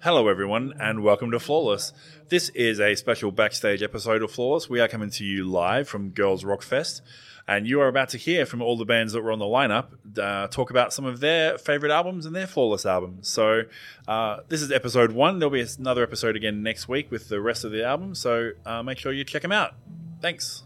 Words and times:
Hello, 0.00 0.28
everyone, 0.28 0.74
and 0.78 1.02
welcome 1.02 1.32
to 1.32 1.40
Flawless. 1.40 1.92
This 2.28 2.50
is 2.50 2.78
a 2.78 2.94
special 2.94 3.32
backstage 3.32 3.82
episode 3.82 4.22
of 4.22 4.30
Flawless. 4.30 4.70
We 4.70 4.78
are 4.78 4.86
coming 4.86 5.10
to 5.10 5.24
you 5.24 5.44
live 5.44 5.88
from 5.88 6.10
Girls 6.10 6.44
Rock 6.44 6.62
Fest, 6.62 7.02
and 7.48 7.66
you 7.66 7.80
are 7.80 7.88
about 7.88 8.10
to 8.10 8.16
hear 8.16 8.46
from 8.46 8.62
all 8.62 8.76
the 8.76 8.84
bands 8.84 9.12
that 9.12 9.22
were 9.22 9.32
on 9.32 9.40
the 9.40 9.44
lineup 9.44 9.86
uh, 10.16 10.46
talk 10.46 10.70
about 10.70 10.92
some 10.92 11.04
of 11.04 11.18
their 11.18 11.58
favorite 11.58 11.90
albums 11.90 12.26
and 12.26 12.36
their 12.36 12.46
Flawless 12.46 12.86
albums. 12.86 13.28
So, 13.28 13.62
uh, 14.06 14.38
this 14.48 14.62
is 14.62 14.70
episode 14.70 15.10
one. 15.10 15.40
There'll 15.40 15.50
be 15.52 15.66
another 15.78 16.04
episode 16.04 16.36
again 16.36 16.62
next 16.62 16.88
week 16.88 17.10
with 17.10 17.28
the 17.28 17.40
rest 17.40 17.64
of 17.64 17.72
the 17.72 17.84
album, 17.84 18.14
so 18.14 18.52
uh, 18.64 18.84
make 18.84 18.98
sure 18.98 19.12
you 19.12 19.24
check 19.24 19.42
them 19.42 19.52
out. 19.52 19.74
Thanks. 20.22 20.62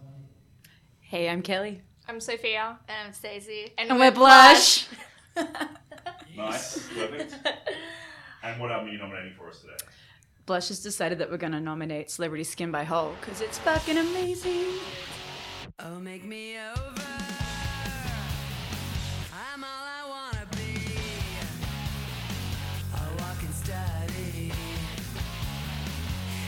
Hey, 1.01 1.31
I'm 1.31 1.41
Kelly. 1.41 1.81
I'm 2.07 2.21
Sophia. 2.21 2.79
And 2.87 3.09
I'm 3.09 3.13
Stacey. 3.15 3.73
And 3.79 3.99
we're 3.99 4.11
Blush. 4.13 4.89
Nice, 6.37 6.89
perfect. 6.89 7.35
and 8.43 8.61
what 8.61 8.71
album 8.71 8.89
are 8.89 8.93
you 8.93 8.99
nominating 8.99 9.35
for 9.35 9.49
us 9.49 9.61
today? 9.61 9.77
Blush 10.47 10.69
has 10.69 10.81
decided 10.81 11.19
that 11.19 11.31
we're 11.31 11.37
going 11.37 11.53
to 11.53 11.61
nominate 11.61 12.11
Celebrity 12.11 12.45
Skin 12.45 12.71
by 12.71 12.85
Hole 12.85 13.15
because 13.21 13.41
it's 13.41 13.59
fucking 13.59 13.97
amazing. 13.99 14.67
Oh, 15.79 16.01
make 16.01 16.25
me 16.25 16.57
over. 16.59 17.03
I'm 19.33 19.63
all 19.63 19.71
I 19.71 20.05
wanna 20.09 20.47
be. 20.53 20.93
A 22.95 23.23
walking 23.23 23.53
study 23.53 24.53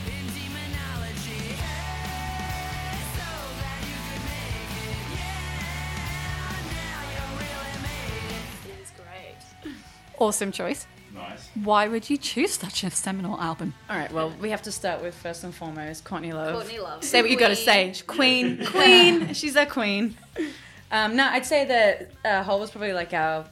in 0.05 0.25
demonology. 0.33 1.55
Hey, 1.55 2.99
so 3.15 3.27
glad 3.55 3.81
you 3.87 3.97
could 4.07 4.23
make 4.27 4.71
it. 4.83 4.99
Yeah, 5.15 6.59
now 6.75 6.99
you 7.15 7.23
really 7.39 7.75
made 7.81 8.35
it. 8.35 8.77
It 8.77 8.83
is 8.83 8.91
great. 8.91 9.39
Awesome 10.19 10.51
choice. 10.51 10.85
Nice. 11.55 11.65
Why 11.65 11.87
would 11.87 12.09
you 12.09 12.17
choose 12.17 12.53
such 12.53 12.83
a 12.83 12.91
seminal 12.91 13.39
album? 13.39 13.73
All 13.89 13.97
right, 13.97 14.11
well, 14.11 14.31
we 14.41 14.49
have 14.49 14.61
to 14.63 14.71
start 14.71 15.01
with 15.01 15.15
first 15.15 15.43
and 15.43 15.53
foremost 15.53 16.03
Courtney 16.03 16.33
Love. 16.33 16.53
Courtney 16.55 16.79
Love. 16.79 17.03
Say 17.03 17.21
what 17.21 17.31
you 17.31 17.37
got 17.37 17.49
to 17.49 17.55
say. 17.55 17.93
Queen, 18.07 18.65
queen. 18.71 19.33
She's 19.33 19.55
our 19.55 19.65
queen. 19.65 20.15
Um, 20.91 21.15
no, 21.15 21.25
I'd 21.27 21.45
say 21.45 21.65
that 21.65 22.11
uh, 22.23 22.43
Hole 22.43 22.59
was 22.59 22.71
probably 22.71 22.93
like 22.93 23.13
our 23.13 23.45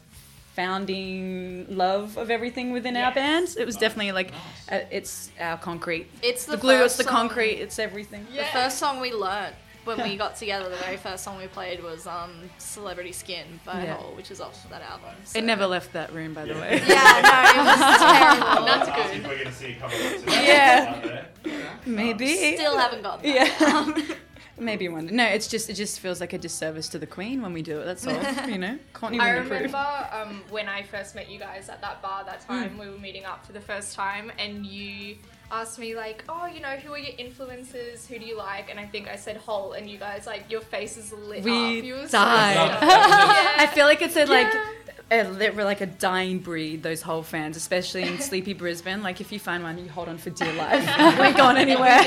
founding 0.56 1.66
love 1.76 2.18
of 2.18 2.30
everything 2.30 2.72
within 2.72 2.96
our 2.96 3.12
Yes. 3.12 3.16
band. 3.16 3.56
It 3.58 3.66
was 3.66 3.76
definitely 3.76 4.12
like, 4.12 4.31
uh, 4.72 4.80
it's 4.92 5.31
our 5.40 5.58
concrete. 5.58 6.08
It's 6.22 6.46
the, 6.46 6.52
The 6.54 6.58
glue, 6.59 6.84
it's 6.84 6.96
the 6.98 7.04
song- 7.04 7.12
concrete, 7.12 7.56
it's 7.56 7.80
everything. 7.80 8.28
The 8.36 8.44
first 8.46 8.78
song 8.78 9.00
we 9.00 9.12
learnt 9.12 9.56
when 9.86 10.02
we 10.02 10.16
got 10.17 10.36
together, 10.36 10.70
the 10.70 10.76
very 10.78 10.98
first 10.98 11.23
song 11.23 11.38
we 11.38 11.48
played 11.48 11.84
was 11.84 12.08
um, 12.08 12.50
Celebrity 12.58 13.12
Skin 13.12 13.59
by 13.66 13.84
Yeah. 13.84 13.95
Hole, 13.95 14.16
which 14.16 14.31
is 14.31 14.40
off 14.42 14.67
that 14.70 14.81
album. 14.81 15.16
so- 15.25 15.40
It 15.40 15.44
never 15.44 15.66
left 15.67 15.94
that 15.94 16.14
room, 16.14 16.34
by 16.34 16.45
the 16.45 16.53
way. 16.53 16.81
Yeah, 16.88 17.22
no, 17.22 17.62
it 17.62 17.66
was 17.66 18.02
terrible. 18.02 18.66
Not 18.66 18.88
Ask 18.90 18.92
if 18.98 19.12
good. 19.14 19.23
we're 19.28 19.36
going 19.36 19.48
to 19.48 19.53
see 19.53 19.72
a 19.72 19.75
couple 19.75 19.98
of 19.98 20.12
today. 20.20 20.45
Yeah. 20.48 20.94
out 20.95 21.03
there. 21.03 21.28
Maybe. 21.86 22.56
Still 22.56 22.78
haven't 22.78 23.02
got 23.03 23.22
that. 23.23 23.28
Yeah. 23.28 24.16
Maybe 24.58 24.88
one. 24.88 25.08
No, 25.08 25.25
it's 25.25 25.48
just 25.48 25.67
it 25.70 25.73
just 25.73 26.00
feels 26.00 26.22
like 26.22 26.31
a 26.34 26.38
disservice 26.38 26.88
to 26.90 27.00
the 27.00 27.08
Queen 27.08 27.42
when 27.42 27.53
we 27.53 27.64
do 27.64 27.80
it. 27.80 27.86
That's 27.86 28.06
all. 28.06 28.14
You 28.47 28.59
know, 28.59 28.78
can't 28.94 29.14
wouldn't 29.14 29.38
approve. 29.45 29.50
remember 29.52 30.08
um, 30.12 30.44
when 30.52 30.70
I 30.70 30.84
first 30.84 31.16
met 31.16 31.28
you 31.28 31.40
guys 31.40 31.70
at 31.70 31.81
that 31.81 32.03
bar 32.03 32.23
that 32.25 32.42
time, 32.42 32.78
we 32.78 32.88
were 32.88 33.00
meeting 33.00 33.25
up 33.25 33.44
for 33.47 33.52
the 33.52 33.59
first 33.59 33.95
time, 33.95 34.31
and 34.38 34.64
you 34.64 35.18
asked 35.52 35.78
me, 35.80 35.96
like, 35.96 36.24
oh, 36.30 36.46
you 36.48 36.60
know, 36.62 36.76
who 36.78 36.94
are 36.94 36.98
your 36.98 37.16
influences? 37.18 38.08
Who 38.08 38.18
do 38.20 38.26
you 38.26 38.38
like? 38.38 38.70
And 38.70 38.80
I 38.80 38.86
think 38.86 39.08
I 39.08 39.16
said 39.16 39.38
Hole, 39.38 39.74
and 39.74 39.90
you 39.90 39.98
guys, 39.98 40.26
like, 40.26 40.50
your 40.50 40.62
faces 40.62 41.12
lit 41.14 41.40
up. 41.40 41.46
We 41.46 41.82
You 41.82 41.94
were 41.96 42.08
so 42.08 42.18
died. 42.18 42.56
stoked. 42.56 42.84
I 42.84 43.68
feel 43.68 43.86
like 43.86 44.02
it's 44.02 44.16
a 44.16 44.26
like. 44.26 44.48
Yeah. 44.54 44.70
A, 45.12 45.32
they're 45.32 45.52
like 45.52 45.82
a 45.82 45.86
dying 45.86 46.40
breed, 46.40 46.82
those 46.82 47.04
Hole 47.04 47.22
fans, 47.22 47.56
especially 47.56 48.02
in 48.04 48.20
sleepy 48.30 48.54
Brisbane. 48.54 49.04
Like, 49.04 49.22
if 49.22 49.32
you 49.32 49.38
find 49.40 49.62
one, 49.62 49.78
you 49.78 49.88
hold 49.90 50.10
on 50.10 50.18
for 50.18 50.32
dear 50.32 50.52
life. 50.54 50.84
we 51.20 51.26
ain't 51.26 51.38
gone 51.38 51.58
anywhere. 51.58 52.00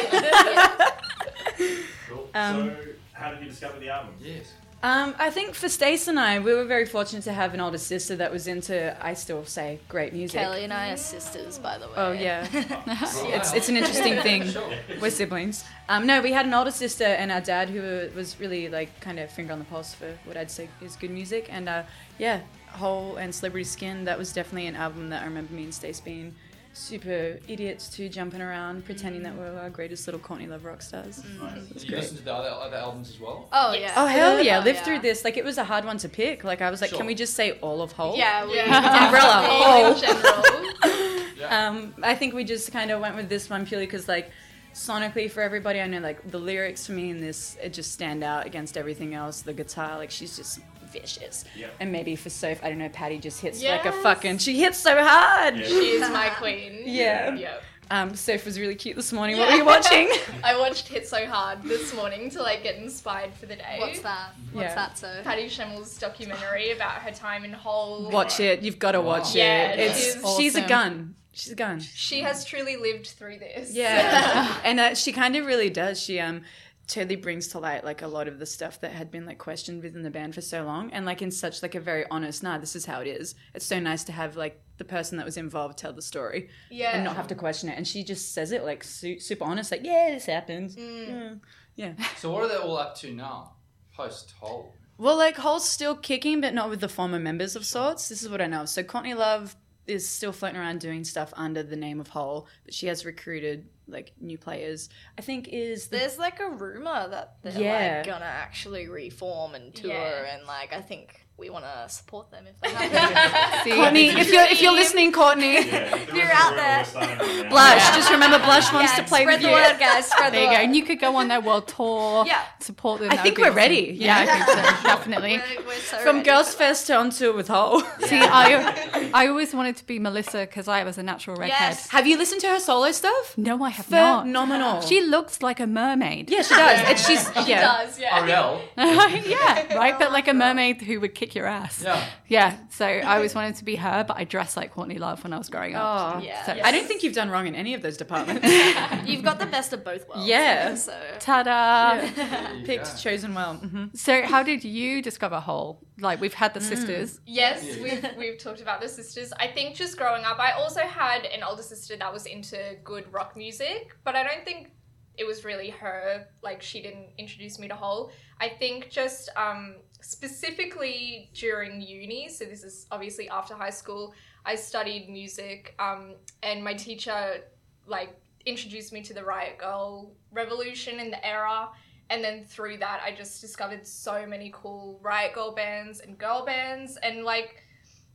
Cool. 2.09 2.29
Um, 2.35 2.71
so, 2.71 2.77
how 3.13 3.31
did 3.31 3.43
you 3.43 3.49
discover 3.51 3.79
the 3.79 3.91
album? 3.91 4.15
Yes. 4.21 4.53
Um, 4.87 5.17
I 5.19 5.31
think 5.31 5.57
for 5.57 5.69
Stace 5.69 6.07
and 6.07 6.17
I, 6.17 6.39
we 6.39 6.55
were 6.55 6.65
very 6.65 6.87
fortunate 6.87 7.25
to 7.25 7.33
have 7.33 7.55
an 7.55 7.61
older 7.61 7.77
sister 7.77 8.15
that 8.15 8.31
was 8.31 8.47
into, 8.47 8.97
I 9.05 9.15
still 9.15 9.45
say, 9.45 9.81
great 9.89 10.13
music. 10.13 10.41
Kelly 10.41 10.63
and 10.63 10.73
I 10.73 10.93
are 10.93 10.97
sisters, 10.97 11.59
by 11.59 11.77
the 11.77 11.89
way. 11.89 11.95
Oh 11.97 12.13
yeah, 12.13 12.47
it's 12.87 13.53
it's 13.53 13.69
an 13.69 13.77
interesting 13.77 14.23
thing. 14.23 14.45
Sure. 14.57 14.71
We're 15.01 15.11
siblings. 15.11 15.65
Um, 15.89 16.07
no, 16.07 16.23
we 16.23 16.31
had 16.31 16.47
an 16.47 16.55
older 16.55 16.71
sister 16.71 17.03
and 17.05 17.33
our 17.33 17.41
dad 17.41 17.69
who 17.69 18.09
was 18.15 18.39
really 18.39 18.69
like 18.69 19.01
kind 19.01 19.19
of 19.19 19.29
finger 19.29 19.53
on 19.53 19.59
the 19.59 19.65
pulse 19.65 19.93
for 19.93 20.17
what 20.25 20.37
I'd 20.37 20.53
say 20.53 20.69
is 20.81 20.95
good 20.95 21.11
music. 21.11 21.49
And 21.51 21.69
uh, 21.69 21.83
yeah, 22.19 22.43
Hole 22.69 23.17
and 23.17 23.35
Celebrity 23.35 23.65
Skin, 23.65 24.05
that 24.05 24.17
was 24.17 24.33
definitely 24.33 24.69
an 24.69 24.77
album 24.77 25.09
that 25.09 25.23
I 25.23 25.25
remember 25.25 25.53
me 25.53 25.65
and 25.65 25.75
Stace 25.75 26.01
being 26.01 26.35
super 26.77 27.39
idiots 27.49 27.89
to 27.97 28.09
jumping 28.09 28.41
around, 28.43 28.85
pretending 28.85 29.23
that 29.23 29.35
we're 29.35 29.57
our 29.59 29.71
greatest 29.71 30.07
little 30.07 30.21
Courtney 30.21 30.47
Love 30.47 30.65
rock 30.65 30.83
stars. 30.83 31.17
Did 31.17 31.83
you 31.83 31.89
great. 31.89 32.01
listen 32.03 32.19
to 32.19 32.23
the 32.25 32.35
other, 32.35 32.51
other 32.51 32.77
albums 32.77 33.09
as 33.11 33.19
well? 33.19 33.49
Oh, 33.53 33.73
Yes. 33.73 33.81
yeah. 33.97 34.03
Oh 34.03 34.07
hell 34.07 34.41
yeah! 34.43 34.59
Oh, 34.59 34.65
Live 34.65 34.77
yeah. 34.77 34.83
through 34.85 34.99
this. 35.01 35.25
Like 35.25 35.37
it 35.37 35.45
was 35.45 35.57
a 35.59 35.65
hard 35.65 35.85
one 35.85 35.97
to 35.99 36.09
pick. 36.09 36.45
Like 36.45 36.61
I 36.61 36.71
was 36.71 36.81
like, 36.83 36.91
Sure. 36.91 36.99
can 36.99 37.07
we 37.07 37.15
just 37.15 37.35
say 37.35 37.53
all 37.61 37.81
of 37.81 37.93
Hole? 37.93 38.17
Yeah, 38.17 38.45
we 38.47 38.61
Umbrella. 38.61 39.47
Hole 39.49 39.85
Hole. 39.85 39.95
in 39.95 40.01
general. 40.01 40.43
Yeah. 41.39 41.69
Um, 41.69 41.95
I 42.03 42.15
think 42.15 42.33
we 42.33 42.45
just 42.45 42.73
kind 42.73 42.91
of 42.91 43.01
went 43.03 43.15
with 43.15 43.29
this 43.29 43.51
one 43.51 43.67
purely 43.67 43.85
because, 43.85 44.09
like, 44.09 44.31
sonically 44.73 45.31
for 45.31 45.43
everybody, 45.43 45.81
I 45.83 45.87
know 45.87 45.99
like 46.01 46.31
the 46.31 46.39
lyrics 46.39 46.87
for 46.87 46.93
me 46.93 47.11
in 47.11 47.21
this 47.21 47.59
it 47.63 47.75
just 47.75 47.93
stand 47.93 48.25
out 48.25 48.47
against 48.47 48.79
everything 48.79 49.13
else. 49.15 49.43
The 49.43 49.53
guitar, 49.53 49.99
like, 49.99 50.11
she's 50.11 50.35
just 50.35 50.61
vicious. 51.01 51.45
Yeah. 51.57 51.69
And 51.81 51.93
maybe 51.93 52.17
for 52.17 52.31
Soph, 52.31 52.63
I 52.63 52.69
don't 52.69 52.79
know, 52.79 52.89
Patty 52.89 53.19
just 53.19 53.41
hits 53.41 53.63
like 53.63 53.85
a 53.85 53.93
fucking. 53.93 54.39
She 54.39 54.59
hits 54.59 54.79
so 54.79 54.97
hard. 55.03 55.57
Yeah. 55.57 55.67
she 55.67 55.91
is 55.91 56.11
my 56.11 56.31
queen. 56.31 56.83
Yeah. 56.85 57.35
Yep. 57.35 57.63
Um, 57.89 58.17
Soph 58.17 58.45
was 58.45 58.59
really 58.59 58.75
cute 58.75 58.97
this 58.97 59.13
morning. 59.13 59.37
What 59.39 59.49
were 59.51 59.57
you 59.57 59.65
watching? 59.65 60.11
I 60.45 60.59
watched 60.59 60.89
Hit 60.89 61.07
So 61.07 61.25
Hard 61.27 61.63
this 61.63 61.95
morning 61.95 62.31
to 62.31 62.43
like 62.43 62.63
get 62.65 62.77
inspired 62.77 63.33
for 63.35 63.47
the 63.47 63.55
day. 63.57 63.77
What's 63.79 64.01
that? 64.01 64.33
What's 64.53 64.65
Yeah. 64.71 64.75
that, 64.75 64.99
so? 64.99 65.21
Patty 65.23 65.49
Schemel's 65.49 65.97
documentary 65.97 66.73
about 66.73 67.03
her 67.03 67.13
time 67.13 67.45
in 67.45 67.53
Hole. 67.53 68.11
Watch 68.11 68.41
it. 68.41 68.63
You've 68.63 68.81
got 68.81 68.93
to 68.93 69.01
watch 69.01 69.37
Yeah, 69.37 69.73
it. 69.73 69.79
It's 69.79 70.15
she's 70.15 70.37
she's 70.37 70.55
a 70.57 70.67
gun. 70.67 71.15
She's 71.33 71.53
a 71.53 71.57
gun. 71.57 71.81
She 71.81 72.21
has 72.23 72.45
truly 72.45 72.77
lived 72.77 73.07
through 73.09 73.39
this. 73.39 73.73
Yeah, 73.73 74.59
and 74.65 74.81
uh, 74.81 74.95
she 74.95 75.13
kind 75.13 75.37
of 75.37 75.45
really 75.47 75.71
does. 75.71 76.01
She 76.01 76.19
um 76.19 76.43
totally 76.87 77.17
brings 77.17 77.49
to 77.49 77.59
light 77.59 77.85
like 77.85 78.03
a 78.03 78.07
lot 78.07 78.29
of 78.29 78.39
the 78.39 78.47
stuff 78.47 78.81
that 78.81 78.93
had 78.93 79.11
been 79.11 79.27
like 79.27 79.39
questioned 79.39 79.83
within 79.83 80.03
the 80.03 80.11
band 80.11 80.35
for 80.35 80.41
so 80.41 80.65
long, 80.65 80.91
and 80.93 81.05
like 81.05 81.23
in 81.23 81.31
such 81.31 81.63
like 81.63 81.75
a 81.75 81.81
very 81.81 82.05
honest. 82.11 82.43
Nah, 82.43 82.59
this 82.59 82.77
is 82.77 82.87
how 82.87 83.01
it 83.01 83.07
is. 83.07 83.35
It's 83.55 83.67
so 83.67 83.81
nice 83.81 84.05
to 84.05 84.13
have 84.13 84.37
like 84.37 84.61
the 84.79 84.85
person 84.85 85.19
that 85.19 85.25
was 85.25 85.37
involved 85.37 85.79
tell 85.79 85.93
the 85.93 86.03
story 86.03 86.49
yeah. 86.71 86.95
and 86.95 87.05
not 87.05 87.17
have 87.17 87.29
to 87.29 87.35
question 87.35 87.69
it. 87.69 87.77
And 87.77 87.87
she 87.87 88.05
just 88.05 88.35
says 88.35 88.53
it 88.53 88.65
like 88.65 88.85
su- 88.85 89.21
super 89.21 89.45
honest, 89.45 89.71
like 89.71 89.85
yeah, 89.85 90.11
this 90.11 90.27
happened. 90.27 90.71
Mm. 90.71 91.09
Mm, 91.09 91.41
yeah. 91.75 91.93
yeah. 91.99 92.07
So 92.19 92.31
what 92.31 92.43
are 92.43 92.49
they 92.49 92.57
all 92.57 92.77
up 92.77 92.97
to 92.99 93.13
now? 93.13 93.53
Post 93.95 94.35
Hole. 94.41 94.75
Well, 94.99 95.17
like 95.17 95.37
Hole's 95.37 95.69
still 95.69 95.95
kicking, 95.95 96.41
but 96.41 96.55
not 96.55 96.71
with 96.71 96.81
the 96.81 96.89
former 96.89 97.19
members 97.19 97.57
of 97.57 97.67
sorts. 97.67 98.09
This 98.09 98.23
is 98.23 98.29
what 98.29 98.41
I 98.41 98.47
know. 98.47 98.65
So 98.65 98.83
Courtney 98.83 99.15
Love 99.15 99.57
is 99.87 100.09
still 100.09 100.33
floating 100.33 100.59
around 100.59 100.81
doing 100.81 101.05
stuff 101.05 101.33
under 101.37 101.63
the 101.63 101.77
name 101.77 102.01
of 102.01 102.09
Hole, 102.09 102.49
but 102.65 102.75
she 102.75 102.87
has 102.89 103.05
recruited 103.05 103.69
like 103.89 104.13
new 104.21 104.37
players. 104.39 104.89
I 105.19 105.23
think 105.23 105.49
is 105.49 105.89
the 105.89 105.99
There's 105.99 106.19
like 106.19 106.41
a 106.41 106.49
rumor 106.51 107.09
that 107.09 107.37
they're 107.43 107.61
Yeah. 107.61 107.97
like 107.99 108.07
gonna 108.07 108.25
actually 108.25 108.89
reform 108.89 109.55
and 109.55 109.75
tour, 109.75 109.91
Yeah. 109.93 110.35
and 110.37 110.47
like 110.47 110.73
I 110.73 110.81
think 110.81 111.26
we 111.39 111.51
want 111.51 111.65
to 111.67 111.89
support 111.93 112.31
them 112.31 112.47
if 112.47 112.59
they 112.61 112.71
happen. 112.97 113.65
See, 113.65 113.77
Courtney, 113.77 114.07
if 114.09 114.33
you're 114.33 114.45
if 114.45 114.63
you're 114.63 114.73
listening, 114.73 115.13
Courtney, 115.13 115.55
yeah, 115.55 115.95
if 115.97 116.13
you're 116.15 116.25
out 116.33 116.51
rumor, 116.53 116.63
there. 116.63 116.79
we're 116.79 116.85
starting 116.85 117.19
right 117.19 117.43
now. 117.45 117.49
Blush. 117.51 117.77
Yeah. 117.79 117.95
Just 117.97 118.11
remember, 118.11 118.39
Blush 118.39 118.73
wants 118.73 118.93
yeah, 118.97 119.03
to 119.05 119.09
play 119.09 119.21
spread 119.23 119.35
with 119.35 119.43
the 119.43 119.49
you. 119.49 119.55
word, 119.55 119.77
guys. 119.79 120.07
Spread 120.07 120.33
there 120.33 120.41
the 120.41 120.47
you 120.53 120.57
go. 120.59 120.63
And 120.65 120.75
you 120.77 120.83
could 120.85 120.99
go 120.99 121.17
on 121.17 121.29
their 121.29 121.41
world 121.41 121.69
tour. 121.69 122.25
Yeah. 122.27 122.43
Support 122.61 123.01
them. 123.03 123.11
I 123.13 123.19
think 123.19 123.39
we're 123.39 123.53
ready. 123.53 123.91
awesome. 123.91 124.01
Yeah, 124.03 124.19
I 124.19 124.27
think 124.27 124.47
so. 124.47 124.55
Definitely. 124.89 125.41
We're, 125.59 125.67
we're 125.67 125.75
so 125.77 125.99
From 125.99 126.23
Girls 126.23 126.55
First 126.55 126.87
that. 126.87 126.95
To 126.95 127.01
on 127.01 127.11
tour 127.11 127.35
with 127.35 127.49
Hole. 127.49 127.81
See, 128.01 128.19
I, 128.19 129.11
I 129.15 129.27
always 129.29 129.55
wanted 129.55 129.77
to 129.77 129.87
be 129.87 129.99
Melissa 129.99 130.41
because 130.41 130.67
I 130.69 130.83
was 130.85 130.97
a 130.99 131.03
natural 131.03 131.37
redhead. 131.37 131.59
Yes. 131.61 131.89
Have 131.91 132.07
you 132.07 132.17
listened 132.19 132.41
to 132.41 132.49
her 132.49 132.59
solo 132.59 132.91
stuff? 132.93 133.37
No, 133.37 133.63
I 133.63 133.71
have 133.71 133.91
not. 133.91 134.23
Phenomenal. 134.25 134.81
She 134.81 135.03
looks 135.03 135.43
like 135.43 135.61
a 135.61 135.67
mermaid. 135.67 136.31
yeah, 136.31 136.43
she 136.43 136.55
does. 136.55 136.81
And 136.89 136.99
she's 136.99 137.31
She 137.45 137.51
yeah. 137.51 137.61
does, 137.61 137.99
yeah. 137.99 138.21
Ariel. 138.21 138.63
yeah, 138.77 139.75
right. 139.77 139.99
But 139.99 140.13
like 140.13 140.27
a 140.29 140.35
mermaid 140.35 140.81
who 140.83 140.99
would 141.01 141.15
kick 141.15 141.26
your 141.35 141.47
ass. 141.47 141.83
Yeah. 141.83 142.07
Yeah. 142.29 142.57
So 142.71 142.87
I 142.87 143.17
always 143.17 143.35
wanted 143.35 143.57
to 143.57 143.65
be 143.65 143.77
her, 143.77 144.05
but 144.07 144.17
I 144.17 144.25
dressed 144.25 144.57
like 144.57 144.73
Courtney 144.73 144.99
Love 144.99 145.23
when 145.25 145.33
I 145.33 145.39
was 145.39 145.49
growing 145.49 145.75
up. 145.75 146.17
Oh, 146.17 146.21
Yeah. 146.21 146.45
So- 146.47 146.59
I 146.63 146.71
don't 146.73 146.87
think 146.87 147.03
you've 147.03 147.15
done 147.15 147.31
wrong 147.31 147.47
in 147.47 147.55
any 147.55 147.75
of 147.75 147.83
those 147.83 147.97
departments. 147.97 148.47
You've 149.07 149.23
got 149.23 149.39
the 149.39 149.47
best 149.47 149.73
of 149.73 149.85
both 149.85 150.09
worlds. 150.09 150.27
Yeah. 150.29 150.75
So 150.75 150.93
Ta-da! 151.19 151.97
There 152.15 152.55
you 152.57 152.65
Picked, 152.67 152.85
go. 152.93 152.97
chosen 152.99 153.35
well. 153.35 153.55
hmm 153.55 153.87
So 153.95 154.23
how 154.23 154.43
did 154.43 154.65
you 154.65 155.03
discover 155.03 155.41
Hole? 155.41 155.83
Like 155.99 156.21
we've 156.21 156.35
had 156.35 156.55
the 156.55 156.61
sisters. 156.61 157.21
Yes, 157.27 157.65
Yeah. 157.65 157.83
we've, 157.83 158.17
we've 158.19 158.39
talked 158.39 158.61
about 158.61 158.81
the 158.81 158.89
sisters. 158.89 159.33
I 159.41 159.47
think 159.49 159.75
just 159.75 159.97
growing 159.97 160.25
up, 160.25 160.39
I 160.39 160.53
also 160.53 160.81
had 160.81 161.25
an 161.25 161.43
older 161.43 161.63
sister 161.63 161.97
that 161.97 162.13
was 162.13 162.27
into 162.27 162.77
good 162.85 163.11
rock 163.13 163.37
music, 163.37 163.97
but 164.05 164.15
I 164.17 164.23
don't 164.23 164.45
think 164.45 164.71
it 165.19 165.27
was 165.27 165.47
really 165.47 165.71
her. 165.71 166.27
Like, 166.43 166.61
she 166.61 166.83
didn't 166.83 167.09
introduce 167.17 167.59
me 167.59 167.69
to 167.69 167.75
Hole. 167.75 168.11
I 168.39 168.51
think 168.51 168.91
just 168.91 169.31
um, 169.35 169.77
specifically 170.01 171.31
during 171.35 171.81
uni, 171.81 172.29
so 172.29 172.45
this 172.45 172.63
is 172.63 172.87
obviously 172.91 173.29
after 173.29 173.55
high 173.55 173.71
school, 173.71 174.15
I 174.45 174.55
studied 174.55 175.09
music, 175.09 175.75
um, 175.79 176.15
and 176.43 176.63
my 176.63 176.75
teacher 176.75 177.43
like 177.87 178.21
introduced 178.47 178.93
me 178.93 179.03
to 179.03 179.15
the 179.15 179.25
Riot 179.25 179.59
Girl 179.59 180.13
revolution 180.31 181.01
in 181.01 181.11
the 181.11 181.25
era. 181.27 181.69
And 182.09 182.23
then 182.23 182.45
through 182.45 182.79
that, 182.79 183.01
I 183.05 183.13
just 183.13 183.41
discovered 183.41 183.85
so 183.85 184.25
many 184.27 184.53
cool 184.55 185.01
Riot 185.03 185.35
Girl 185.35 185.53
bands 185.55 186.01
and 186.01 186.17
girl 186.17 186.45
bands. 186.47 186.97
And 187.03 187.25
like, 187.25 187.63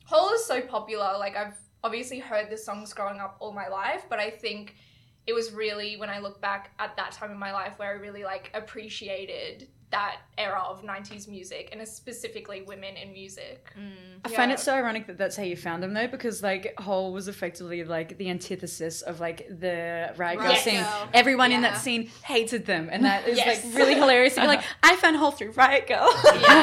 Hole 0.06 0.32
is 0.34 0.46
so 0.46 0.62
popular. 0.62 1.18
Like, 1.18 1.36
I've 1.36 1.58
obviously 1.84 2.20
heard 2.20 2.50
the 2.50 2.58
songs 2.58 2.94
growing 2.94 3.20
up 3.20 3.36
all 3.40 3.52
my 3.52 3.68
life, 3.68 4.06
but 4.10 4.20
I 4.20 4.30
think 4.30 4.76
it 5.28 5.34
was 5.34 5.52
really 5.52 5.98
when 5.98 6.10
I 6.10 6.20
look 6.20 6.42
back 6.42 6.72
at 6.80 6.96
that 6.96 7.12
time 7.12 7.32
in 7.32 7.38
my 7.38 7.52
life 7.52 7.74
where 7.78 7.90
I 7.90 7.94
really 7.94 8.24
like 8.24 8.50
appreciated 8.54 9.68
that 9.92 10.18
era 10.38 10.62
of 10.68 10.84
90s 10.84 11.28
music 11.28 11.70
and 11.72 11.86
specifically 11.88 12.62
women 12.62 12.96
in 12.96 13.12
music. 13.14 13.72
Mm. 13.78 13.92
I 14.26 14.30
find 14.30 14.52
it 14.52 14.60
so 14.60 14.74
ironic 14.74 15.06
that 15.08 15.18
that's 15.18 15.36
how 15.36 15.44
you 15.44 15.56
found 15.58 15.84
them 15.84 15.94
though, 15.94 16.08
because 16.08 16.42
like 16.42 16.74
Hole 16.80 17.12
was 17.12 17.28
effectively 17.28 17.84
like 17.84 18.18
the 18.18 18.30
antithesis 18.30 19.02
of 19.02 19.20
like 19.20 19.48
the 19.50 20.14
Riot 20.18 20.40
Girl 20.40 20.48
Riot 20.48 20.60
scene. 20.60 20.82
Girl. 20.82 21.10
Everyone 21.14 21.52
in 21.52 21.62
that 21.62 21.78
scene 21.78 22.10
hated 22.24 22.66
them, 22.66 22.90
and 22.92 23.04
that 23.06 23.28
is 23.28 23.38
Yes. 23.38 23.66
like 23.66 23.76
really 23.76 23.94
hilarious. 23.96 24.38
And 24.38 24.44
you're 24.44 24.56
like, 24.56 24.64
I 24.84 24.96
found 24.96 25.18
Hole 25.18 25.32
through 25.32 25.52
Riot 25.52 25.88
Girl. 25.88 26.10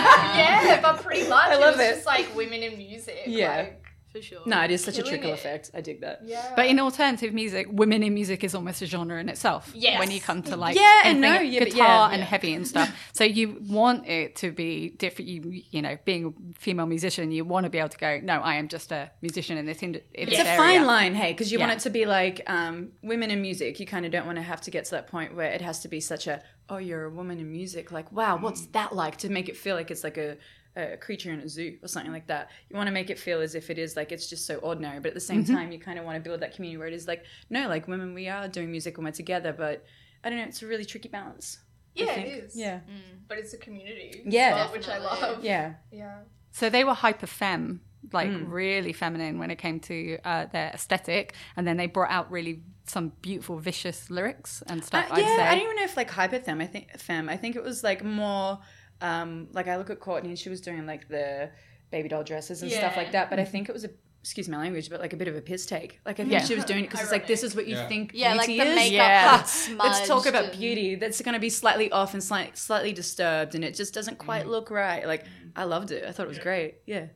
yeah, 0.02 0.80
but 0.80 1.02
pretty 1.02 1.22
much 1.28 1.48
I 1.48 1.56
love 1.56 1.74
it 1.74 1.78
was 1.78 1.86
it. 1.86 1.94
just 1.96 2.06
like 2.06 2.34
women 2.36 2.62
in 2.62 2.78
music. 2.78 3.22
Yeah. 3.26 3.56
Like, 3.56 3.84
For 4.12 4.22
sure. 4.22 4.40
no, 4.46 4.62
it 4.62 4.70
is 4.70 4.82
such 4.82 4.94
a 4.98 5.02
Killing 5.02 5.10
trickle 5.20 5.30
it. 5.32 5.34
effect. 5.34 5.70
I 5.74 5.80
dig 5.82 6.00
that. 6.00 6.20
yeah. 6.24 6.52
But 6.56 6.66
in 6.66 6.80
alternative 6.80 7.34
music, 7.34 7.66
women 7.70 8.02
in 8.02 8.14
music 8.14 8.42
is 8.42 8.54
almost 8.54 8.80
a 8.82 8.86
genre 8.86 9.20
in 9.20 9.28
itself. 9.28 9.70
Yes. 9.74 9.98
When 10.00 10.10
you 10.10 10.20
come 10.20 10.42
to 10.44 10.56
like 10.56 10.76
Yeah, 10.76 11.02
and 11.04 11.20
no, 11.20 11.40
yeah, 11.40 11.64
guitar 11.64 12.08
yeah. 12.08 12.14
and 12.14 12.22
heavy 12.22 12.54
and 12.54 12.66
stuff. 12.66 12.90
So 13.12 13.24
you 13.24 13.58
want 13.68 14.06
it 14.06 14.36
to 14.36 14.50
be 14.52 14.90
different. 14.90 15.28
You 15.28 15.62
you 15.70 15.82
know, 15.82 15.98
being 16.04 16.34
a 16.54 16.58
female 16.58 16.86
musician, 16.86 17.30
you 17.32 17.44
want 17.44 17.64
to 17.64 17.70
be 17.70 17.78
able 17.78 17.88
to 17.90 17.98
go. 17.98 18.20
No, 18.22 18.34
I 18.40 18.54
am 18.54 18.68
just 18.68 18.92
a 18.92 19.10
musician 19.22 19.58
in 19.58 19.66
this. 19.66 19.82
In, 19.82 19.96
in 19.96 20.00
It's 20.14 20.30
this 20.30 20.40
a 20.40 20.48
area. 20.48 20.56
fine 20.58 20.86
line, 20.86 21.14
hey, 21.14 21.32
because 21.32 21.50
you 21.52 21.58
want 21.58 21.72
it 21.72 21.80
to 21.80 21.90
be 21.90 22.06
like 22.06 22.42
um, 22.48 22.90
women 23.02 23.30
in 23.30 23.42
music. 23.42 23.78
You 23.80 23.86
kind 23.86 24.06
of 24.06 24.12
don't 24.12 24.24
want 24.26 24.36
to 24.36 24.42
have 24.42 24.60
to 24.62 24.70
get 24.70 24.84
to 24.86 24.90
that 24.92 25.06
point 25.08 25.34
where 25.34 25.50
it 25.50 25.60
has 25.60 25.80
to 25.80 25.88
be 25.88 26.00
such 26.00 26.26
a, 26.28 26.42
oh, 26.70 26.76
you're 26.78 27.04
a 27.04 27.10
woman 27.10 27.38
in 27.40 27.50
music. 27.50 27.90
Like, 27.92 28.10
wow, 28.12 28.36
what's 28.38 28.66
that 28.68 28.94
like? 28.94 29.16
To 29.18 29.28
make 29.28 29.48
it 29.48 29.56
feel 29.56 29.74
like 29.76 29.90
it's 29.90 30.04
like 30.04 30.16
a, 30.16 30.36
a 30.78 30.96
creature 30.96 31.32
in 31.32 31.40
a 31.40 31.48
zoo 31.48 31.76
or 31.82 31.88
something 31.88 32.12
like 32.12 32.26
that. 32.28 32.50
You 32.70 32.76
want 32.76 32.86
to 32.86 32.92
make 32.92 33.10
it 33.10 33.18
feel 33.18 33.40
as 33.40 33.54
if 33.54 33.68
it 33.70 33.78
is 33.78 33.96
like 33.96 34.12
it's 34.12 34.28
just 34.28 34.46
so 34.46 34.56
ordinary. 34.56 35.00
But 35.00 35.08
at 35.08 35.14
the 35.14 35.20
same 35.20 35.44
time, 35.44 35.72
you 35.72 35.78
kind 35.78 35.98
of 35.98 36.04
want 36.04 36.16
to 36.16 36.20
build 36.28 36.40
that 36.40 36.54
community 36.54 36.78
where 36.78 36.86
it 36.88 36.94
is 36.94 37.06
like, 37.08 37.24
no, 37.50 37.68
like 37.68 37.88
women, 37.88 38.14
we 38.14 38.28
are 38.28 38.48
doing 38.48 38.70
music 38.70 38.96
and 38.96 39.04
we're 39.04 39.10
together. 39.12 39.52
But 39.52 39.84
I 40.24 40.30
don't 40.30 40.38
know, 40.38 40.44
it's 40.44 40.62
a 40.62 40.66
really 40.66 40.84
tricky 40.84 41.08
balance. 41.08 41.58
Yeah, 41.94 42.12
it 42.12 42.44
is. 42.44 42.56
Yeah. 42.56 42.80
But 43.26 43.38
it's 43.38 43.52
a 43.54 43.58
community. 43.58 44.22
Yeah. 44.24 44.54
well, 44.54 44.68
which 44.72 44.88
I 44.88 44.98
love. 44.98 45.42
Yeah. 45.44 45.74
Yeah. 45.90 46.18
So 46.52 46.70
they 46.70 46.84
were 46.84 46.94
hyper 46.94 47.26
femme, 47.26 47.80
like 48.12 48.28
Mm. 48.28 48.44
really 48.50 48.92
feminine 48.92 49.38
when 49.38 49.50
it 49.50 49.58
came 49.58 49.80
to 49.80 50.18
uh, 50.24 50.46
their 50.46 50.70
aesthetic, 50.74 51.34
and 51.56 51.66
then 51.66 51.76
they 51.76 51.86
brought 51.86 52.10
out 52.10 52.30
really 52.30 52.62
some 52.84 53.12
beautiful, 53.20 53.58
vicious 53.58 54.08
lyrics 54.10 54.62
and 54.66 54.80
Uh, 54.80 54.84
stuff. 54.84 55.06
yeah, 55.10 55.14
I'd 55.16 55.36
say. 55.36 55.42
I 55.42 55.54
don't 55.56 55.64
even 55.64 55.76
know 55.76 55.82
if 55.84 55.96
like 55.96 56.10
hyper 56.10 56.38
femme. 56.38 56.60
I 56.60 56.66
think 56.66 56.96
femme. 56.98 57.28
I 57.28 57.36
think 57.36 57.54
it 57.56 57.62
was 57.62 57.82
like 57.84 58.02
more 58.04 58.60
um 59.00 59.48
like 59.52 59.68
I 59.68 59.76
look 59.76 59.90
at 59.90 60.00
Courtney 60.00 60.30
and 60.30 60.38
she 60.38 60.48
was 60.48 60.60
doing 60.60 60.86
like 60.86 61.08
the 61.08 61.50
baby 61.90 62.08
doll 62.08 62.24
dresses 62.24 62.62
and 62.62 62.70
stuff 62.70 62.96
like 62.96 63.12
that. 63.12 63.30
But 63.30 63.38
I 63.38 63.44
think 63.44 63.68
it 63.68 63.72
was 63.72 63.84
a 63.84 63.90
excuse 64.20 64.48
my 64.48 64.58
language, 64.58 64.90
but 64.90 65.00
like 65.00 65.12
a 65.12 65.16
bit 65.16 65.28
of 65.28 65.36
a 65.36 65.40
piss 65.40 65.64
take. 65.64 66.00
Like 66.04 66.16
I 66.18 66.24
think 66.24 66.32
Yeah. 66.32 66.44
she 66.44 66.54
was 66.56 66.64
doing 66.64 66.80
it 66.84 66.88
because 66.90 67.02
it's 67.02 67.12
like 67.12 67.26
this 67.28 67.42
is 67.44 67.54
what 67.54 67.66
you 67.68 67.76
Yeah. 67.76 67.88
think 67.88 68.10
Yeah, 68.12 68.34
like 68.34 68.48
the 68.48 68.60
is. 68.60 68.74
makeup 68.74 68.90
Yeah. 68.92 69.42
smudged. 69.44 69.78
Let's 69.96 70.08
talk 70.08 70.26
about 70.26 70.44
and- 70.46 70.58
beauty. 70.58 70.96
That's 70.96 71.20
going 71.22 71.34
to 71.34 71.38
be 71.40 71.48
slightly 71.48 71.90
off 71.92 72.12
and 72.14 72.22
slight, 72.22 72.58
slightly 72.58 72.92
disturbed, 72.92 73.54
and 73.54 73.64
it 73.64 73.74
just 73.74 73.94
doesn't 73.94 74.18
quite 74.18 74.44
Mm. 74.44 74.48
look 74.50 74.70
right. 74.70 75.06
Like 75.06 75.24
I 75.56 75.64
loved 75.64 75.92
it. 75.92 76.04
I 76.04 76.12
thought 76.12 76.24
it 76.26 76.28
was 76.28 76.38
great. 76.40 76.78
Yeah. 76.84 77.06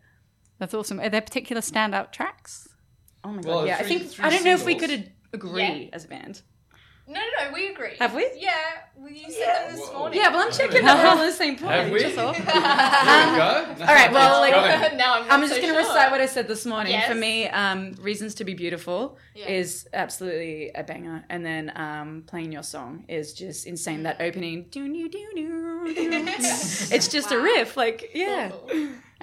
That's 0.58 0.72
awesome. 0.74 1.00
Are 1.00 1.08
there 1.08 1.20
particular 1.20 1.60
standout 1.60 2.12
tracks? 2.12 2.68
Oh 3.24 3.32
my 3.32 3.42
god. 3.42 3.46
Well, 3.48 3.66
yeah. 3.66 3.78
I 3.78 3.82
think 3.82 4.04
I 4.20 4.30
don't 4.30 4.44
know 4.44 4.54
if 4.54 4.64
we 4.64 4.76
could 4.76 5.12
agree 5.32 5.62
Yeah. 5.62 5.88
as 5.92 6.04
a 6.04 6.08
band. 6.08 6.42
No, 7.12 7.20
no, 7.20 7.46
no, 7.48 7.52
we 7.52 7.68
agree. 7.68 7.96
Have 7.98 8.14
we? 8.14 8.28
Yeah. 8.36 8.52
Well, 8.96 9.10
you 9.12 9.30
said 9.30 9.66
them 9.68 9.76
this 9.76 9.88
Whoa. 9.88 9.98
morning. 9.98 10.20
Yeah, 10.20 10.28
well, 10.30 10.46
I'm 10.46 10.52
checking 10.52 10.84
that 10.84 11.02
we're 11.02 11.10
on 11.10 11.26
the 11.26 11.32
same 11.32 11.56
point. 11.56 11.72
Have 11.72 11.90
we? 11.90 12.00
Just 12.00 12.16
all. 12.18 12.32
There 12.34 12.42
we 12.44 12.46
go. 12.46 13.76
all 13.80 13.94
right, 13.94 14.12
well, 14.12 14.40
like- 14.40 14.94
now 14.96 15.14
I'm, 15.20 15.30
I'm 15.30 15.40
just 15.40 15.54
so 15.54 15.60
going 15.60 15.74
to 15.74 15.80
sure. 15.80 15.88
recite 15.88 16.10
what 16.10 16.20
I 16.20 16.26
said 16.26 16.46
this 16.48 16.64
morning. 16.64 16.92
Yes. 16.92 17.08
For 17.08 17.14
me, 17.14 17.48
um, 17.48 17.92
"Reasons 18.00 18.34
to 18.36 18.44
Be 18.44 18.54
Beautiful" 18.54 19.18
Yeah. 19.34 19.48
is 19.50 19.88
absolutely 19.92 20.70
a 20.74 20.82
banger, 20.84 21.24
and 21.28 21.44
then 21.44 21.72
um, 21.74 22.22
"Playing 22.26 22.52
Your 22.52 22.62
Song" 22.62 23.04
is 23.08 23.34
just 23.34 23.66
insane. 23.66 24.04
That 24.04 24.20
opening, 24.20 24.66
doo 24.70 24.86
doo 24.88 25.08
doo 25.08 25.28
doo, 25.34 25.94
doo. 25.94 26.34
it's 26.36 27.08
just 27.08 27.32
a 27.32 27.38
riff, 27.40 27.76
like 27.76 28.10
yeah, 28.14 28.52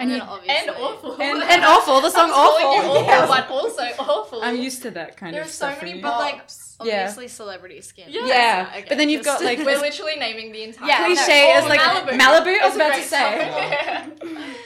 And, 0.00 0.10
you- 0.10 0.18
then 0.18 0.26
obviously. 0.28 0.56
And 0.68 0.70
awful. 0.70 1.12
and, 1.20 1.42
and 1.54 1.64
awful. 1.64 2.00
The 2.00 2.10
song 2.10 2.30
awful. 2.30 2.66
awful, 2.66 3.02
Yeah. 3.04 3.26
but 3.26 3.50
also 3.50 3.82
awful. 3.98 4.42
I'm 4.42 4.56
used 4.56 4.82
to 4.82 4.90
that 4.92 5.16
kind 5.16 5.30
of. 5.30 5.34
There 5.34 5.42
of 5.42 5.48
are 5.48 5.52
so 5.52 5.74
many 5.82 5.94
me. 5.94 6.00
But 6.00 6.18
like, 6.18 6.42
Yeah. 6.82 7.00
obviously, 7.02 7.28
celebrity 7.28 7.80
skin. 7.82 8.06
Yeah. 8.08 8.26
yeah, 8.26 8.66
Okay, 8.78 8.86
but 8.88 8.96
then 8.98 9.08
you've 9.10 9.22
just- 9.24 9.40
got 9.40 9.44
like 9.44 9.58
We're 9.58 9.78
literally 9.78 10.16
naming 10.16 10.50
the 10.52 10.62
entire 10.64 10.88
Yeah, 10.88 11.04
cliche 11.06 11.52
as 11.52 11.64
like 11.66 11.80
Malibu. 11.80 12.18
Malibu. 12.18 12.60
I 12.60 12.66
was 12.66 12.74
about 12.76 12.94
to 12.94 13.02
say. 13.02 14.09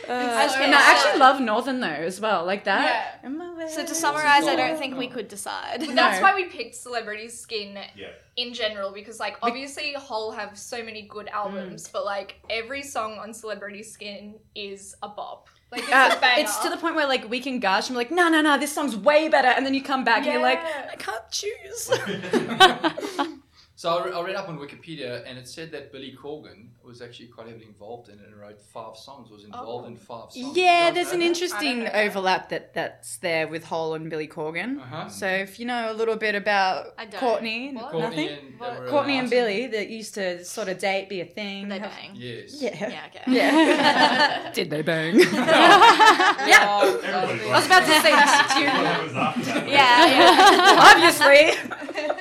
Song. 0.07 0.17
Uh, 0.17 0.43
It's 0.45 0.55
so 0.55 0.61
and 0.63 0.75
I 0.75 0.93
actually 0.93 1.19
love 1.19 1.41
Northern 1.41 1.81
though 1.81 1.87
as 1.89 2.21
well, 2.21 2.45
like 2.45 2.65
that. 2.65 3.19
Yeah. 3.23 3.29
In 3.29 3.39
my 3.39 3.53
way. 3.55 3.69
So 3.69 3.85
to 3.85 3.95
summarize, 3.95 4.47
I 4.47 4.57
don't 4.57 4.79
think 4.79 4.97
we 4.97 5.09
could 5.09 5.29
decide. 5.29 5.81
But 5.81 5.95
that's 5.95 6.21
No. 6.21 6.23
why 6.27 6.35
we 6.35 6.45
picked 6.47 6.75
Celebrity 6.75 7.29
Skin 7.29 7.79
Yeah. 7.97 8.09
in 8.37 8.53
general 8.55 8.93
because 8.93 9.19
like 9.21 9.37
obviously 9.43 9.93
Hole 9.95 10.33
have 10.33 10.59
so 10.59 10.83
many 10.83 11.03
good 11.03 11.29
albums, 11.29 11.89
but 11.89 12.05
like 12.05 12.37
every 12.51 12.83
song 12.83 13.19
on 13.19 13.33
Celebrity 13.33 13.83
Skin 13.83 14.35
is 14.55 14.95
a 15.03 15.09
bop. 15.09 15.49
Like 15.73 15.83
it's 15.83 15.93
Uh, 15.93 16.19
a 16.23 16.41
it's 16.41 16.57
to 16.59 16.69
the 16.69 16.77
point 16.77 16.95
where 16.95 17.07
like 17.07 17.29
we 17.29 17.41
can 17.41 17.59
gush 17.59 17.89
and 17.89 17.95
be 17.95 17.99
like, 17.99 18.11
no, 18.11 18.29
no, 18.29 18.41
no, 18.41 18.57
this 18.59 18.73
song's 18.73 18.97
way 18.97 19.29
better, 19.29 19.49
and 19.49 19.65
then 19.67 19.75
you 19.75 19.83
come 19.83 20.05
back 20.05 20.19
and 20.25 20.33
you're 20.33 20.43
like, 20.43 20.61
I 20.63 20.95
can't 20.97 21.29
choose. 21.31 21.91
So 23.77 23.99
I, 23.99 24.05
re- 24.07 24.13
I 24.13 24.21
read 24.23 24.37
up 24.37 24.49
on 24.49 24.57
Wikipedia, 24.59 25.29
and 25.29 25.37
it 25.37 25.49
said 25.49 25.73
that 25.73 25.91
Billy 25.91 26.17
Corgan 26.17 26.69
was 26.85 27.03
actually 27.03 27.27
quite 27.27 27.49
heavily 27.49 27.67
involved 27.67 28.09
in 28.09 28.21
it 28.21 28.27
and 28.27 28.37
wrote 28.41 28.61
five 28.61 28.97
songs. 28.97 29.31
Was 29.33 29.43
involved 29.43 29.85
Oh. 29.87 29.89
in 29.89 29.97
five 29.97 30.31
songs. 30.31 30.57
yeah, 30.57 30.93
there's 30.93 31.11
an 31.11 31.19
that? 31.19 31.27
interesting 31.27 31.89
overlap 31.89 32.51
that 32.51 32.73
that's 32.73 33.17
there 33.17 33.49
with 33.49 33.65
Hole 33.65 33.95
and 33.95 34.09
Billy 34.09 34.29
Corgan. 34.29 34.79
Uh-huh. 34.81 35.09
So 35.09 35.27
if 35.27 35.59
you 35.59 35.67
know 35.67 35.91
a 35.91 35.93
little 35.93 36.15
bit 36.15 36.37
about 36.37 36.97
Courtney, 37.15 37.73
What? 37.73 37.91
Courtney 37.91 38.27
nothing. 38.27 38.39
and, 38.51 38.61
What? 38.61 38.75
they 38.75 38.81
were 38.81 38.89
Courtney 38.91 39.19
and 39.19 39.29
Billy 39.29 39.67
that 39.67 39.89
used 39.89 40.15
to 40.15 40.45
sort 40.45 40.69
of 40.69 40.79
date, 40.79 41.09
be 41.09 41.21
a 41.21 41.25
thing. 41.25 41.69
They 41.69 41.81
have- 41.81 41.91
bang. 41.91 42.11
Yes. 42.15 42.63
Yeah. 42.63 42.77
Yeah, 42.79 43.07
okay. 43.09 43.23
Yeah. 43.33 44.53
Did 44.55 44.71
they 44.71 44.83
bang? 44.83 45.19
yeah. 45.19 46.67
Oh, 46.71 47.01
Everybody 47.03 47.51
I 47.51 47.57
was 47.57 47.67
about 47.67 47.81
to 47.81 47.87
say, 47.87 48.11
did? 48.11 48.69
That 48.85 49.37
was. 49.37 49.47
Yeah, 49.69 50.07
yeah. 50.07 50.91
obviously. 50.95 52.14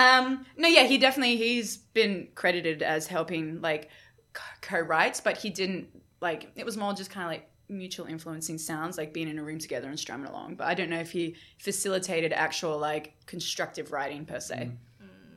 Um, 0.00 0.46
no, 0.56 0.68
yeah, 0.68 0.84
he 0.84 0.98
definitely 0.98 1.36
he's 1.36 1.76
been 1.76 2.28
credited 2.34 2.82
as 2.82 3.06
helping 3.06 3.60
like 3.60 3.90
co- 4.32 4.42
co-writes, 4.60 5.20
but 5.20 5.36
he 5.36 5.50
didn't 5.50 5.88
like. 6.20 6.50
It 6.56 6.64
was 6.64 6.76
more 6.76 6.92
just 6.92 7.10
kind 7.10 7.24
of 7.24 7.30
like 7.30 7.50
mutual 7.68 8.06
influencing 8.06 8.58
sounds, 8.58 8.98
like 8.98 9.12
being 9.12 9.28
in 9.28 9.38
a 9.38 9.42
room 9.42 9.58
together 9.58 9.88
and 9.88 9.98
strumming 9.98 10.26
along. 10.26 10.56
But 10.56 10.66
I 10.66 10.74
don't 10.74 10.90
know 10.90 10.98
if 10.98 11.10
he 11.12 11.36
facilitated 11.58 12.32
actual 12.32 12.78
like 12.78 13.14
constructive 13.26 13.92
writing 13.92 14.24
per 14.24 14.40
se. 14.40 14.70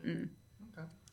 Mm. 0.05 0.29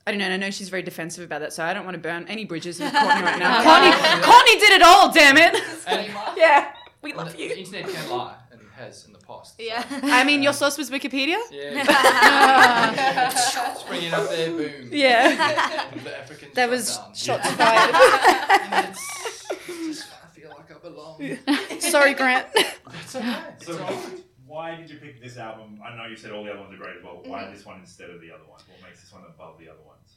I 0.07 0.13
don't 0.13 0.19
know. 0.19 0.25
and 0.25 0.35
I 0.35 0.37
know 0.39 0.51
she's 0.51 0.71
very 0.71 0.83
defensive 0.83 1.25
about 1.25 1.41
that, 1.41 1.53
so 1.53 1.63
I 1.63 1.75
don't 1.75 1.85
want 1.85 1.95
to 1.95 2.01
burn 2.01 2.27
any 2.27 2.45
bridges 2.45 2.81
with 2.81 2.91
Courtney 2.91 3.23
right 3.23 3.39
now. 3.39 3.63
Courtney, 3.63 4.25
Courtney 4.25 4.59
did 4.59 4.73
it 4.73 4.83
all. 4.83 5.13
Damn 5.13 5.37
it! 5.37 5.55
And, 5.87 6.11
yeah, 6.37 6.73
we 7.03 7.13
love 7.13 7.35
you. 7.37 7.51
the 7.51 7.59
internet 7.59 7.87
can 7.87 8.11
lie, 8.11 8.35
and 8.50 8.50
it 8.50 8.50
has 8.81 9.05
in 9.07 9.13
the 9.13 9.19
past. 9.21 9.57
so- 9.57 9.63
Yeah. 9.63 9.85
I 10.21 10.25
mean, 10.25 10.43
your 10.43 10.53
source 10.53 10.77
was 10.79 10.91
Wikipedia. 10.91 11.39
Yeah. 11.51 13.31
Just 13.33 13.87
bring 13.89 14.03
it 14.05 14.13
up 14.13 14.29
there, 14.29 14.51
boom. 14.51 14.89
Yeah. 14.93 15.91
The 16.05 16.19
Africans 16.19 16.55
That 16.55 16.71
was 16.71 16.97
down. 16.97 17.15
shots 17.15 17.49
Yeah. 17.49 17.57
fired. 17.57 17.95
And 18.73 18.89
it's, 18.91 19.51
it's 19.69 19.87
just 20.01 20.09
I 20.25 20.29
feel 20.29 20.51
like 20.51 20.71
I 20.71 20.79
belong. 20.89 21.81
Sorry, 21.81 22.15
Grant. 22.15 22.47
It's 22.55 23.15
okay. 23.17 23.37
It's 23.57 23.67
So 23.67 23.73
alright. 23.79 24.23
why 24.47 24.77
did 24.77 24.89
you 24.91 24.97
pick 24.99 25.21
this 25.23 25.37
album? 25.37 25.81
I 25.85 25.97
know 25.97 26.07
you 26.07 26.17
said 26.17 26.31
all 26.33 26.45
the 26.45 26.51
other 26.51 26.61
ones 26.61 26.75
are 26.75 26.77
great 26.77 26.97
as 26.99 27.03
well, 27.05 27.21
but 27.23 27.31
why 27.31 27.51
this 27.53 27.65
one 27.67 27.81
instead 27.81 28.11
of 28.11 28.21
the 28.21 28.31
other 28.33 28.45
one? 28.55 28.61
What 28.69 28.83
makes 28.89 29.01
this 29.03 29.13
one 29.13 29.23
above 29.35 29.59
the 29.59 29.69
other 29.69 29.83
ones? 29.87 30.09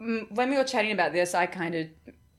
Mm, 0.00 0.30
when 0.36 0.50
we 0.50 0.56
were 0.56 0.64
chatting 0.64 0.92
about 0.92 1.12
this, 1.12 1.34
I 1.34 1.46
kind 1.46 1.74
of, 1.74 1.86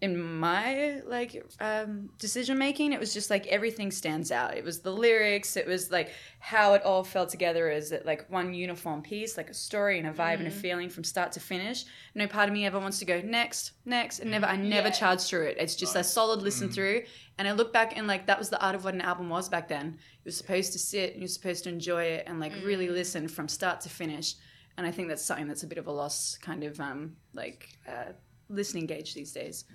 in 0.02 0.22
my 0.40 1.02
like 1.06 1.44
um, 1.60 2.10
decision 2.18 2.58
making, 2.58 2.94
it 2.94 3.00
was 3.00 3.14
just 3.14 3.30
like 3.30 3.46
everything 3.48 3.92
stands 3.92 4.32
out. 4.32 4.56
It 4.56 4.64
was 4.64 4.80
the 4.80 4.92
lyrics, 4.92 5.58
it 5.58 5.68
was 5.68 5.92
like 5.92 6.12
how 6.40 6.74
it 6.74 6.84
all 6.84 7.04
fell 7.04 7.28
together 7.28 7.70
as 7.70 7.92
it 7.92 8.06
like 8.06 8.30
one 8.30 8.54
uniform 8.54 9.02
piece, 9.02 9.36
like 9.36 9.50
a 9.50 9.54
story 9.54 10.00
and 10.00 10.08
a 10.08 10.14
vibe 10.14 10.40
and 10.40 10.48
a 10.48 10.52
feeling 10.52 10.90
from 10.90 11.04
start 11.04 11.34
to 11.34 11.42
finish. 11.42 11.84
No 12.16 12.28
part 12.28 12.48
of 12.48 12.54
me 12.54 12.66
ever 12.66 12.80
wants 12.80 13.00
to 13.00 13.06
go 13.06 13.20
next, 13.22 13.74
next, 13.84 14.20
and 14.20 14.32
never. 14.32 14.46
I 14.46 14.56
never 14.56 14.88
Yeah. 14.88 14.94
charge 14.94 15.22
through 15.22 15.48
it. 15.48 15.58
It's 15.60 15.76
just 15.76 15.96
a 15.98 16.04
solid 16.04 16.42
listen 16.42 16.70
through. 16.70 17.04
And 17.38 17.48
I 17.48 17.52
look 17.52 17.74
back 17.74 17.98
and 17.98 18.08
like 18.08 18.26
that 18.28 18.40
was 18.40 18.50
the 18.50 18.62
art 18.62 18.76
of 18.76 18.86
what 18.86 18.94
an 18.94 19.02
album 19.02 19.28
was 19.30 19.50
back 19.50 19.68
then. 19.68 19.98
You're 20.24 20.32
supposed 20.32 20.72
to 20.74 20.80
sit 20.80 21.12
and 21.14 21.22
you're 21.22 21.28
supposed 21.28 21.64
to 21.66 21.70
enjoy 21.70 22.04
it 22.04 22.24
and 22.28 22.40
like 22.40 22.54
really 22.64 22.88
listen 22.90 23.28
from 23.28 23.48
start 23.50 23.82
to 23.82 23.90
finish. 23.90 24.36
And 24.78 24.88
I 24.88 24.92
think 24.92 25.10
that's 25.10 25.24
something 25.24 25.48
that's 25.48 25.64
a 25.64 25.68
bit 25.68 25.78
of 25.78 25.88
a 25.88 25.92
lost 25.92 26.42
kind 26.42 26.64
of 26.64 26.80
um, 26.80 27.18
like 27.34 27.68
uh, 27.86 28.14
listening 28.50 28.86
gauge 28.86 29.14
these 29.14 29.32
days. 29.32 29.66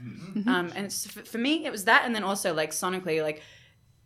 Um, 0.46 0.72
and 0.74 0.86
it's, 0.86 1.06
for, 1.06 1.24
for 1.24 1.38
me, 1.38 1.64
it 1.64 1.72
was 1.72 1.84
that, 1.84 2.02
and 2.04 2.14
then 2.14 2.24
also 2.24 2.52
like 2.52 2.72
sonically, 2.72 3.22
like 3.22 3.42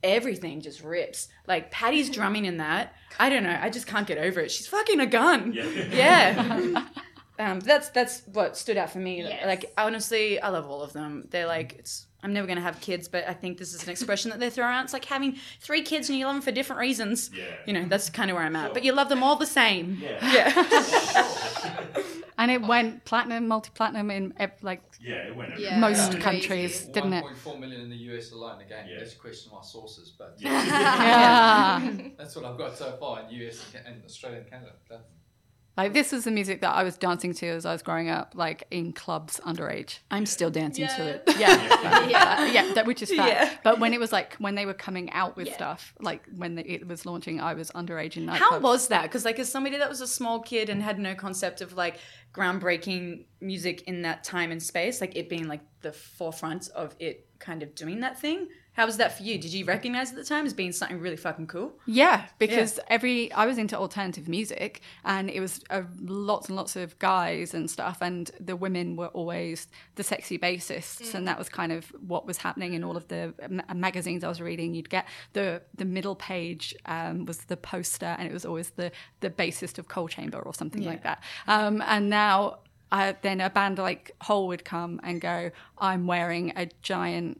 everything 0.02 0.60
just 0.60 0.82
rips. 0.82 1.28
Like 1.46 1.70
Patty's 1.70 2.10
drumming 2.10 2.44
in 2.44 2.58
that. 2.58 2.94
I 3.18 3.28
don't 3.28 3.42
know. 3.42 3.58
I 3.60 3.70
just 3.70 3.86
can't 3.86 4.06
get 4.06 4.18
over 4.18 4.40
it. 4.40 4.50
She's 4.50 4.66
fucking 4.66 5.00
a 5.00 5.06
gun. 5.06 5.52
Yeah. 5.52 6.84
um, 7.38 7.60
that's 7.60 7.88
that's 7.90 8.22
what 8.32 8.56
stood 8.56 8.76
out 8.76 8.90
for 8.90 8.98
me. 8.98 9.22
Yes. 9.22 9.44
Like 9.44 9.72
honestly, 9.76 10.40
I 10.40 10.48
love 10.48 10.68
all 10.68 10.82
of 10.82 10.92
them. 10.92 11.26
They're 11.30 11.46
like 11.46 11.76
it's. 11.78 12.06
I'm 12.20 12.32
never 12.32 12.48
gonna 12.48 12.60
have 12.60 12.80
kids, 12.80 13.06
but 13.06 13.28
I 13.28 13.32
think 13.32 13.58
this 13.58 13.72
is 13.72 13.84
an 13.84 13.90
expression 13.90 14.32
that 14.32 14.40
they 14.40 14.50
throw 14.50 14.66
around. 14.66 14.84
It's 14.84 14.92
like 14.92 15.04
having 15.04 15.36
three 15.60 15.82
kids 15.82 16.08
and 16.08 16.18
you 16.18 16.26
love 16.26 16.34
them 16.34 16.42
for 16.42 16.50
different 16.50 16.80
reasons. 16.80 17.30
Yeah. 17.32 17.44
You 17.64 17.72
know, 17.74 17.84
that's 17.86 18.10
kind 18.10 18.28
of 18.28 18.36
where 18.36 18.44
I'm 18.44 18.56
at. 18.56 18.74
But 18.74 18.82
you 18.82 18.92
love 18.92 19.08
them 19.08 19.22
all 19.22 19.36
the 19.36 19.46
same. 19.46 20.02
Yeah. 20.02 20.32
Yeah. 20.32 22.02
And 22.38 22.50
it 22.50 22.62
went 22.62 23.04
platinum, 23.04 23.48
multi-platinum 23.48 24.10
in 24.10 24.32
ev- 24.38 24.62
like 24.62 24.82
Yeah, 25.00 25.26
it 25.26 25.34
went 25.36 25.58
Yeah. 25.58 25.78
most 25.78 26.10
crazy. 26.12 26.22
countries, 26.22 26.86
didn't 26.86 27.12
it? 27.14 27.24
1.4 27.24 27.58
million 27.58 27.80
in 27.80 27.90
the 27.90 27.96
US 27.96 28.30
alone. 28.32 28.60
Again, 28.60 28.86
Yeah. 28.90 28.98
let's 28.98 29.14
question 29.14 29.50
my 29.52 29.60
sources, 29.62 30.12
but 30.16 30.34
Yeah. 30.38 31.90
that's 32.16 32.36
what 32.36 32.44
I've 32.44 32.58
got 32.58 32.76
so 32.76 32.92
far 33.00 33.20
in 33.22 33.30
US 33.40 33.64
and 33.74 33.86
and 33.86 34.04
Australia 34.04 34.38
and 34.38 34.50
Canada. 34.50 34.72
That's, 34.88 35.02
like 35.78 35.92
this 35.94 36.12
is 36.12 36.24
the 36.24 36.30
music 36.30 36.60
that 36.60 36.74
I 36.74 36.82
was 36.82 36.98
dancing 36.98 37.32
to 37.34 37.46
as 37.46 37.64
I 37.64 37.72
was 37.72 37.82
growing 37.82 38.10
up, 38.10 38.32
like 38.34 38.64
in 38.70 38.92
clubs 38.92 39.40
underage. 39.46 40.00
I'm 40.10 40.26
still 40.26 40.50
dancing 40.50 40.88
to 40.88 41.06
it. 41.06 41.22
Yeah. 41.38 42.06
yeah. 42.08 42.46
yeah, 42.52 42.72
that 42.74 42.84
which 42.84 43.00
is 43.00 43.14
fact. 43.14 43.30
Yeah. 43.30 43.56
But 43.62 43.78
when 43.78 43.94
it 43.94 44.00
was 44.00 44.10
like 44.12 44.34
when 44.36 44.56
they 44.56 44.66
were 44.66 44.74
coming 44.74 45.10
out 45.12 45.36
with 45.36 45.46
Yeah. 45.46 45.54
stuff, 45.54 45.94
like 46.00 46.22
when 46.36 46.56
the, 46.56 46.70
it 46.70 46.86
was 46.86 47.06
launching, 47.06 47.40
I 47.40 47.54
was 47.54 47.70
underage 47.70 48.16
in 48.16 48.26
nightclubs. 48.26 48.38
How 48.38 48.58
was 48.58 48.88
that? 48.88 49.02
Because 49.02 49.24
like 49.24 49.38
as 49.38 49.50
somebody 49.50 49.78
that 49.78 49.88
was 49.88 50.00
a 50.00 50.06
small 50.08 50.40
kid 50.40 50.68
and 50.68 50.82
had 50.82 50.98
no 50.98 51.14
concept 51.14 51.60
of 51.60 51.74
like 51.74 51.98
groundbreaking 52.34 53.26
music 53.40 53.82
in 53.82 54.02
that 54.02 54.24
time 54.24 54.50
and 54.50 54.62
space, 54.62 55.00
like 55.00 55.16
it 55.16 55.28
being 55.28 55.46
like 55.46 55.60
the 55.80 55.92
forefront 55.92 56.68
of 56.70 56.94
it 56.98 57.26
kind 57.38 57.62
of 57.62 57.74
doing 57.74 58.00
that 58.00 58.20
thing. 58.20 58.48
How 58.78 58.86
was 58.86 58.98
that 58.98 59.16
for 59.16 59.24
you? 59.24 59.38
Did 59.38 59.52
you 59.52 59.64
recognize 59.64 60.10
at 60.10 60.16
the 60.16 60.22
time 60.22 60.46
as 60.46 60.54
being 60.54 60.70
something 60.70 61.00
really 61.00 61.16
fucking 61.16 61.48
cool? 61.48 61.72
Yeah, 61.84 62.26
because 62.38 62.78
every 62.86 63.32
I 63.32 63.44
was 63.44 63.58
into 63.58 63.76
alternative 63.76 64.28
music, 64.28 64.82
and 65.04 65.28
it 65.28 65.40
was 65.40 65.60
uh, 65.68 65.82
lots 66.00 66.46
and 66.46 66.54
lots 66.54 66.76
of 66.76 66.96
guys 67.00 67.54
and 67.54 67.68
stuff, 67.68 67.98
and 68.00 68.30
the 68.38 68.54
women 68.54 68.94
were 68.94 69.08
always 69.08 69.66
the 69.96 70.04
sexy 70.04 70.38
bassists, 70.38 71.12
and 71.12 71.26
that 71.26 71.36
was 71.36 71.48
kind 71.48 71.72
of 71.72 71.86
what 72.06 72.24
was 72.24 72.38
happening 72.38 72.74
in 72.74 72.84
all 72.84 72.96
of 72.96 73.08
the 73.08 73.34
ma- 73.50 73.74
magazines 73.74 74.22
I 74.22 74.28
was 74.28 74.40
reading. 74.40 74.74
You'd 74.74 74.90
get 74.90 75.08
the 75.32 75.60
the 75.74 75.84
middle 75.84 76.14
page 76.14 76.72
um, 76.86 77.24
was 77.24 77.38
the 77.38 77.56
poster, 77.56 78.14
and 78.16 78.28
it 78.28 78.32
was 78.32 78.46
always 78.46 78.70
the 78.70 78.92
the 79.18 79.28
bassist 79.28 79.80
of 79.80 79.88
Coal 79.88 80.06
Chamber 80.06 80.38
or 80.38 80.54
something 80.54 80.84
like 80.84 81.02
that. 81.02 81.24
Um, 81.48 81.82
and 81.84 82.08
now. 82.08 82.60
Uh, 82.90 83.12
then 83.20 83.42
a 83.42 83.50
band 83.50 83.76
like 83.76 84.12
Hole 84.22 84.46
would 84.48 84.64
come 84.64 84.98
and 85.04 85.20
go, 85.20 85.50
I'm 85.76 86.06
wearing 86.06 86.54
a 86.56 86.70
giant 86.80 87.38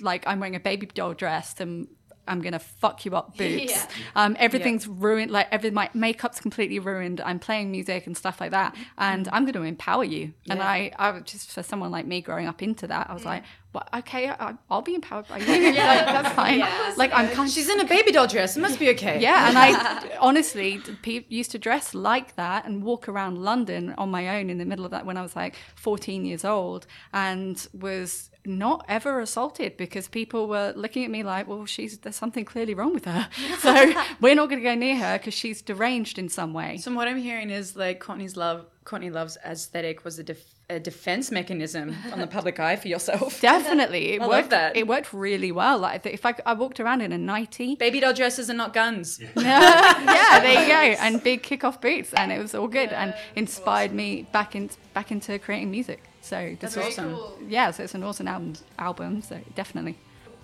like 0.00 0.26
I'm 0.26 0.40
wearing 0.40 0.56
a 0.56 0.60
baby 0.60 0.86
doll 0.86 1.14
dress 1.14 1.60
and 1.60 1.88
I'm 2.30 2.40
gonna 2.40 2.58
fuck 2.60 3.04
you 3.04 3.16
up 3.16 3.36
boots. 3.36 3.72
Yeah. 3.72 3.86
Um, 4.14 4.36
everything's 4.38 4.86
ruined. 4.86 5.30
Like 5.30 5.48
every 5.50 5.70
my 5.70 5.90
makeup's 5.94 6.40
completely 6.40 6.78
ruined. 6.78 7.20
I'm 7.20 7.38
playing 7.38 7.70
music 7.70 8.06
and 8.06 8.16
stuff 8.16 8.40
like 8.40 8.52
that, 8.52 8.76
and 8.96 9.28
I'm 9.32 9.44
going 9.44 9.54
to 9.54 9.62
empower 9.62 10.04
you. 10.04 10.32
And 10.48 10.62
I, 10.62 10.92
I 10.98 11.10
was 11.10 11.24
just 11.24 11.50
for 11.50 11.62
someone 11.62 11.90
like 11.90 12.06
me 12.06 12.20
growing 12.20 12.46
up 12.46 12.62
into 12.62 12.86
that, 12.86 13.10
I 13.10 13.14
was 13.14 13.24
like, 13.24 13.42
well, 13.72 13.86
okay, 13.94 14.28
I, 14.28 14.54
I'll 14.68 14.82
be 14.82 14.94
empowered 14.94 15.28
by 15.28 15.38
you. 15.38 15.46
Like, 15.46 15.74
that's 15.74 16.34
fine. 16.34 16.60
Yeah. 16.60 16.94
Like 16.96 17.12
I'm 17.12 17.28
kind 17.30 17.50
She's 17.50 17.68
in 17.68 17.80
a 17.80 17.84
baby 17.84 18.12
doll 18.12 18.26
dress. 18.26 18.56
It 18.56 18.60
must 18.60 18.78
be 18.78 18.90
okay. 18.90 19.20
yeah, 19.20 19.48
and 19.48 19.58
I 19.58 20.16
honestly 20.20 20.80
used 21.28 21.50
to 21.50 21.58
dress 21.58 21.94
like 21.94 22.36
that 22.36 22.64
and 22.64 22.82
walk 22.82 23.08
around 23.08 23.38
London 23.38 23.94
on 23.98 24.10
my 24.10 24.38
own 24.38 24.50
in 24.50 24.58
the 24.58 24.64
middle 24.64 24.84
of 24.84 24.92
that 24.92 25.04
when 25.04 25.16
I 25.16 25.22
was 25.22 25.34
like 25.34 25.56
14 25.76 26.24
years 26.24 26.44
old 26.44 26.86
and 27.12 27.66
was 27.72 28.29
not 28.46 28.84
ever 28.88 29.20
assaulted 29.20 29.76
because 29.76 30.08
people 30.08 30.48
were 30.48 30.72
looking 30.74 31.04
at 31.04 31.10
me 31.10 31.22
like, 31.22 31.46
well, 31.46 31.66
she's 31.66 31.98
there's 31.98 32.16
something 32.16 32.44
clearly 32.44 32.74
wrong 32.74 32.94
with 32.94 33.04
her. 33.04 33.28
So 33.60 33.92
we're 34.20 34.34
not 34.34 34.48
going 34.48 34.60
to 34.62 34.64
go 34.64 34.74
near 34.74 34.96
her 34.96 35.18
because 35.18 35.34
she's 35.34 35.60
deranged 35.60 36.18
in 36.18 36.28
some 36.30 36.54
way. 36.54 36.78
So 36.78 36.92
what 36.94 37.06
I'm 37.08 37.18
hearing 37.18 37.50
is 37.50 37.76
like 37.76 38.00
Courtney's 38.00 38.36
love, 38.36 38.64
Courtney 38.84 39.10
Love's 39.10 39.36
aesthetic 39.44 40.02
was 40.04 40.18
a, 40.18 40.22
def- 40.22 40.54
a 40.70 40.80
defense 40.80 41.30
mechanism 41.30 41.94
on 42.12 42.18
the 42.20 42.26
public 42.26 42.58
eye 42.58 42.76
for 42.76 42.88
yourself. 42.88 43.38
Definitely, 43.52 44.12
it 44.14 44.22
I 44.22 44.24
love 44.24 44.30
worked. 44.30 44.50
that. 44.50 44.76
It 44.76 44.86
worked 44.88 45.12
really 45.12 45.52
well. 45.52 45.78
Like 45.78 46.06
if 46.06 46.24
I, 46.24 46.34
I 46.46 46.54
walked 46.54 46.80
around 46.80 47.02
in 47.02 47.12
a 47.12 47.18
nightie, 47.18 47.74
Baby 47.76 48.00
doll 48.00 48.14
dresses 48.14 48.48
are 48.48 48.54
not 48.54 48.72
guns. 48.72 49.20
yeah, 49.36 50.40
there 50.40 50.62
you 50.62 50.68
go, 50.68 51.02
and 51.04 51.22
big 51.22 51.42
kick-off 51.42 51.80
boots, 51.80 52.14
and 52.14 52.32
it 52.32 52.38
was 52.38 52.54
all 52.54 52.68
good, 52.68 52.90
and 52.92 53.14
inspired 53.36 53.92
me 53.92 54.26
back 54.32 54.54
in 54.56 54.70
back 54.94 55.10
into 55.12 55.38
creating 55.38 55.70
music. 55.70 56.02
So 56.30 56.56
this 56.60 56.74
That's 56.74 56.76
awesome. 56.76 57.12
Cool. 57.16 57.38
yeah, 57.48 57.72
so 57.72 57.82
it's 57.82 57.94
an 57.96 58.04
awesome 58.04 58.28
album. 58.28 58.52
Album, 58.78 59.20
so 59.20 59.40
definitely. 59.56 59.96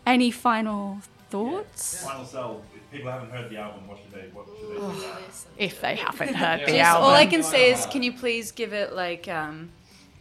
Any 0.04 0.32
final 0.32 0.98
thoughts? 1.30 2.02
Final 2.04 2.24
Cell. 2.24 2.62
If 2.74 2.90
people 2.90 3.08
haven't 3.12 3.30
heard 3.30 3.48
the 3.50 3.58
album, 3.58 3.86
what 3.86 3.98
should 4.02 4.10
they? 4.10 4.28
What 4.32 4.46
should 4.58 4.68
they 4.68 4.80
do? 4.80 5.20
If 5.58 5.80
they 5.80 5.94
haven't 5.94 6.34
heard 6.34 6.60
the 6.66 6.72
Just- 6.72 6.80
album, 6.80 7.04
all 7.04 7.10
I 7.14 7.26
can 7.26 7.44
say 7.44 7.70
is, 7.70 7.86
can 7.86 8.02
you 8.02 8.12
please 8.22 8.50
give 8.50 8.72
it 8.72 8.94
like 8.94 9.28
um, 9.28 9.70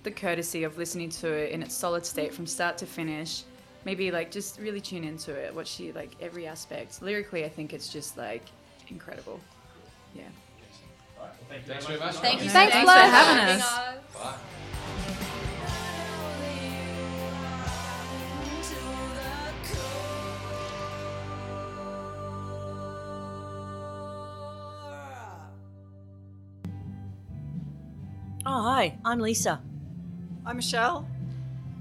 the 0.03 0.11
courtesy 0.11 0.63
of 0.65 0.77
listening 0.77 1.09
to 1.21 1.31
it 1.33 1.51
in 1.51 1.63
its 1.63 1.73
solid 1.73 2.05
state 2.05 2.31
from 2.31 2.45
start 2.45 2.77
to 2.77 2.85
finish? 2.85 3.41
Maybe 3.85 4.11
like 4.11 4.29
just 4.29 4.59
really 4.59 4.81
tune 4.81 5.03
into 5.03 5.31
it. 5.33 5.55
Watch 5.55 5.67
she 5.69 5.91
like 5.93 6.11
every 6.21 6.45
aspect. 6.45 7.01
Lyrically, 7.01 7.43
I 7.43 7.49
think 7.49 7.73
it's 7.73 7.89
just 7.91 8.17
like 8.19 8.43
incredible. 8.89 9.39
Yeah. 10.13 10.23
All 11.19 11.25
right, 11.25 11.33
well, 11.33 11.49
thank 11.49 11.61
you 11.63 11.67
Thanks 11.73 11.85
very 11.87 11.97
very 11.97 12.05
much. 12.07 12.15
much. 12.15 12.21
Thank 12.23 12.43
you 12.43 12.49
Thanks, 12.51 12.73
so 12.75 12.83
much 12.83 12.95
for 12.95 13.01
having 13.01 13.37
having 13.41 13.61
us. 13.61 13.77
us. 14.23 14.35
Oh, 28.45 28.61
hi, 28.63 28.97
I'm 29.03 29.19
Lisa, 29.19 29.61
I'm 30.45 30.57
Michelle. 30.57 31.07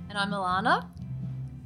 And 0.09 0.17
I'm 0.19 0.31
Alana. 0.31 0.89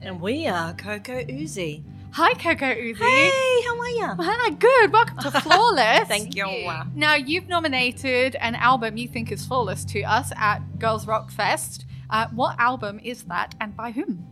and 0.01 0.21
we 0.21 0.47
are 0.47 0.73
Coco 0.75 1.23
Uzi. 1.25 1.85
hi 2.13 2.35
Coco 2.35 2.67
Uzi. 2.67 2.97
Hey, 2.97 3.63
how 3.67 3.79
are 3.79 3.89
you? 3.89 4.07
Hi, 4.21 4.51
good. 4.51 4.93
Welcome 4.93 5.19
to 5.19 5.31
Flawless. 5.41 6.09
Thank 6.09 6.35
you. 6.35 6.47
Now, 6.95 7.15
you've 7.15 7.47
nominated 7.49 8.37
an 8.37 8.55
album 8.57 8.97
you 8.97 9.07
think 9.09 9.31
is 9.31 9.47
flawless 9.47 9.85
to 9.87 10.03
us 10.03 10.33
at 10.37 10.79
Girls 10.79 11.07
Rock 11.07 11.31
Fest. 11.31 11.85
Uh, 12.11 12.27
what 12.35 12.59
album 12.59 12.99
is 13.03 13.23
that 13.25 13.55
and 13.61 13.77
by 13.77 13.91
whom? 13.93 14.25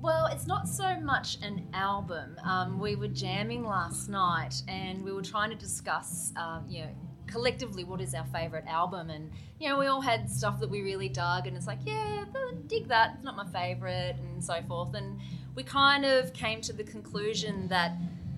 Well, 0.00 0.26
it's 0.26 0.46
not 0.46 0.66
so 0.68 0.98
much 1.00 1.36
an 1.42 1.68
album. 1.74 2.36
Um, 2.42 2.78
we 2.78 2.96
were 2.96 3.08
jamming 3.08 3.64
last 3.66 4.08
night 4.08 4.62
and 4.68 5.04
we 5.04 5.12
were 5.12 5.20
trying 5.22 5.50
to 5.50 5.56
discuss, 5.56 6.32
um, 6.36 6.64
you 6.68 6.84
know, 6.84 6.90
collectively 7.30 7.84
what 7.84 8.00
is 8.00 8.14
our 8.14 8.26
favorite 8.26 8.64
album. 8.66 9.10
And, 9.10 9.30
you 9.58 9.68
know, 9.68 9.78
we 9.78 9.86
all 9.86 10.00
had 10.00 10.30
stuff 10.30 10.60
that 10.60 10.68
we 10.68 10.82
really 10.82 11.08
dug, 11.08 11.46
and 11.46 11.56
it's 11.56 11.66
like, 11.66 11.78
yeah, 11.84 12.24
dig 12.66 12.88
that. 12.88 13.14
It's 13.14 13.24
not 13.24 13.36
my 13.36 13.46
favorite, 13.46 14.16
and 14.18 14.42
so 14.42 14.62
forth. 14.68 14.94
And 14.94 15.20
we 15.54 15.62
kind 15.62 16.04
of 16.04 16.32
came 16.32 16.60
to 16.62 16.72
the 16.72 16.84
conclusion 16.84 17.68
that 17.68 17.92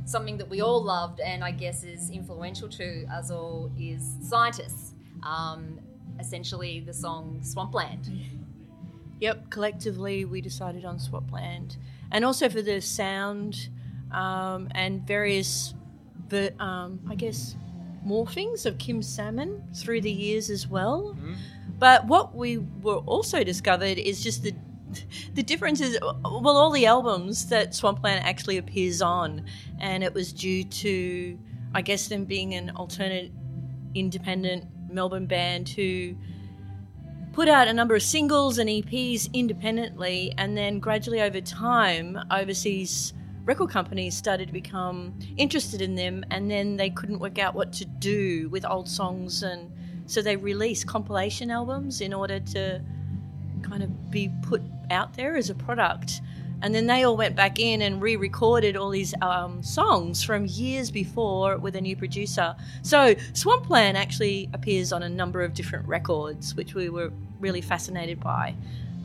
something 0.05 0.37
that 0.39 0.49
we 0.49 0.61
all 0.61 0.83
loved 0.83 1.21
and 1.21 1.45
I 1.45 1.53
guess 1.53 1.85
is 1.85 2.11
influential 2.11 2.69
to 2.71 3.07
us 3.07 3.31
all 3.31 3.71
is 3.79 4.17
Scientists. 4.23 4.95
Um, 5.23 5.79
essentially, 6.19 6.81
the 6.81 6.93
song 6.93 7.41
Swampland. 7.43 8.11
Yep, 9.21 9.51
collectively 9.51 10.25
we 10.25 10.41
decided 10.41 10.85
on 10.85 10.99
swampland 10.99 11.77
And 12.11 12.25
also 12.25 12.49
for 12.49 12.61
the 12.61 12.81
sound 12.81 13.69
um, 14.11 14.69
and 14.73 15.07
various, 15.07 15.75
but 16.29 16.61
um, 16.61 16.99
I 17.09 17.15
guess, 17.15 17.55
morphings 18.07 18.67
of 18.67 18.79
Kim 18.79 19.03
Salmon 19.03 19.63
through 19.75 20.01
the 20.01 20.11
years 20.11 20.51
as 20.51 20.67
well. 20.67 21.15
Mm-hmm. 21.17 21.35
But 21.79 22.07
what 22.07 22.35
we 22.35 22.59
were 22.59 22.99
also 22.99 23.43
discovered 23.43 23.99
is 23.99 24.23
just 24.23 24.43
the 24.43 24.55
the 25.35 25.43
differences. 25.43 25.99
Well, 26.01 26.57
all 26.57 26.71
the 26.71 26.87
albums 26.87 27.49
that 27.49 27.75
Swampland 27.75 28.25
actually 28.25 28.59
appears 28.59 29.03
on, 29.03 29.45
and 29.81 30.05
it 30.05 30.13
was 30.13 30.33
due 30.33 30.65
to, 30.65 31.39
I 31.75 31.83
guess, 31.83 32.09
them 32.09 32.25
being 32.25 32.55
an 32.55 32.71
alternate, 32.77 33.33
independent 33.95 34.67
Melbourne 34.91 35.27
band 35.27 35.69
who 35.71 36.15
put 37.33 37.49
out 37.49 37.67
a 37.67 37.73
number 37.73 37.95
of 37.95 38.03
singles 38.03 38.59
and 38.59 38.69
EPs 38.69 39.33
independently, 39.33 40.33
and 40.37 40.57
then 40.57 40.79
gradually 40.79 41.23
over 41.23 41.41
time, 41.41 42.19
overseas 42.31 43.15
record 43.45 43.71
companies 43.71 44.17
started 44.17 44.47
to 44.47 44.53
become 44.53 45.19
interested 45.37 45.83
in 45.83 45.95
them, 45.95 46.25
and 46.31 46.51
then 46.51 46.77
they 46.77 46.91
couldn't 46.91 47.19
work 47.19 47.39
out 47.39 47.55
what 47.55 47.73
to 47.75 47.85
do 47.85 48.49
with 48.51 48.65
old 48.65 48.89
songs, 48.89 49.43
and 49.43 49.71
so 50.07 50.23
they 50.23 50.37
released 50.37 50.87
compilation 50.87 51.51
albums 51.51 52.01
in 52.01 52.13
order 52.13 52.39
to 52.39 52.81
kind 53.63 53.83
of 53.83 54.11
be 54.11 54.31
put 54.43 54.63
out 54.91 55.15
there 55.15 55.37
as 55.37 55.51
a 55.51 55.55
product. 55.55 56.21
And 56.63 56.73
then 56.73 56.87
they 56.87 57.03
all 57.03 57.17
went 57.17 57.35
back 57.35 57.59
in 57.59 57.83
and 57.83 58.01
re 58.01 58.15
recorded 58.15 58.77
all 58.77 58.91
these 58.91 59.15
um, 59.21 59.65
songs 59.65 60.23
from 60.23 60.47
years 60.47 60.93
before 60.93 61.59
with 61.59 61.75
a 61.75 61.81
new 61.81 61.97
producer. 61.97 62.55
So 62.83 63.17
Swampland 63.33 63.97
actually 63.97 64.49
appears 64.53 64.93
on 64.93 65.03
a 65.03 65.09
number 65.09 65.43
of 65.43 65.55
different 65.55 65.89
records, 65.89 66.55
which 66.55 66.75
we 66.75 66.89
were 66.89 67.13
really 67.41 67.63
fascinated 67.63 68.21
by. 68.21 68.55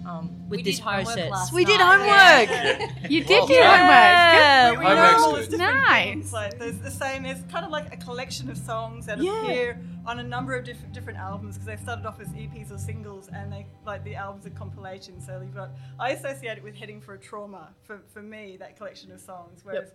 Um, 0.07 0.47
with 0.49 0.57
We 0.59 0.63
this 0.63 0.75
did 0.77 0.83
homework 0.85 1.05
process. 1.05 1.31
last 1.31 1.53
we 1.53 1.65
did 1.65 1.79
night. 1.79 2.47
homework. 2.49 2.89
You 3.11 3.23
did 3.23 3.29
Well 3.29 3.47
do 3.47 3.53
Yeah. 3.53 4.69
homework. 4.69 4.79
We 4.79 4.85
Homework's 4.85 5.11
know 5.21 5.25
all 5.25 5.31
good. 5.33 5.39
these 5.41 5.47
different 5.49 5.81
Nice. 5.87 6.03
things. 6.05 6.33
Like 6.33 6.59
there's 6.59 6.79
the 6.79 6.91
same. 6.91 7.23
There's 7.23 7.41
kind 7.51 7.65
of 7.65 7.71
like 7.71 7.93
a 7.93 7.97
collection 7.97 8.49
of 8.49 8.57
songs 8.57 9.05
that 9.07 9.17
Yeah. 9.19 9.41
appear 9.43 9.81
on 10.05 10.19
a 10.19 10.23
number 10.23 10.55
of 10.55 10.63
different 10.65 10.93
different 10.93 11.19
albums 11.19 11.55
because 11.57 11.65
they 11.67 11.75
started 11.83 12.05
off 12.05 12.19
as 12.21 12.29
EPs 12.29 12.71
or 12.71 12.77
singles, 12.77 13.27
and 13.33 13.51
they 13.51 13.65
like 13.85 14.03
the 14.03 14.15
albums 14.15 14.45
are 14.45 14.51
compilations. 14.51 15.25
So 15.25 15.41
you've 15.41 15.53
got 15.55 15.71
I 15.99 16.11
associate 16.11 16.57
it 16.57 16.63
with 16.63 16.75
heading 16.75 17.01
for 17.01 17.13
a 17.13 17.19
trauma 17.19 17.69
for 17.83 17.99
for 18.13 18.21
me 18.21 18.57
that 18.57 18.77
collection 18.77 19.11
of 19.11 19.19
songs, 19.19 19.61
whereas 19.63 19.91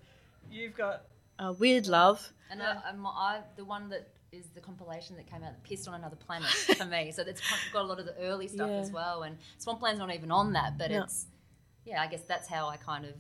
you've 0.51 0.77
got 0.77 1.05
Uh, 1.39 1.53
Weird 1.59 1.87
Love. 1.87 2.33
And 2.51 2.63
I, 2.63 2.77
I'm, 2.87 3.07
I, 3.07 3.41
the 3.57 3.65
one 3.65 3.89
that 3.89 4.09
is 4.33 4.47
the 4.55 4.61
compilation 4.61 5.15
that 5.17 5.27
came 5.31 5.45
out, 5.45 5.53
Pissed 5.63 5.87
on 5.89 5.95
Another 5.95 6.17
Planet, 6.17 6.49
for 6.79 6.87
me. 6.87 7.13
So 7.13 7.23
it's 7.23 7.43
got 7.73 7.83
a 7.85 7.87
lot 7.87 8.01
of 8.01 8.07
the 8.07 8.17
early 8.19 8.49
stuff 8.49 8.71
Yeah. 8.71 8.77
as 8.79 8.91
well. 8.91 9.23
And 9.25 9.37
Swampland's 9.59 9.99
not 10.01 10.13
even 10.13 10.31
on 10.33 10.55
that, 10.55 10.79
but 10.79 10.91
Yeah. 10.91 11.03
it's, 11.05 11.27
yeah, 11.85 12.01
I 12.03 12.07
guess 12.07 12.23
that's 12.23 12.49
how 12.49 12.67
I 12.69 12.79
kind 12.79 13.05
of, 13.05 13.13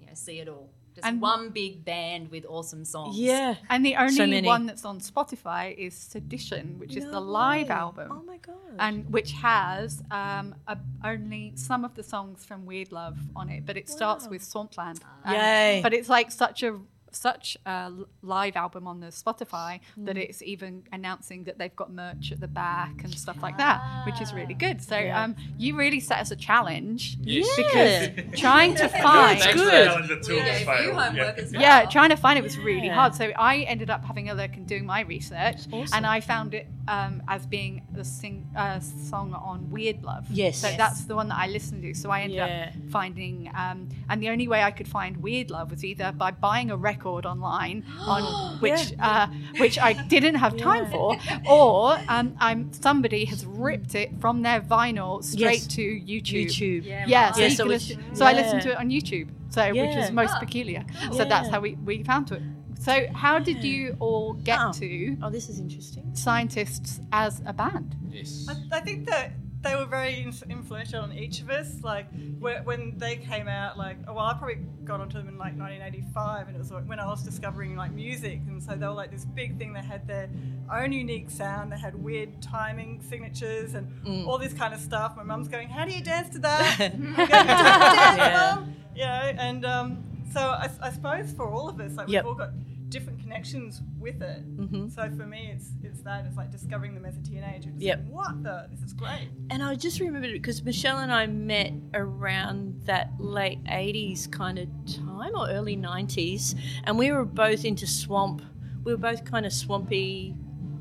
you 0.00 0.06
know, 0.06 0.14
see 0.14 0.38
it 0.40 0.48
all. 0.48 0.70
Just 0.94 1.06
And- 1.06 1.20
one 1.20 1.50
big 1.50 1.84
band 1.84 2.30
with 2.30 2.46
awesome 2.48 2.84
songs. 2.86 3.18
Yeah. 3.18 3.56
And 3.68 3.84
the 3.84 3.94
only 3.96 4.26
many. 4.26 4.46
one 4.46 4.64
that's 4.64 4.84
on 4.86 5.00
Spotify 5.00 5.76
is 5.76 5.94
Sedition, 5.94 6.78
which 6.78 6.96
is 6.96 7.04
the 7.04 7.20
live 7.20 7.68
way. 7.68 7.74
album. 7.74 8.08
Oh 8.10 8.22
my 8.22 8.38
god. 8.38 8.54
and 8.80 9.10
which 9.12 9.32
has 9.32 10.02
um, 10.10 10.54
a, 10.66 10.78
only 11.04 11.52
some 11.56 11.84
of 11.84 11.94
the 11.94 12.02
songs 12.02 12.44
from 12.44 12.64
Weird 12.64 12.90
Love 12.92 13.18
on 13.36 13.48
it, 13.50 13.66
but 13.66 13.76
it 13.76 13.88
starts 13.88 14.24
Wow. 14.24 14.30
with 14.30 14.44
Swampland. 14.44 15.00
Yay. 15.28 15.80
But 15.82 15.92
it's 15.92 16.08
like 16.08 16.30
such 16.30 16.62
a 16.62 16.78
such 17.18 17.56
a 17.66 17.92
live 18.22 18.56
album 18.56 18.86
on 18.86 19.00
the 19.00 19.08
Spotify 19.08 19.80
that 20.06 20.16
Mm. 20.16 20.28
it's 20.28 20.42
even 20.42 20.82
announcing 20.92 21.44
that 21.44 21.58
they've 21.58 21.74
got 21.74 21.92
merch 21.92 22.32
at 22.32 22.40
the 22.40 22.48
back 22.48 23.02
and 23.04 23.12
stuff 23.14 23.42
like 23.42 23.56
that, 23.58 23.76
which 24.06 24.20
is 24.20 24.32
really 24.32 24.54
good. 24.54 24.80
So 24.82 24.96
Yeah. 24.98 25.22
um, 25.24 25.36
you 25.58 25.76
really 25.76 26.00
set 26.00 26.18
us 26.20 26.30
a 26.30 26.36
challenge 26.36 27.16
Yes. 27.22 27.48
because 27.56 28.08
trying 28.46 28.74
to 28.76 28.88
find 29.08 29.38
Thanks 29.38 29.46
for 29.46 29.58
good. 29.58 29.72
that. 29.72 29.84
Challenge 29.86 30.08
that 30.08 30.22
two 30.22 30.32
We 30.34 30.40
gave 30.42 30.60
you 30.60 30.66
homework 30.92 31.14
Yeah. 31.16 31.42
as 31.42 31.52
well. 31.52 31.60
yeah, 31.62 31.84
trying 31.86 32.10
to 32.10 32.16
find 32.16 32.38
it 32.38 32.42
was 32.42 32.56
really 32.58 32.88
hard. 32.88 33.14
So 33.14 33.26
I 33.36 33.58
ended 33.72 33.90
up 33.90 34.04
having 34.04 34.30
a 34.30 34.34
look 34.34 34.52
and 34.56 34.66
doing 34.66 34.86
my 34.86 35.00
research, 35.02 35.60
Awesome. 35.72 35.96
and 35.96 36.06
I 36.06 36.20
found 36.20 36.54
it 36.54 36.66
um, 36.88 37.22
as 37.28 37.46
being 37.46 37.86
the 37.92 38.02
sing 38.02 38.46
uh, 38.56 38.80
song 38.80 39.34
on 39.34 39.68
Weird 39.70 40.02
Love. 40.02 40.24
Yes. 40.30 40.56
So 40.56 40.68
Yes. 40.68 40.78
that's 40.78 41.04
the 41.04 41.14
one 41.14 41.28
that 41.28 41.36
I 41.38 41.46
listened 41.46 41.82
to. 41.82 41.92
So 41.92 42.10
I 42.10 42.22
ended 42.22 42.38
Yeah. 42.38 42.70
up 42.74 42.90
finding, 42.90 43.50
um, 43.54 43.90
and 44.08 44.22
the 44.22 44.30
only 44.30 44.48
way 44.48 44.62
I 44.62 44.70
could 44.70 44.88
find 44.88 45.18
Weird 45.18 45.50
Love 45.50 45.70
was 45.70 45.84
either 45.84 46.12
by 46.12 46.30
buying 46.30 46.70
a 46.70 46.76
record 46.78 47.07
online, 47.26 47.84
on 48.00 48.22
which 48.60 48.92
uh, 49.00 49.26
which 49.58 49.78
I 49.78 49.92
didn't 50.08 50.36
have 50.36 50.56
time 50.56 50.90
for, 50.90 51.16
or 51.48 51.98
um, 52.08 52.36
I'm 52.40 52.72
somebody 52.72 53.24
has 53.26 53.44
ripped 53.46 53.94
it 53.94 54.10
from 54.20 54.42
their 54.42 54.60
vinyl 54.60 55.22
straight 55.24 55.62
Yes. 55.62 55.66
to 55.76 55.82
YouTube. 55.82 56.46
YouTube. 56.46 56.84
Yeah, 56.84 57.04
Yeah, 57.06 57.32
so, 57.32 57.40
Yeah, 57.40 57.48
so 57.48 57.62
can 57.64 57.68
listen, 57.72 58.14
so 58.14 58.24
I 58.26 58.32
listened 58.32 58.62
to 58.62 58.70
it 58.72 58.76
on 58.78 58.88
YouTube, 58.90 59.28
so 59.50 59.62
which 59.68 59.76
Yeah. 59.76 60.04
is 60.04 60.10
most 60.12 60.34
Ah, 60.36 60.40
peculiar. 60.40 60.84
cool. 61.08 61.16
So 61.18 61.24
that's 61.24 61.48
how 61.48 61.60
we, 61.60 61.70
we 61.84 62.02
found 62.02 62.30
it. 62.32 62.42
So 62.80 63.06
how 63.12 63.38
did 63.40 63.64
you 63.64 63.96
all 63.98 64.34
get 64.34 64.58
Oh. 64.60 64.72
to 64.80 65.16
Oh, 65.22 65.30
this 65.30 65.48
is 65.48 65.58
interesting. 65.58 66.04
scientists 66.14 67.00
as 67.12 67.42
a 67.46 67.52
band? 67.52 67.96
Yes. 68.10 68.46
I, 68.48 68.78
I 68.78 68.80
think 68.80 69.06
that 69.10 69.32
they 69.60 69.74
were 69.74 69.86
very 69.86 70.22
influential 70.48 71.00
on 71.02 71.12
each 71.12 71.40
of 71.40 71.50
us. 71.50 71.82
Like 71.82 72.06
when 72.38 72.96
they 72.96 73.16
came 73.16 73.48
out, 73.48 73.76
like 73.76 73.96
oh, 74.06 74.14
well, 74.14 74.24
I 74.26 74.34
probably 74.34 74.58
got 74.84 75.00
onto 75.00 75.18
them 75.18 75.26
in 75.28 75.36
like 75.36 75.56
1985, 75.58 76.46
and 76.48 76.56
it 76.56 76.58
was 76.60 76.70
when 76.86 77.00
I 77.00 77.06
was 77.06 77.22
discovering 77.24 77.74
like 77.76 77.92
music, 77.92 78.40
and 78.46 78.62
so 78.62 78.76
they 78.76 78.86
were 78.86 78.92
like 78.92 79.10
this 79.10 79.24
big 79.24 79.58
thing. 79.58 79.72
They 79.72 79.80
had 79.82 80.06
their 80.06 80.28
own 80.72 80.92
unique 80.92 81.28
sound. 81.30 81.72
They 81.72 81.78
had 81.78 81.94
weird 82.00 82.40
timing 82.40 83.02
signatures 83.02 83.74
and 83.74 83.88
Mm. 84.04 84.26
all 84.28 84.38
this 84.38 84.52
kind 84.52 84.72
of 84.72 84.80
stuff. 84.80 85.16
My 85.16 85.24
mum's 85.24 85.48
going, 85.48 85.68
"How 85.68 85.84
do 85.84 85.92
you 85.92 86.02
dance 86.02 86.28
to 86.30 86.38
that?" 86.40 86.76
Going, 86.78 87.14
dance, 87.16 87.28
Yeah. 87.28 88.54
Mum?" 88.56 88.74
You 88.94 89.04
know, 89.04 89.32
and 89.38 89.64
um, 89.66 90.04
so 90.32 90.40
I, 90.40 90.70
I 90.82 90.90
suppose 90.92 91.32
for 91.32 91.48
all 91.48 91.68
of 91.68 91.80
us, 91.80 91.94
like 91.96 92.08
Yep. 92.08 92.24
we've 92.24 92.28
all 92.30 92.34
got 92.36 92.50
different 92.88 93.20
connections 93.20 93.82
with 93.98 94.22
it. 94.22 94.42
Mhm. 94.56 94.90
So 94.92 95.10
for 95.10 95.26
me, 95.26 95.50
it's 95.54 95.70
it's 95.82 96.00
that 96.02 96.24
it's 96.26 96.36
like 96.36 96.50
discovering 96.50 96.94
them 96.94 97.04
as 97.04 97.16
a 97.16 97.22
teenager. 97.22 97.70
Just 97.70 97.82
Yep. 97.82 97.98
going, 98.04 98.12
what 98.12 98.42
the? 98.42 98.66
This 98.70 98.82
is 98.82 98.92
great. 98.92 99.28
And 99.50 99.62
I 99.62 99.74
just 99.74 100.00
remembered 100.00 100.30
it 100.30 100.34
because 100.34 100.64
Michelle 100.64 100.98
and 100.98 101.12
I 101.12 101.26
met 101.26 101.72
around 101.94 102.82
that 102.86 103.12
late 103.18 103.62
80s 103.64 104.26
kind 104.30 104.58
of 104.58 104.68
time 104.86 105.32
or 105.36 105.48
early 105.50 105.76
90s. 105.76 106.54
And 106.84 106.98
we 106.98 107.10
were 107.12 107.24
both 107.24 107.64
into 107.64 107.86
swamp. 107.86 108.42
We 108.84 108.92
were 108.92 108.98
both 108.98 109.24
kind 109.24 109.44
of 109.44 109.52
swampy, 109.52 110.34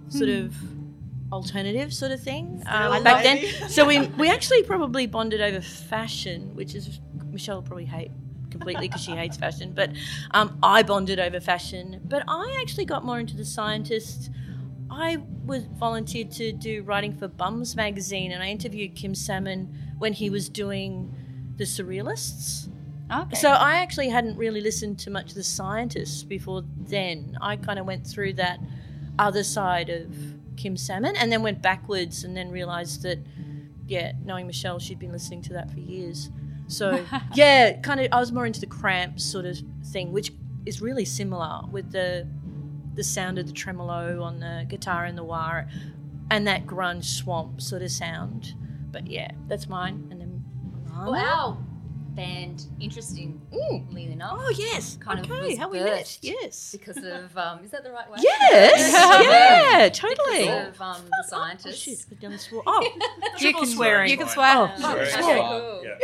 sort 0.09 0.29
of 0.29 0.55
alternative 1.31 1.93
sort 1.93 2.11
of 2.13 2.21
thing 2.21 2.63
um, 2.67 3.03
back 3.03 3.21
then. 3.23 3.69
So 3.69 3.85
we, 3.85 3.99
we 4.17 4.29
actually 4.29 4.63
probably 4.63 5.07
bonded 5.07 5.41
over 5.41 5.59
fashion, 5.59 6.55
which 6.55 6.73
is 6.73 7.01
Michelle 7.31 7.57
will 7.57 7.63
probably 7.63 7.83
hate 7.85 8.11
completely 8.57 8.87
because 8.87 9.03
she 9.03 9.11
hates 9.11 9.37
fashion. 9.37 9.73
But 9.73 9.91
um, 10.31 10.57
I 10.63 10.83
bonded 10.83 11.19
over 11.19 11.39
fashion. 11.39 12.01
But 12.03 12.23
I 12.27 12.57
actually 12.61 12.85
got 12.85 13.05
more 13.05 13.19
into 13.19 13.37
the 13.37 13.45
scientist. 13.45 14.29
I 14.89 15.17
was 15.45 15.63
volunteered 15.65 16.31
to 16.33 16.51
do 16.51 16.83
writing 16.83 17.15
for 17.15 17.27
Bums 17.27 17.75
magazine, 17.75 18.31
and 18.31 18.41
I 18.41 18.47
interviewed 18.47 18.95
Kim 18.95 19.13
Salmon 19.15 19.73
when 19.97 20.13
he 20.13 20.29
was 20.29 20.49
doing 20.49 21.13
the 21.57 21.65
Surrealists. 21.65 22.69
Okay. 23.11 23.35
So 23.35 23.49
I 23.49 23.75
actually 23.75 24.09
hadn't 24.09 24.37
really 24.37 24.61
listened 24.61 24.99
to 24.99 25.09
much 25.09 25.29
of 25.29 25.35
the 25.35 25.43
scientists 25.43 26.23
before 26.23 26.63
then. 26.77 27.37
I 27.41 27.55
kind 27.55 27.79
of 27.79 27.85
went 27.85 28.05
through 28.05 28.33
that 28.33 28.59
other 29.17 29.43
side 29.43 29.89
of 29.89 30.13
Kim 30.57 30.75
Salmon, 30.75 31.15
and 31.15 31.31
then 31.31 31.43
went 31.43 31.61
backwards, 31.61 32.23
and 32.23 32.35
then 32.35 32.49
realised 32.49 33.03
that, 33.03 33.19
yeah, 33.87 34.13
knowing 34.25 34.47
Michelle, 34.47 34.79
she'd 34.79 34.99
been 34.99 35.11
listening 35.11 35.41
to 35.43 35.53
that 35.53 35.71
for 35.71 35.79
years. 35.79 36.29
So 36.67 37.05
yeah, 37.33 37.79
kind 37.81 37.99
of, 38.01 38.07
I 38.11 38.19
was 38.19 38.31
more 38.31 38.45
into 38.45 38.59
the 38.59 38.65
cramps 38.67 39.23
sort 39.23 39.45
of 39.45 39.57
thing, 39.91 40.11
which 40.11 40.31
is 40.65 40.81
really 40.81 41.05
similar 41.05 41.61
with 41.71 41.91
the 41.91 42.27
the 42.95 43.03
sound 43.03 43.37
of 43.37 43.45
the 43.47 43.53
tremolo 43.53 44.21
on 44.23 44.39
the 44.39 44.65
guitar 44.67 45.05
and 45.05 45.17
the 45.17 45.23
wire, 45.23 45.69
and 46.31 46.47
that 46.47 46.65
grunge 46.65 47.05
swamp 47.05 47.61
sort 47.61 47.81
of 47.83 47.91
sound. 47.91 48.53
But 48.91 49.07
yeah, 49.07 49.31
that's 49.47 49.69
mine. 49.69 50.07
And 50.11 50.19
then 50.19 50.43
Well, 50.93 51.13
our 51.15 51.57
band, 52.15 52.65
interestingly 52.79 54.11
enough, 54.11 54.39
oh 54.41 54.49
yes, 54.57 54.97
kind 54.99 55.19
of 55.19 55.29
was 55.29 55.57
how 55.57 55.69
we 55.69 55.79
met? 55.79 56.17
Yes, 56.23 56.71
because 56.71 56.97
of 56.97 57.37
um, 57.37 57.63
is 57.63 57.69
that 57.71 57.83
the 57.83 57.91
right 57.91 58.09
way? 58.09 58.17
yes, 58.21 58.91
yeah, 59.71 59.89
totally. 59.89 60.39
Because 60.45 60.67
of 60.69 60.81
um, 60.81 61.01
the 61.05 61.23
Oh 61.23 61.27
scientists. 61.27 61.77
shit, 61.77 62.05
we've 62.09 62.19
done 62.19 62.31
this. 62.31 62.49
Oh, 62.51 62.97
you 63.39 63.53
can 63.53 63.65
swearing. 63.67 64.09
You 64.09 64.17
can 64.17 64.27
swear. 64.27 64.55
Oh, 64.57 64.63
Um, 64.63 64.81
fuck, 64.81 64.97
okay, 64.97 65.21
cool. 65.21 65.81
Yeah. 65.85 65.95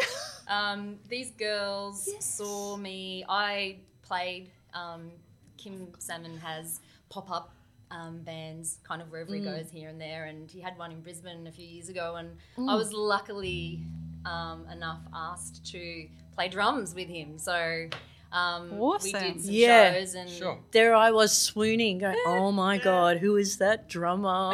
Um, 0.48 0.98
these 1.10 1.32
girls 1.32 2.10
saw 2.20 2.78
me. 2.78 3.26
I 3.28 3.78
played. 4.02 4.50
Um, 4.74 5.12
Kim 5.58 5.88
Salmon 6.00 6.38
has 6.38 6.80
pop 7.10 7.30
up 7.32 7.54
um, 7.92 8.20
bands 8.24 8.80
kind 8.84 9.02
of 9.02 9.12
wherever 9.12 9.34
he 9.34 9.40
goes 9.40 9.70
here 9.72 9.90
and 9.90 10.02
there, 10.02 10.26
and 10.26 10.50
he 10.50 10.60
had 10.60 10.78
one 10.78 10.92
in 10.92 11.02
Brisbane 11.02 11.46
a 11.48 11.52
few 11.52 11.66
years 11.66 11.90
ago, 11.90 12.16
and 12.16 12.38
I 12.70 12.76
was 12.76 12.92
luckily 12.92 13.82
um, 14.26 14.66
enough 14.72 15.02
asked 15.14 15.66
to 15.72 16.08
play 16.34 16.48
drums 16.50 16.96
with 16.96 17.08
him. 17.08 17.38
So 17.38 17.88
um, 18.34 18.78
we 18.80 19.12
did 19.12 19.40
some 19.42 19.52
Yeah. 19.54 19.94
shows, 19.94 20.16
and 20.16 20.30
Sure. 20.30 20.60
There 20.72 20.94
I 20.96 21.12
was 21.12 21.38
swooning, 21.38 22.00
going, 22.00 22.18
"Oh 22.26 22.52
my 22.52 22.78
god, 22.80 23.18
who 23.18 23.36
is 23.38 23.58
that 23.58 23.88
drummer? 23.88 24.54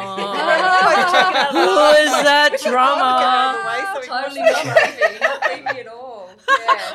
Who 1.50 1.80
is 2.04 2.12
that 2.22 2.58
drummer?" 2.62 3.02
of 3.04 3.56
the 3.56 3.66
way 3.66 3.80
so 3.86 4.00
we 4.00 4.06
can 4.06 4.22
totally 4.22 4.40
not 4.40 4.66
it. 4.66 4.98
creepy, 4.98 5.24
not 5.24 5.40
creepy 5.42 5.80
at 5.80 5.88
all. 5.88 6.30
Yeah. 6.50 6.94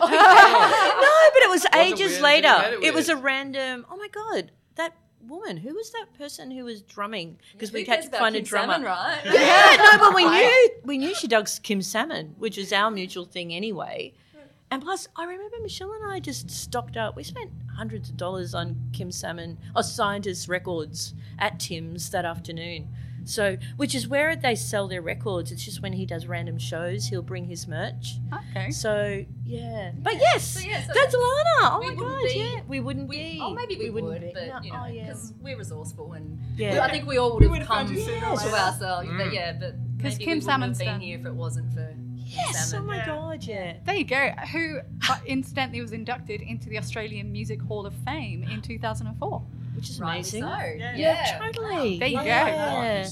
no, 1.02 1.30
but 1.34 1.42
it 1.44 1.50
was 1.50 1.64
Wasn't 1.64 1.76
ages 1.76 2.12
weird, 2.12 2.22
later. 2.22 2.56
it 2.74 2.84
It 2.86 2.94
was 2.94 3.10
a 3.10 3.16
random. 3.16 3.86
Oh 3.90 3.96
my 3.98 4.08
god, 4.10 4.52
that 4.76 4.94
woman. 5.26 5.58
Who 5.58 5.74
was 5.74 5.92
that 5.92 6.14
person 6.18 6.52
who 6.52 6.66
was 6.66 6.82
drumming? 6.82 7.40
Because 7.54 7.72
we 7.72 7.84
Who 7.86 7.92
had 7.92 8.02
to 8.04 8.08
about 8.10 8.20
find 8.20 8.36
a 8.36 8.42
drummer. 8.42 8.74
Salmon, 8.74 8.86
right? 8.88 9.22
Yeah, 9.26 9.78
no, 9.78 9.98
but 9.98 10.14
we 10.16 10.26
knew 10.30 10.70
we 10.84 10.98
knew 10.98 11.16
she 11.16 11.28
dug 11.28 11.48
Kim 11.64 11.82
Salmon, 11.82 12.36
which 12.38 12.58
was 12.58 12.72
our 12.74 12.92
mutual 12.92 13.26
thing 13.26 13.54
anyway. 13.54 14.14
And 14.72 14.82
plus, 14.82 15.08
I 15.16 15.26
remember 15.26 15.58
Michelle 15.62 15.94
and 15.94 16.12
I 16.12 16.20
just 16.20 16.50
stocked 16.50 16.98
up. 16.98 17.16
We 17.16 17.24
spent 17.24 17.52
hundreds 17.76 18.10
of 18.10 18.18
dollars 18.18 18.54
on 18.56 18.76
Kim 18.94 19.12
Salmon 19.12 19.58
or 19.76 19.84
Scientist 19.84 20.48
Records 20.48 21.14
at 21.38 21.60
Tim's 21.60 22.10
that 22.10 22.26
afternoon. 22.26 22.90
So, 23.28 23.58
which 23.78 23.96
is 23.96 24.08
where 24.08 24.36
they 24.36 24.54
sell 24.54 24.88
their 24.88 25.02
records. 25.02 25.52
It's 25.52 25.64
just 25.66 25.82
when 25.82 25.94
he 25.94 26.06
does 26.06 26.28
random 26.28 26.60
shows, 26.60 27.08
he'll 27.08 27.24
bring 27.24 27.46
his 27.46 27.68
merch. 27.68 28.18
Okay. 28.52 28.70
So, 28.70 29.26
yeah. 29.44 29.94
But 29.98 30.16
yes, 30.18 30.46
So, 30.46 30.60
yeah, 30.60 30.86
so 30.86 30.92
that's 30.94 31.14
Lana. 31.16 31.26
Oh 31.76 31.80
we 31.80 31.88
my 31.88 31.94
wouldn't 32.04 32.22
god, 32.22 32.24
be- 32.34 32.40
yeah. 32.40 32.62
We 32.68 32.80
wouldn't 32.82 33.08
We, 33.10 33.18
be. 33.18 33.40
oh, 33.42 33.54
maybe 33.56 33.78
we, 33.78 33.90
wouldn't 33.90 34.14
would, 34.14 34.22
be. 34.22 34.32
but 34.34 34.48
No, 34.48 34.60
you 34.62 34.72
know, 34.74 34.84
oh, 34.84 34.88
yeah. 34.92 35.04
because 35.08 35.34
we're 35.42 35.58
resourceful 35.58 36.14
and 36.14 36.40
Yeah. 36.56 36.84
I 36.84 36.92
think 36.92 37.08
we 37.08 37.18
all 37.18 37.40
would 37.40 37.44
have 37.52 37.68
come 37.68 37.88
you 37.88 37.96
to 37.96 38.02
sooner 38.06 38.28
or 38.28 38.36
later. 38.36 38.50
ourselves. 38.56 39.08
Mm. 39.10 39.18
But 39.18 39.34
yeah, 39.34 39.54
but 39.54 39.72
'Cause 39.72 39.80
maybe 40.04 40.18
Kim 40.18 40.20
we 40.20 40.26
wouldn't 40.28 40.44
Salmon's 40.44 40.82
have 40.82 40.88
been 40.94 41.02
here 41.02 41.20
if 41.20 41.26
it 41.26 41.34
wasn't 41.34 41.74
for 41.74 41.96
Yes. 42.36 42.72
Kim 42.72 42.82
Oh 42.82 42.86
my 42.86 42.98
Yeah. 42.98 43.06
god, 43.06 43.44
yeah. 43.44 43.74
There 43.86 43.96
you 43.96 44.04
go. 44.04 44.30
Who 44.52 44.80
uh, 45.10 45.18
incidentally 45.26 45.82
was 45.82 45.92
inducted 45.92 46.42
into 46.42 46.70
the 46.70 46.78
Australian 46.78 47.32
Music 47.32 47.62
Hall 47.62 47.86
of 47.86 47.94
Fame 48.06 48.44
in 48.44 48.62
2004. 48.62 49.42
Which 49.76 49.90
is 49.90 50.00
Rightly 50.00 50.40
amazing. 50.40 50.42
so. 50.44 50.48
Yeah. 50.78 50.96
Yeah, 50.96 51.40
Totally. 51.52 52.00
There 52.00 52.08
you 52.08 52.18
go. 52.18 52.24
Yeah. 52.24 53.04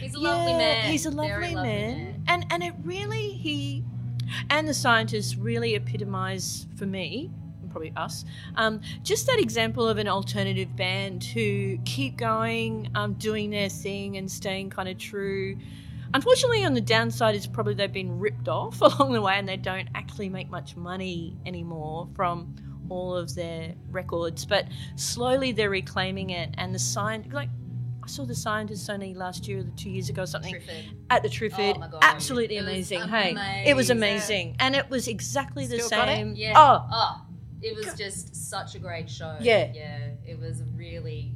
He's 0.00 0.14
a 0.14 0.20
lovely 0.20 0.52
Yeah, 0.52 0.58
man. 0.58 0.90
He's 0.90 1.06
a 1.06 1.10
Very 1.10 1.30
lovely, 1.30 1.54
lovely 1.56 1.68
man. 1.70 2.22
and 2.28 2.46
and 2.50 2.62
it 2.62 2.74
really 2.84 3.30
he 3.30 3.84
and 4.48 4.68
the 4.68 4.74
scientists 4.74 5.36
really 5.36 5.74
epitomise 5.74 6.66
for 6.76 6.86
me 6.86 7.28
and 7.60 7.70
probably 7.70 7.92
us 7.96 8.24
um, 8.56 8.80
just 9.02 9.26
that 9.26 9.38
example 9.40 9.86
of 9.88 9.98
an 9.98 10.06
alternative 10.08 10.74
band 10.76 11.24
who 11.24 11.76
keep 11.84 12.16
going 12.16 12.88
um, 12.94 13.14
doing 13.14 13.50
their 13.50 13.68
thing 13.68 14.16
and 14.16 14.30
staying 14.30 14.70
kind 14.70 14.88
of 14.88 14.96
true 14.98 15.56
unfortunately 16.14 16.64
on 16.64 16.74
the 16.74 16.80
downside 16.80 17.34
is 17.34 17.46
probably 17.46 17.74
they've 17.74 17.92
been 17.92 18.18
ripped 18.18 18.48
off 18.48 18.80
along 18.82 19.12
the 19.12 19.20
way 19.20 19.34
and 19.34 19.48
they 19.48 19.56
don't 19.56 19.88
actually 19.94 20.28
make 20.28 20.50
much 20.50 20.76
money 20.76 21.36
anymore 21.46 22.08
from 22.14 22.54
all 22.88 23.16
of 23.16 23.34
their 23.34 23.74
records 23.90 24.44
but 24.44 24.66
slowly 24.96 25.52
they're 25.52 25.70
reclaiming 25.70 26.30
it 26.30 26.50
and 26.58 26.74
the 26.74 26.78
sign 26.78 27.28
like 27.32 27.48
I 28.04 28.08
saw 28.08 28.24
the 28.24 28.34
scientists 28.34 28.88
only 28.88 29.14
last 29.14 29.46
year 29.46 29.60
or 29.60 29.64
two 29.76 29.88
years 29.88 30.08
ago 30.08 30.22
or 30.22 30.26
something 30.26 30.56
at 31.08 31.22
the 31.22 31.28
Triffid. 31.28 31.76
Oh 31.76 31.78
my 31.78 31.86
God. 31.86 32.00
Absolutely 32.02 32.56
It 32.56 32.64
amazing. 32.64 33.02
Hey, 33.02 33.64
it 33.64 33.76
was 33.76 33.90
amazing. 33.90 34.48
amazing, 34.48 34.56
and 34.58 34.74
it 34.74 34.90
was 34.90 35.06
exactly 35.06 35.68
the 35.68 35.78
Still 35.78 36.00
got 36.00 36.08
it? 36.08 36.16
same. 36.16 36.34
Yeah. 36.34 36.54
Oh, 36.56 36.84
Oh, 36.92 37.22
it 37.62 37.76
was 37.76 37.94
just 37.94 38.34
such 38.34 38.74
a 38.74 38.80
great 38.80 39.08
show. 39.08 39.36
Yeah. 39.40 39.70
Yeah. 39.72 39.98
It 40.26 40.36
was 40.40 40.64
really. 40.74 41.32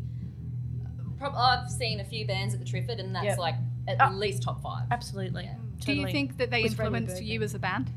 Prob- 1.19 1.37
I've 1.37 1.71
seen 1.71 2.01
a 2.01 2.05
few 2.05 2.27
bands 2.27 2.53
at 2.53 2.59
the 2.59 2.67
Triffid, 2.67 2.99
and 2.99 3.15
that's 3.15 3.25
Yep. 3.27 3.39
like 3.39 3.55
at 3.89 3.97
Ah. 4.01 4.11
least 4.11 4.43
top 4.43 4.63
five. 4.63 4.87
absolutely. 4.91 5.45
Yeah. 5.45 5.55
Do 5.81 5.93
you 5.93 6.07
think 6.09 6.39
that 6.39 6.51
they 6.51 6.63
With 6.63 6.73
influenced 6.73 7.23
you 7.23 7.43
as 7.43 7.55
a 7.55 7.59
band? 7.59 7.91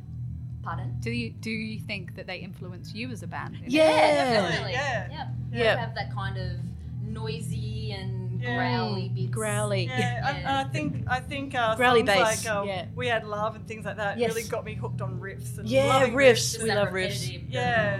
Pardon? 0.61 0.97
Do 0.99 1.09
you 1.11 1.31
do 1.31 1.49
you 1.49 1.79
think 1.79 2.15
that 2.15 2.27
they 2.27 2.37
influence 2.37 2.93
you 2.93 3.09
as 3.11 3.23
a 3.23 3.27
band? 3.27 3.55
in 3.63 3.71
Yeah. 3.71 4.41
definitely. 4.41 4.73
Yeah. 4.73 5.07
Yeah. 5.09 5.27
Yeah. 5.51 5.75
They 5.75 5.81
have 5.81 5.95
that 5.95 6.13
kind 6.13 6.37
of 6.37 6.57
noisy 7.01 7.91
and 7.93 8.41
Yeah. 8.41 8.55
growly 8.55 9.09
bits. 9.09 9.29
Growly. 9.31 9.85
Yeah, 9.85 10.27
and, 10.29 10.37
and 10.37 10.47
I 10.47 10.63
think 10.65 11.03
I 11.07 11.19
think 11.19 11.55
uh, 11.55 11.75
Growly 11.75 12.03
bass, 12.03 12.45
like 12.45 12.55
uh, 12.55 12.63
yeah. 12.63 12.85
"We 12.95 13.07
Had 13.07 13.25
Love" 13.25 13.55
and 13.55 13.67
things 13.67 13.85
like 13.85 13.97
that 13.97 14.17
Yes. 14.17 14.33
really 14.35 14.47
got 14.47 14.63
me 14.65 14.75
hooked 14.75 15.01
on 15.01 15.19
riffs. 15.19 15.57
And 15.57 15.67
Yeah, 15.67 15.85
loving 15.87 16.13
riffs. 16.13 16.61
We 16.61 16.69
love 16.69 16.89
riffs. 16.89 17.27
repetitive- 17.27 17.49
Yeah. 17.49 17.99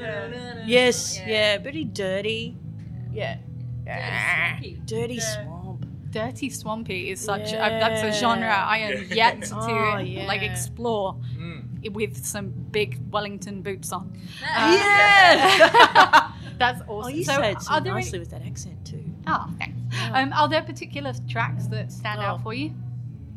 Yeah. 0.00 0.62
Yes, 0.66 1.20
yeah, 1.26 1.58
pretty 1.58 1.84
dirty. 1.84 2.56
Yeah. 3.12 3.36
Dirty, 3.84 4.80
Dirty 4.86 5.14
Yeah. 5.14 5.44
Swamp. 6.12 6.30
Dirty 6.30 6.50
Swampy 6.50 7.10
is 7.10 7.20
such 7.20 7.52
a, 7.52 7.56
that's 7.56 8.02
a 8.02 8.12
genre 8.20 8.48
I 8.48 8.78
am 8.78 9.06
yet 9.10 9.42
to 9.42 9.56
Oh, 9.56 9.98
yeah. 9.98 10.26
like 10.26 10.42
explore 10.42 11.16
Mm. 11.38 11.92
with 11.92 12.24
some 12.26 12.50
big 12.70 12.98
Wellington 13.10 13.62
boots 13.62 13.92
on. 13.92 14.12
Yeah. 14.42 16.32
That's 16.58 16.82
oh, 16.88 16.98
awesome. 16.98 17.14
you 17.14 17.24
so 17.24 17.36
say 17.36 17.52
it 17.52 17.62
so 17.62 17.80
there 17.80 17.94
nicely 17.94 18.18
any, 18.18 18.18
with 18.20 18.30
that 18.32 18.42
accent 18.42 18.84
too. 18.84 19.02
oh, 19.26 19.48
thanks. 19.58 19.78
Um, 20.12 20.30
are 20.34 20.46
there 20.46 20.60
particular 20.62 21.14
tracks 21.26 21.66
that 21.68 21.90
stand 21.90 22.20
Oh. 22.20 22.24
out 22.24 22.42
for 22.42 22.52
you? 22.52 22.74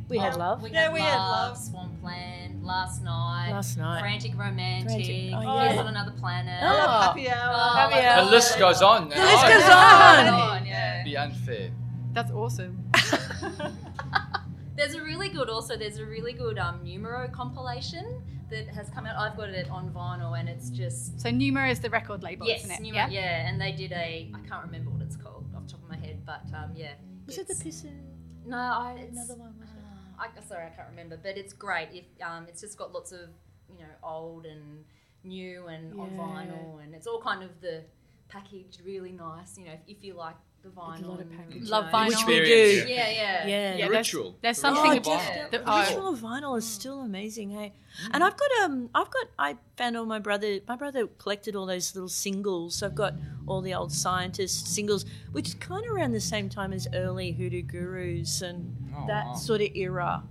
We 0.09 0.17
had 0.17 0.33
Oh, 0.35 0.39
love. 0.39 0.61
We 0.61 0.71
Yeah, 0.71 0.83
had 0.83 0.93
we 0.93 0.99
love, 0.99 1.09
had 1.09 1.17
love. 1.17 1.57
Swampland, 1.57 2.63
Last 2.65 3.01
Night, 3.01 3.51
Last 3.51 3.77
night. 3.77 4.01
Frantic 4.01 4.37
Romantic, 4.37 4.89
Frantic- 5.05 5.33
oh, 5.35 5.59
Kids 5.63 5.75
yeah. 5.75 5.79
on 5.81 5.87
Another 5.87 6.11
Planet. 6.19 6.63
I 6.63 6.67
Oh. 6.67 7.01
Happy 7.01 7.29
Hour. 7.29 7.53
Oh, 7.55 7.75
Happy 7.77 8.05
Hour. 8.05 8.25
The 8.25 8.31
list 8.31 8.59
goes 8.59 8.81
on. 8.81 9.07
The 9.09 9.15
list 9.15 9.45
Oh, 9.45 9.49
goes 9.53 9.61
yeah. 9.61 10.49
on. 10.59 10.65
yeah. 10.65 11.03
Be 11.05 11.15
unfair. 11.17 11.69
That's 12.13 12.31
awesome. 12.31 12.83
There's 14.75 14.95
a 14.95 15.01
really 15.01 15.29
good 15.29 15.49
also. 15.49 15.77
There's 15.77 15.97
a 15.99 16.05
really 16.05 16.33
good 16.33 16.57
um, 16.57 16.83
numero 16.83 17.27
compilation 17.29 18.21
that 18.49 18.67
has 18.69 18.89
come 18.89 19.05
out. 19.05 19.15
I've 19.17 19.37
got 19.37 19.49
it 19.49 19.69
on 19.69 19.91
vinyl, 19.91 20.39
and 20.39 20.49
it's 20.49 20.69
just 20.69 21.19
So 21.19 21.29
Numero 21.29 21.69
is 21.69 21.79
the 21.79 21.89
record 21.89 22.23
label, 22.23 22.47
yes, 22.47 22.61
isn't 22.63 22.71
it? 22.71 22.81
numero, 22.81 23.07
yeah. 23.09 23.47
And 23.47 23.59
they 23.61 23.71
did 23.71 23.91
a 23.91 24.31
I 24.33 24.47
can't 24.47 24.65
remember 24.65 24.91
what 24.91 25.01
it's 25.01 25.15
called 25.15 25.45
off 25.55 25.65
the 25.65 25.71
top 25.73 25.83
of 25.83 25.89
my 25.89 25.97
head, 25.97 26.23
but 26.25 26.41
um, 26.55 26.71
yeah. 26.75 26.93
Was 27.27 27.37
it 27.37 27.47
the 27.47 27.53
it's- 27.53 27.63
piss? 27.63 27.83
and- 27.83 28.47
No, 28.47 28.57
I, 28.57 28.95
it's, 28.99 29.11
Another 29.17 29.35
one, 29.35 29.53
was 29.59 29.69
it? 29.69 29.75
I, 30.19 30.27
sorry, 30.47 30.65
I 30.65 30.69
can't 30.69 30.89
remember, 30.89 31.17
but 31.21 31.37
it's 31.37 31.53
great. 31.53 31.89
If 31.93 32.05
um, 32.25 32.45
it's 32.47 32.61
just 32.61 32.77
got 32.77 32.91
lots 32.93 33.11
of 33.11 33.29
you 33.69 33.79
know 33.79 33.93
old 34.03 34.45
and 34.45 34.83
new 35.23 35.67
and 35.67 35.99
on 35.99 36.09
vinyl, 36.11 36.83
and 36.83 36.93
it's 36.95 37.07
all 37.07 37.21
kind 37.21 37.43
of 37.43 37.61
the 37.61 37.83
packaged 38.27 38.81
really 38.85 39.11
nice. 39.11 39.57
You 39.57 39.65
know, 39.65 39.71
if, 39.73 39.97
if 39.97 40.03
you 40.03 40.13
like 40.15 40.35
the 40.63 40.69
vinyl, 40.69 41.07
lot 41.07 41.19
of 41.19 41.29
and, 41.29 41.37
packaging. 41.37 41.65
Love 41.67 41.85
vinyl. 41.91 42.07
Which 42.07 42.25
we 42.25 42.39
do. 42.39 42.85
Yeah, 42.87 43.09
yeah, 43.09 43.47
Yeah. 43.47 43.75
Yeah, 43.75 43.85
The 43.87 43.91
ritual. 43.91 44.35
there's 44.41 44.55
The 44.57 44.61
something 44.61 44.91
ritual 44.91 45.13
Oh, 45.13 45.15
of 45.17 45.21
just 45.21 45.51
the- 45.51 45.57
the 45.57 45.63
oh. 45.71 45.83
visual 45.83 46.07
of 46.07 46.19
vinyl 46.19 46.57
is 46.57 46.65
still 46.67 47.01
amazing, 47.01 47.49
hey. 47.51 47.73
And 48.11 48.23
I've 48.23 48.37
got 48.37 48.49
um, 48.63 48.89
I've 48.95 49.11
got 49.11 49.27
I 49.37 49.57
found 49.77 49.97
all 49.97 50.05
my 50.05 50.19
brother. 50.19 50.59
My 50.67 50.75
brother 50.77 51.05
collected 51.07 51.55
all 51.55 51.65
those 51.65 51.93
little 51.93 52.07
singles. 52.09 52.75
So 52.75 52.87
I've 52.87 52.95
got 52.95 53.13
all 53.45 53.61
the 53.61 53.73
old 53.73 53.91
scientist 53.91 54.67
singles, 54.67 55.05
which 55.33 55.49
is 55.49 55.53
kind 55.55 55.85
of 55.85 55.91
around 55.91 56.13
the 56.13 56.21
same 56.21 56.47
time 56.49 56.71
as 56.73 56.87
early 56.93 57.33
Hoodoo 57.33 57.61
Gurus 57.61 58.41
and 58.41 58.75
Oh, 58.95 59.05
that 59.07 59.25
wow. 59.27 59.33
sort 59.35 59.61
of 59.61 59.75
era. 59.75 60.23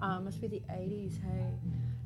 Um, 0.00 0.24
must 0.26 0.40
be 0.40 0.46
the 0.46 0.62
eighties, 0.70 1.18
hey. 1.24 1.46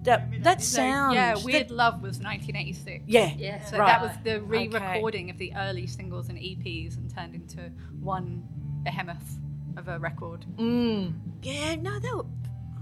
That 0.04 0.42
that 0.42 0.62
sound. 0.62 1.14
yeah, 1.14 1.34
that- 1.34 1.44
Weird 1.44 1.70
Love 1.70 2.02
was 2.02 2.18
1986. 2.20 3.04
yeah. 3.06 3.32
yeah. 3.36 3.64
So 3.64 3.78
Right. 3.78 3.86
that 3.88 4.00
was 4.02 4.12
the 4.22 4.40
re-recording 4.42 5.30
of 5.30 5.38
the 5.38 5.52
early 5.56 5.86
singles 5.86 6.28
and 6.28 6.38
EPs 6.38 6.96
and 6.96 7.12
turned 7.14 7.34
into 7.34 7.70
one 8.00 8.42
behemoth 8.84 9.38
of 9.76 9.88
a 9.88 9.98
record. 9.98 10.44
Mm. 10.56 11.14
Yeah. 11.42 11.74
No, 11.76 11.98
that. 11.98 12.16
Would, 12.16 12.26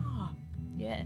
oh, 0.04 0.30
yeah. 0.76 1.02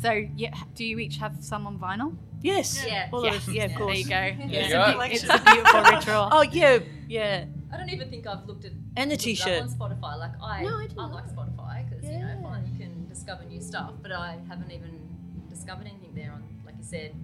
So 0.00 0.12
yeah, 0.36 0.54
do 0.74 0.84
you 0.84 0.98
each 0.98 1.16
have 1.16 1.42
some 1.42 1.66
on 1.66 1.78
vinyl? 1.78 2.16
Yes. 2.40 2.84
Yeah. 2.86 3.08
All 3.12 3.24
Yeah. 3.24 3.34
of. 3.34 3.48
Yeah, 3.48 3.64
of 3.64 3.70
There 3.70 3.78
course. 3.78 3.98
you 3.98 4.04
go. 4.04 4.10
There 4.10 4.36
It's, 4.40 4.68
you 4.70 4.76
a, 4.76 4.92
go. 4.94 5.00
it's 5.00 5.24
a 5.24 5.38
beautiful 5.44 5.80
ritual. 5.82 6.28
Oh 6.32 6.42
yeah, 6.42 6.78
yeah. 7.08 7.44
I 7.72 7.76
don't 7.76 7.90
even 7.90 8.08
think 8.10 8.26
I've 8.26 8.46
looked 8.46 8.64
at 8.64 8.72
And 8.96 9.10
the 9.10 9.14
looked 9.16 9.26
it 9.26 9.40
up 9.40 9.46
t-shirt. 9.46 9.62
on 9.62 9.68
Spotify. 9.70 10.18
Like 10.18 10.32
I, 10.42 10.62
No, 10.62 10.76
I 10.78 10.86
didn't 10.86 10.98
I 11.00 11.06
like. 11.06 11.24
Spotify 11.26 11.88
because 11.88 12.04
you 12.04 12.18
know 12.18 12.38
fine, 12.42 12.66
you 12.72 12.78
can 12.78 13.08
discover 13.08 13.44
new 13.44 13.60
stuff, 13.60 13.92
but 14.02 14.12
I 14.12 14.38
haven't 14.48 14.70
even 14.70 15.08
discovered 15.48 15.86
anything 15.86 16.12
there. 16.14 16.32
On 16.32 16.42
like 16.64 16.76
you 16.78 16.84
said, 16.84 17.14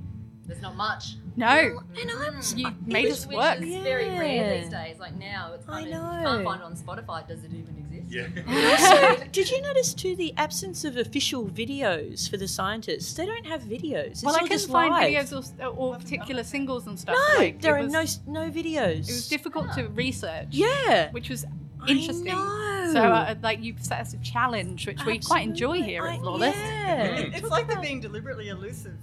there's 0.47 0.61
not 0.63 0.77
much. 0.77 1.17
No, 1.37 1.47
And 1.49 2.11
I'm. 2.11 2.41
You 2.55 2.73
made 2.87 3.05
which, 3.05 3.13
us 3.13 3.27
which 3.27 3.37
work. 3.37 3.61
is 3.61 3.83
very 3.83 4.09
rare 4.09 4.61
these 4.61 4.71
days. 4.71 4.99
Like 4.99 5.15
now, 5.19 5.53
it's 5.55 5.69
I 5.69 5.73
kind 5.83 5.87
of 5.87 5.93
you 5.93 5.99
know. 5.99 6.23
can't 6.23 6.45
find 6.45 6.61
it 6.61 6.65
on 6.65 6.77
Spotify. 6.77 7.27
Does 7.27 7.43
it 7.45 7.53
even 7.53 7.77
exist? 7.79 7.85
Yeah. 8.09 8.27
Also, 9.17 9.25
did 9.33 9.51
you 9.51 9.61
notice 9.63 9.95
too 9.95 10.15
the 10.15 10.33
absence 10.37 10.85
of 10.85 10.97
official 10.97 11.47
videos 11.47 12.29
for 12.29 12.37
the 12.37 12.47
scientists? 12.47 13.15
They 13.15 13.27
don't 13.27 13.47
have 13.47 13.63
videos. 13.63 14.07
It's 14.07 14.23
Well, 14.23 14.35
I 14.35 14.39
all 14.39 14.43
couldn't 14.43 14.59
just 14.59 14.71
find 14.71 14.91
live. 14.91 15.11
videos 15.11 15.53
or, 15.61 15.67
or 15.69 15.97
particular 15.97 16.45
singles 16.45 16.87
and 16.87 16.99
stuff. 17.01 17.17
No, 17.17 17.39
like, 17.39 17.61
there 17.61 17.77
it 17.77 17.81
are 17.81 17.85
was, 18.01 18.21
no 18.27 18.45
no 18.45 18.51
videos. 18.51 19.09
It 19.09 19.15
was 19.19 19.29
difficult 19.29 19.73
to 19.73 19.87
ah. 19.87 19.91
research. 19.95 20.49
Yeah, 20.51 21.11
which 21.13 21.31
was 21.31 21.45
I 21.81 21.89
interesting. 21.91 22.27
know. 22.27 22.74
So, 22.94 23.02
uh, 23.02 23.35
like, 23.42 23.62
you 23.62 23.74
set 23.80 24.00
us 24.00 24.14
a 24.14 24.18
challenge, 24.18 24.87
which 24.87 25.04
we 25.04 25.18
quite 25.18 25.46
enjoy 25.46 25.83
here 25.83 26.07
I- 26.07 26.14
at 26.14 26.20
Flawless. 26.20 26.54
Yeah. 26.57 27.02
It- 27.04 27.35
it's 27.35 27.50
like 27.50 27.66
they're 27.68 27.80
being 27.80 28.00
deliberately 28.00 28.48
elusive 28.48 28.98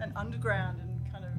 and 0.00 0.12
underground 0.16 0.80
and 0.80 1.12
kind 1.12 1.24
of 1.24 1.30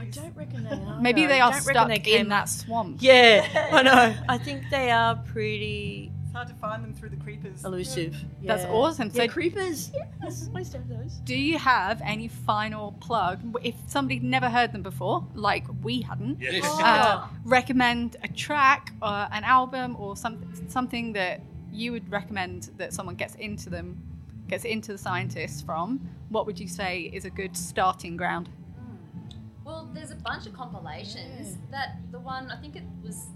I 0.00 0.04
don't 0.06 0.34
reckon 0.36 0.64
they 0.64 0.70
are. 0.86 1.00
Maybe 1.00 1.22
though. 1.22 1.28
they 1.28 1.40
are 1.40 1.52
don't 1.52 1.60
stuck 1.62 1.88
they 1.88 2.18
in 2.18 2.28
that 2.30 2.48
swamp. 2.48 2.96
Yeah, 3.00 3.68
I 3.72 3.82
know. 3.90 4.14
I 4.28 4.38
think 4.38 4.62
they 4.70 4.90
are 4.90 5.16
pretty 5.16 6.10
It's 6.14 6.15
hard 6.36 6.48
to 6.48 6.54
find 6.54 6.84
them 6.84 6.92
through 6.92 7.08
the 7.08 7.16
creepers. 7.16 7.64
elusive. 7.64 8.14
That's 8.42 8.64
Yeah. 8.64 8.70
awesome. 8.70 9.08
Yeah, 9.14 9.24
So- 9.24 9.28
creepers. 9.28 9.90
Yes, 10.22 10.50
I 10.54 10.58
used 10.58 10.72
to 10.72 10.78
have 10.78 10.88
those. 10.88 11.12
Do 11.24 11.34
you 11.34 11.56
have 11.58 12.02
any 12.04 12.28
final 12.28 12.92
plug? 13.00 13.38
If 13.62 13.74
somebody 13.86 14.18
never 14.20 14.48
heard 14.50 14.72
them 14.72 14.82
before, 14.82 15.26
like 15.34 15.64
we 15.82 16.02
hadn't, 16.02 16.40
Yes. 16.40 16.64
uh, 16.82 17.26
recommend 17.44 18.16
a 18.22 18.28
track 18.28 18.92
or 19.00 19.28
an 19.30 19.44
album 19.44 19.96
or 19.98 20.14
something 20.16 20.46
something 20.68 21.12
that 21.14 21.40
you 21.72 21.92
would 21.92 22.10
recommend 22.10 22.70
that 22.76 22.92
someone 22.92 23.14
gets 23.14 23.34
into 23.36 23.70
them, 23.70 23.96
gets 24.48 24.64
into 24.64 24.92
the 24.92 24.98
scientists 24.98 25.62
from. 25.62 26.00
What 26.28 26.44
would 26.46 26.58
you 26.58 26.68
say 26.68 26.92
is 27.16 27.24
a 27.24 27.30
good 27.30 27.56
starting 27.56 28.16
ground? 28.16 28.48
Well, 29.64 29.88
there's 29.94 30.10
a 30.10 30.16
bunch 30.16 30.46
of 30.46 30.52
compilations. 30.54 31.56
That 31.70 31.96
the 32.10 32.18
one 32.20 32.50
I 32.50 32.56
think 32.56 32.76
it 32.76 32.84
was, 33.02 33.26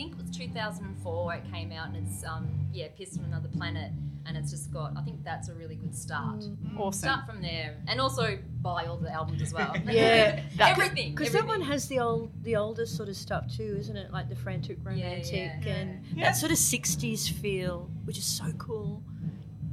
think 0.00 0.12
it 0.14 0.18
was 0.22 0.30
2004 0.36 1.26
where 1.26 1.36
it 1.36 1.52
came 1.52 1.72
out, 1.72 1.88
and 1.88 1.96
it's 2.06 2.24
um 2.24 2.48
yeah, 2.72 2.88
Pissed 2.96 3.18
on 3.18 3.24
Another 3.24 3.48
Planet, 3.48 3.90
and 4.26 4.36
it's 4.36 4.50
just 4.50 4.72
got. 4.72 4.96
I 4.96 5.02
think 5.02 5.22
that's 5.24 5.48
a 5.48 5.54
really 5.54 5.74
good 5.74 5.94
start. 5.94 6.44
Awesome. 6.78 6.92
Start 6.98 7.26
from 7.26 7.42
there, 7.42 7.76
and 7.88 8.00
also 8.00 8.38
buy 8.62 8.84
all 8.86 8.96
the 8.96 9.12
albums 9.12 9.42
as 9.42 9.52
well. 9.52 9.74
Yeah, 9.86 10.42
that- 10.56 10.78
everything. 10.78 11.14
Because 11.14 11.32
that 11.32 11.46
one 11.46 11.60
has 11.62 11.88
the 11.88 11.98
old, 12.00 12.30
the 12.44 12.56
older 12.56 12.86
sort 12.86 13.08
of 13.08 13.16
stuff 13.16 13.44
too, 13.54 13.76
isn't 13.78 13.96
it? 13.96 14.12
Like 14.12 14.28
the 14.28 14.36
frantic 14.36 14.78
romantic 14.82 15.32
yeah. 15.64 15.72
and 15.72 16.04
Yeah. 16.14 16.24
that 16.26 16.36
sort 16.36 16.52
of 16.52 16.58
'60s 16.58 17.30
feel, 17.30 17.90
which 18.04 18.18
is 18.18 18.24
so 18.24 18.50
cool. 18.58 19.02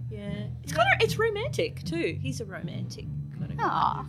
Yeah, 0.09 0.47
it's 0.63 0.73
kind 0.73 0.87
of 0.95 1.01
it's 1.01 1.17
romantic 1.17 1.83
too. 1.83 2.17
He's 2.21 2.41
a 2.41 2.45
romantic 2.45 3.05
kind 3.47 3.59
of 3.61 3.65
Aw. 3.65 4.05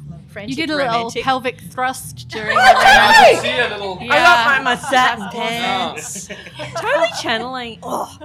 You 0.46 0.54
did 0.54 0.70
a 0.70 0.76
little 0.76 0.92
romantic. 0.92 1.24
pelvic 1.24 1.60
thrust 1.60 2.28
during 2.28 2.56
I 2.56 3.32
the 3.34 3.40
see 3.40 3.58
a 3.58 3.68
little. 3.68 3.98
Yeah. 4.00 4.12
I 4.12 4.18
got 4.18 4.62
my, 4.62 4.74
my 4.76 4.80
satin 4.80 5.28
pants. 5.30 6.28
totally 6.76 7.08
channeling. 7.20 7.78
Oh. 7.90 8.18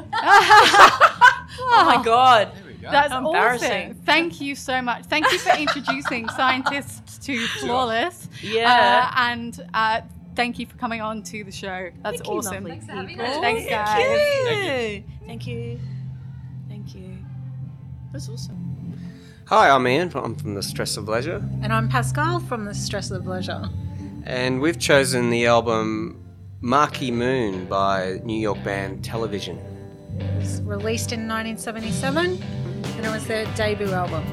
oh 1.60 1.84
my 1.86 2.04
god. 2.04 2.52
Go. 2.82 2.92
That's 2.92 3.14
Embarrassing. 3.14 3.92
awesome. 3.92 4.02
Thank 4.06 4.42
you 4.42 4.56
so 4.56 4.82
much. 4.82 5.06
Thank 5.06 5.32
you 5.32 5.40
for 5.40 5.58
introducing 5.58 6.28
scientists 6.30 7.18
to 7.20 7.48
Flawless. 7.60 8.28
Yeah. 8.42 9.10
Uh, 9.10 9.14
and 9.32 9.70
uh, 9.74 10.02
thank 10.36 10.60
you 10.60 10.66
for 10.66 10.76
coming 10.78 11.00
on 11.02 11.24
to 11.24 11.44
the 11.44 11.52
show. 11.52 11.90
That's 12.04 12.18
Thank 12.18 12.28
awesome. 12.30 12.56
lovely 12.56 12.72
Thanks 12.72 12.86
for 12.88 12.92
having 12.92 13.22
us. 13.22 13.38
Thanks, 13.38 13.70
guys. 13.70 13.88
Thank 13.88 14.08
you. 14.50 15.04
Thank 15.26 15.28
Thank 15.28 15.48
you. 15.48 15.80
Thank 16.68 16.96
you. 16.96 17.18
That's 18.12 18.28
awesome. 18.30 18.73
Hi, 19.48 19.70
I'm 19.70 19.86
Ian. 19.88 20.12
I'm 20.16 20.36
from 20.36 20.56
the 20.56 20.64
Stress 20.64 20.98
of 20.98 21.08
Leisure, 21.08 21.44
And 21.62 21.74
I'm 21.74 21.90
Pascal 21.90 22.40
from 22.40 22.66
the 22.66 22.74
Stress 22.74 23.12
of 23.12 23.28
Leisure. 23.28 23.70
and 24.26 24.62
we've 24.62 24.80
chosen 24.80 25.30
the 25.30 25.46
album 25.48 26.18
Marquee 26.62 27.12
Moon 27.12 27.66
by 27.66 28.22
New 28.24 28.40
York 28.40 28.64
band 28.64 29.04
Television. 29.04 29.58
It 30.18 30.38
was 30.40 30.62
released 30.62 31.12
in 31.12 31.28
1977 31.28 32.42
and 32.42 33.06
it 33.06 33.10
was 33.10 33.28
their 33.28 33.46
debut 33.56 33.92
album. 33.92 34.24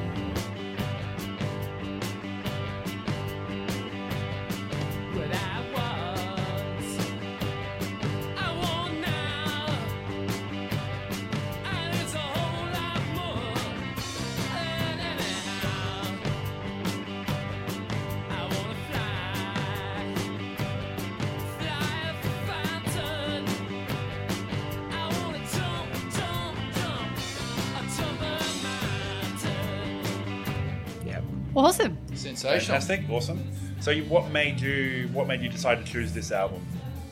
Fantastic, 32.71 33.09
awesome. 33.09 33.43
So, 33.81 33.91
you, 33.91 34.05
what 34.05 34.31
made 34.31 34.61
you 34.61 35.09
what 35.11 35.27
made 35.27 35.41
you 35.41 35.49
decide 35.49 35.85
to 35.85 35.91
choose 35.91 36.13
this 36.13 36.31
album? 36.31 36.65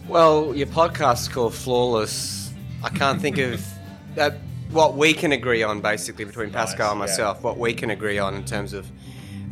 Well, 0.08 0.56
your 0.56 0.68
podcast's 0.68 1.28
called 1.28 1.54
Flawless. 1.54 2.54
I 2.82 2.88
can't 2.88 3.22
think 3.22 3.38
of 3.40 3.62
that. 4.16 4.38
What 4.72 4.96
we 4.96 5.14
can 5.14 5.34
agree 5.34 5.62
on, 5.62 5.82
basically, 5.82 6.24
between 6.24 6.52
Pascal 6.52 6.92
and 6.92 7.00
Nice, 7.02 7.18
yeah. 7.18 7.26
myself, 7.26 7.44
what 7.44 7.58
we 7.58 7.74
can 7.74 7.90
agree 7.90 8.20
on 8.20 8.36
in 8.36 8.46
terms 8.46 8.72
of 8.72 8.88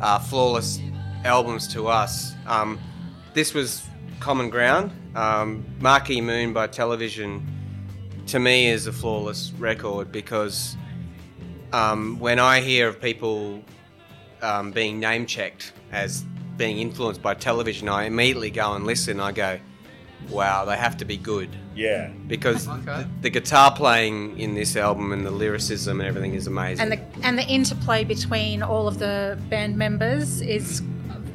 uh, 0.00 0.18
flawless 0.18 0.80
albums 1.24 1.68
to 1.74 1.88
us. 1.88 2.32
Um, 2.46 2.80
this 3.34 3.52
was 3.52 3.84
common 4.18 4.48
ground. 4.48 4.92
Um, 5.14 5.66
Marquee 5.80 6.22
Moon 6.22 6.54
by 6.54 6.68
Television, 6.68 7.46
to 8.28 8.38
me, 8.38 8.68
is 8.68 8.86
a 8.86 8.92
flawless 8.92 9.52
record 9.58 10.10
because 10.10 10.74
um, 11.72 12.18
when 12.18 12.38
I 12.38 12.60
hear 12.60 12.88
of 12.88 12.98
people 12.98 13.62
um, 14.40 14.70
being 14.70 15.00
name 15.00 15.26
checked 15.26 15.72
as 15.92 16.22
being 16.56 16.78
influenced 16.78 17.22
by 17.22 17.34
television, 17.34 17.88
I 17.88 18.04
immediately 18.04 18.50
go 18.50 18.74
and 18.74 18.84
listen. 18.86 19.20
I 19.20 19.32
go, 19.32 19.58
wow, 20.30 20.64
they 20.64 20.76
have 20.76 20.96
to 20.98 21.04
be 21.04 21.16
good 21.16 21.48
Yeah, 21.74 22.08
because 22.26 22.66
Okay. 22.78 22.84
the, 22.84 23.08
the 23.22 23.30
guitar 23.30 23.72
playing 23.74 24.38
in 24.38 24.54
this 24.54 24.76
album 24.76 25.12
and 25.12 25.24
the 25.24 25.30
lyricism 25.30 26.00
and 26.00 26.08
everything 26.08 26.34
is 26.34 26.46
amazing. 26.46 26.82
And 26.82 26.92
the 26.92 27.26
and 27.26 27.38
the 27.38 27.46
interplay 27.46 28.04
between 28.04 28.62
all 28.62 28.88
of 28.88 28.98
the 28.98 29.38
band 29.48 29.76
members 29.76 30.40
is 30.40 30.82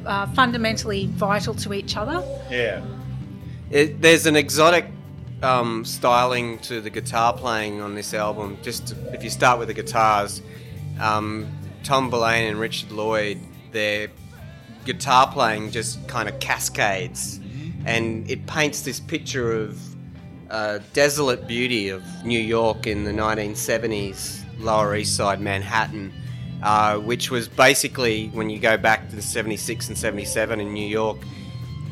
uh, 0.06 0.26
fundamentally 0.34 1.06
vital 1.06 1.54
to 1.54 1.72
each 1.72 1.96
other. 1.96 2.22
yeah, 2.50 2.84
It, 3.70 4.02
there's 4.02 4.26
an 4.26 4.36
exotic 4.36 4.84
um, 5.42 5.84
styling 5.86 6.58
to 6.60 6.80
the 6.82 6.90
guitar 6.90 7.32
playing 7.32 7.80
on 7.80 7.94
this 7.94 8.12
album. 8.12 8.58
Just 8.62 8.88
to- 8.88 9.14
if 9.14 9.24
you 9.24 9.30
start 9.30 9.58
with 9.58 9.68
the 9.68 9.74
guitars, 9.74 10.42
um, 11.00 11.48
Tom 11.82 12.10
Verlaine 12.10 12.50
and 12.50 12.60
Richard 12.60 12.92
Lloyd, 12.92 13.40
their 13.72 14.08
guitar 14.84 15.30
playing 15.30 15.70
just 15.70 16.06
kind 16.08 16.28
of 16.28 16.38
cascades, 16.40 17.40
and 17.84 18.28
it 18.30 18.46
paints 18.46 18.82
this 18.82 19.00
picture 19.00 19.52
of 19.52 19.80
uh, 20.50 20.78
desolate 20.92 21.46
beauty 21.46 21.88
of 21.88 22.02
New 22.24 22.38
York 22.38 22.86
in 22.86 23.04
the 23.04 23.12
1970s, 23.12 24.42
Lower 24.58 24.94
East 24.96 25.16
Side 25.16 25.40
Manhattan. 25.40 26.12
Uh, 26.62 26.98
which 26.98 27.30
was 27.30 27.46
basically 27.46 28.28
when 28.28 28.48
you 28.48 28.58
go 28.58 28.78
back 28.78 29.10
to 29.10 29.16
the 29.16 29.20
76 29.20 29.88
and 29.88 29.98
77 29.98 30.60
in 30.60 30.72
New 30.72 30.86
York, 30.86 31.18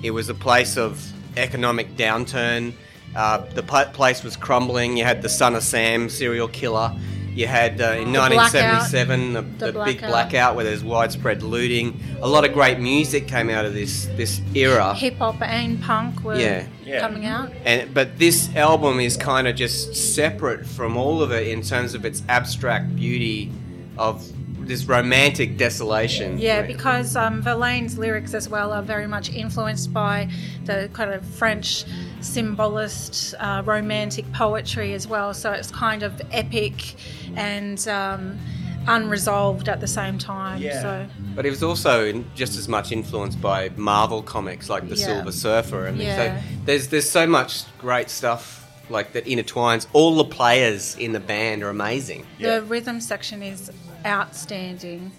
it 0.02 0.12
was 0.12 0.30
a 0.30 0.34
place 0.34 0.78
of 0.78 1.12
economic 1.36 1.94
downturn. 1.96 2.72
Uh, 3.14 3.38
the 3.54 3.62
place 3.62 4.22
was 4.22 4.34
crumbling. 4.34 4.96
You 4.96 5.04
had 5.04 5.20
the 5.20 5.28
Son 5.28 5.54
of 5.54 5.62
Sam 5.62 6.08
serial 6.08 6.48
killer. 6.48 6.96
You 7.34 7.46
had 7.46 7.80
uh, 7.80 7.92
in 7.98 8.12
The 8.12 8.18
1977 8.18 9.32
the, 9.32 9.40
The 9.42 9.48
the 9.48 9.66
big 9.66 9.74
blackout. 10.00 10.10
blackout 10.10 10.54
where 10.56 10.64
there's 10.64 10.84
widespread 10.84 11.42
looting. 11.42 11.98
A 12.20 12.28
lot 12.28 12.44
of 12.44 12.52
great 12.52 12.78
music 12.78 13.26
came 13.26 13.48
out 13.48 13.64
of 13.64 13.72
this 13.72 14.06
this 14.16 14.40
era. 14.54 14.92
Hip 14.94 15.16
hop 15.18 15.40
and 15.40 15.80
punk 15.80 16.22
were 16.22 16.36
Yeah. 16.38 16.66
Yeah. 16.84 17.00
coming 17.00 17.24
out. 17.24 17.50
And 17.64 17.92
but 17.94 18.18
this 18.18 18.54
album 18.54 19.00
is 19.00 19.16
kind 19.16 19.48
of 19.48 19.56
just 19.56 19.94
separate 20.14 20.66
from 20.66 20.96
all 20.96 21.22
of 21.22 21.32
it 21.32 21.48
in 21.48 21.62
terms 21.62 21.94
of 21.94 22.04
its 22.04 22.22
abstract 22.28 22.94
beauty 22.94 23.50
of 23.96 24.22
this 24.66 24.84
romantic 24.84 25.56
desolation. 25.56 26.38
Yeah, 26.38 26.62
because 26.62 27.16
um, 27.16 27.42
Verlaine's 27.42 27.98
lyrics 27.98 28.32
as 28.32 28.48
well 28.48 28.72
are 28.72 28.82
very 28.82 29.06
much 29.08 29.30
influenced 29.32 29.92
by 29.92 30.28
the 30.66 30.88
kind 30.92 31.10
of 31.12 31.24
French 31.24 31.84
symbolist 32.22 33.34
uh, 33.38 33.62
romantic 33.64 34.30
poetry 34.32 34.94
as 34.94 35.06
well. 35.06 35.34
So 35.34 35.52
it's 35.52 35.70
kind 35.70 36.02
of 36.02 36.20
epic 36.30 36.94
and 37.36 37.86
um, 37.88 38.38
unresolved 38.86 39.68
at 39.68 39.80
the 39.80 39.86
same 39.86 40.18
time. 40.18 40.60
Yeah. 40.60 40.80
So 40.82 41.06
But 41.34 41.44
he 41.44 41.50
was 41.50 41.62
also 41.62 42.24
just 42.34 42.56
as 42.56 42.68
much 42.68 42.92
influenced 42.92 43.40
by 43.40 43.70
Marvel 43.76 44.22
comics 44.22 44.68
like 44.70 44.88
the 44.88 44.96
Yeah. 44.96 45.06
Silver 45.06 45.32
Surfer. 45.32 45.86
I 45.86 45.90
mean, 45.92 46.02
Yeah. 46.02 46.40
so 46.40 46.46
there's 46.64 46.88
there's 46.88 47.08
so 47.10 47.26
much 47.26 47.64
great 47.78 48.10
stuff 48.10 48.58
like 48.88 49.12
that 49.12 49.24
intertwines. 49.26 49.86
All 49.92 50.16
the 50.16 50.24
players 50.24 50.96
in 50.96 51.12
the 51.12 51.20
band 51.20 51.62
are 51.62 51.70
amazing. 51.70 52.26
Yeah. 52.38 52.56
the 52.60 52.62
rhythm 52.66 53.00
section 53.00 53.42
is 53.42 53.70
outstanding. 54.04 55.12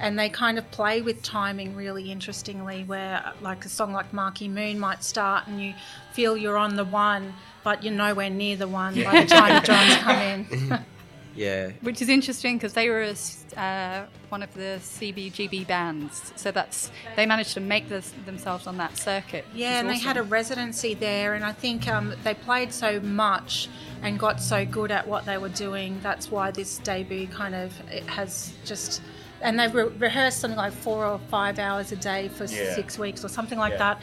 And 0.00 0.18
they 0.18 0.28
kind 0.28 0.58
of 0.58 0.68
play 0.72 1.02
with 1.02 1.22
timing 1.22 1.76
really 1.76 2.10
interestingly, 2.10 2.82
where 2.82 3.32
like 3.40 3.64
a 3.64 3.68
song 3.68 3.92
like 3.92 4.12
Marquee 4.12 4.48
Moon 4.48 4.78
might 4.80 5.04
start 5.04 5.46
and 5.46 5.62
you 5.62 5.72
feel 6.14 6.36
you're 6.36 6.56
on 6.56 6.76
the 6.76 6.84
one, 6.84 7.34
but 7.62 7.82
you're 7.82 7.92
nowhere 8.06 8.30
near 8.30 8.56
the 8.56 8.68
one 8.68 8.94
by 9.02 9.22
the 9.22 9.26
time 9.26 9.60
the 9.60 9.66
drums 9.66 9.94
come 9.96 10.18
in. 10.20 10.78
Yeah. 11.36 11.72
Which 11.80 12.00
is 12.00 12.08
interesting 12.08 12.58
because 12.58 12.74
they 12.74 12.88
were 12.88 13.02
a 13.02 13.08
s- 13.08 13.44
uh, 13.56 14.06
one 14.28 14.40
of 14.44 14.54
the 14.54 14.78
CBGB 14.80 15.66
bands, 15.66 16.32
so 16.36 16.52
that's 16.52 16.92
they 17.16 17.26
managed 17.26 17.54
to 17.54 17.60
make 17.60 17.88
this, 17.88 18.12
themselves 18.24 18.68
on 18.68 18.76
that 18.76 18.96
circuit. 18.96 19.44
Yeah, 19.52 19.74
is 19.74 19.80
and 19.80 19.90
they 19.90 19.98
had 19.98 20.16
a 20.16 20.22
residency 20.22 20.94
there, 20.94 21.34
and 21.34 21.44
I 21.44 21.50
think 21.50 21.88
um, 21.88 22.14
they 22.22 22.34
played 22.34 22.72
so 22.72 23.00
much 23.00 23.68
and 24.00 24.16
got 24.16 24.40
so 24.40 24.64
good 24.64 24.92
at 24.92 25.08
what 25.08 25.24
they 25.26 25.36
were 25.36 25.48
doing. 25.48 25.98
That's 26.04 26.30
why 26.30 26.52
this 26.52 26.78
debut 26.78 27.26
kind 27.26 27.56
of 27.56 27.72
it 27.90 28.04
has 28.06 28.54
just. 28.64 29.02
And 29.40 29.58
they 29.58 29.66
re- 29.66 29.88
rehearsed 29.98 30.38
something 30.38 30.56
like 30.56 30.72
four 30.72 31.04
or 31.04 31.18
five 31.30 31.58
hours 31.58 31.90
a 31.90 31.96
day 31.96 32.28
for 32.28 32.44
Yeah. 32.44 32.76
six 32.76 32.96
weeks 32.96 33.24
or 33.24 33.28
something 33.28 33.58
like 33.58 33.72
Yeah. 33.72 33.78
that. 33.94 34.00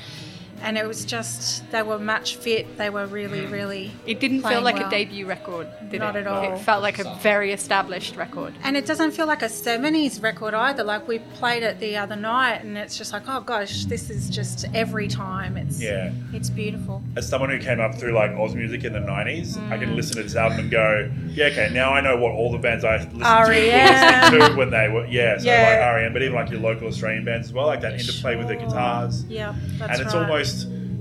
And 0.62 0.78
it 0.78 0.88
was 0.88 1.06
just 1.06 1.70
they 1.72 1.82
were 1.82 2.00
match 2.00 2.36
fit. 2.36 2.78
They 2.78 2.90
were 2.90 3.06
really, 3.08 3.42
mm. 3.42 3.52
really. 3.52 3.92
It 4.06 4.20
didn't 4.20 4.42
feel 4.44 4.62
like 4.62 4.76
well. 4.76 4.88
a 4.88 4.90
debut 4.90 5.26
record, 5.26 5.68
did 5.90 6.00
Not 6.00 6.16
it? 6.16 6.22
at 6.22 6.28
all. 6.28 6.54
It 6.54 6.60
felt 6.60 6.82
like 6.82 7.00
a 7.00 7.16
very 7.22 7.52
established 7.52 8.16
record. 8.16 8.54
And 8.64 8.78
it 8.78 8.86
doesn't 8.86 9.12
feel 9.12 9.26
like 9.28 9.42
a 9.42 9.48
70s 9.48 10.22
record 10.22 10.54
either. 10.54 10.84
Like 10.84 11.08
we 11.08 11.20
played 11.20 11.64
it 11.64 11.80
the 11.80 11.98
other 11.98 12.16
night, 12.16 12.64
and 12.64 12.78
it's 12.78 12.98
just 12.98 13.14
like, 13.14 13.24
oh 13.28 13.42
gosh, 13.42 13.86
this 13.86 14.10
is 14.10 14.30
just 14.30 14.66
every 14.74 15.08
time. 15.08 15.58
It's 15.58 15.82
Yeah. 15.82 16.12
it's 16.34 16.50
beautiful. 16.50 17.02
As 17.16 17.28
someone 17.28 17.50
who 17.50 17.60
came 17.60 17.80
up 17.80 17.96
through 17.96 18.14
like 18.14 18.32
Oz 18.32 18.56
music 18.56 18.84
in 18.84 18.94
the 18.94 19.00
'90s, 19.00 19.58
I 19.72 19.78
can 19.78 19.90
mm. 19.92 19.96
listen 19.96 20.18
to 20.18 20.24
this 20.24 20.36
album 20.36 20.60
and 20.60 20.72
go, 20.72 21.12
"Yeah, 21.30 21.46
okay, 21.46 21.70
now 21.74 21.94
I 21.94 22.02
know 22.02 22.18
what 22.18 22.32
all 22.32 22.52
the 22.52 22.58
bands 22.58 22.84
I 22.86 22.98
listened 22.98 23.22
to 23.22 24.40
were 24.40 24.50
to 24.50 24.56
when 24.56 24.70
they 24.70 24.88
were, 24.90 25.06
yeah, 25.08 25.38
so 25.38 25.46
Yeah. 25.46 25.80
like 25.82 25.96
REM, 25.96 26.14
but 26.14 26.22
even 26.22 26.36
like 26.36 26.50
your 26.50 26.60
local 26.60 26.88
Australian 26.88 27.26
bands 27.26 27.48
as 27.48 27.54
well, 27.54 27.68
like 27.68 27.82
that 27.82 27.94
interplay 27.94 28.36
with 28.36 28.48
the 28.48 28.56
guitars, 28.56 29.26
Yeah, 29.26 29.54
that's 29.78 29.92
and 29.94 30.02
it's 30.02 30.14
right. 30.14 30.22
almost 30.24 30.51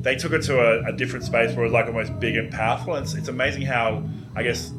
they 0.01 0.17
took 0.17 0.33
it 0.33 0.43
to 0.43 0.59
a, 0.59 0.89
a 0.89 0.93
different 0.93 1.25
space 1.25 1.55
where 1.55 1.65
it 1.65 1.69
was 1.69 1.73
like 1.73 1.87
almost 1.87 2.19
big 2.19 2.37
and 2.37 2.51
powerful. 2.51 2.95
And 2.95 3.05
it's, 3.05 3.15
it's 3.15 3.29
amazing 3.29 3.63
how 3.63 4.03
I 4.35 4.43
guess 4.43 4.73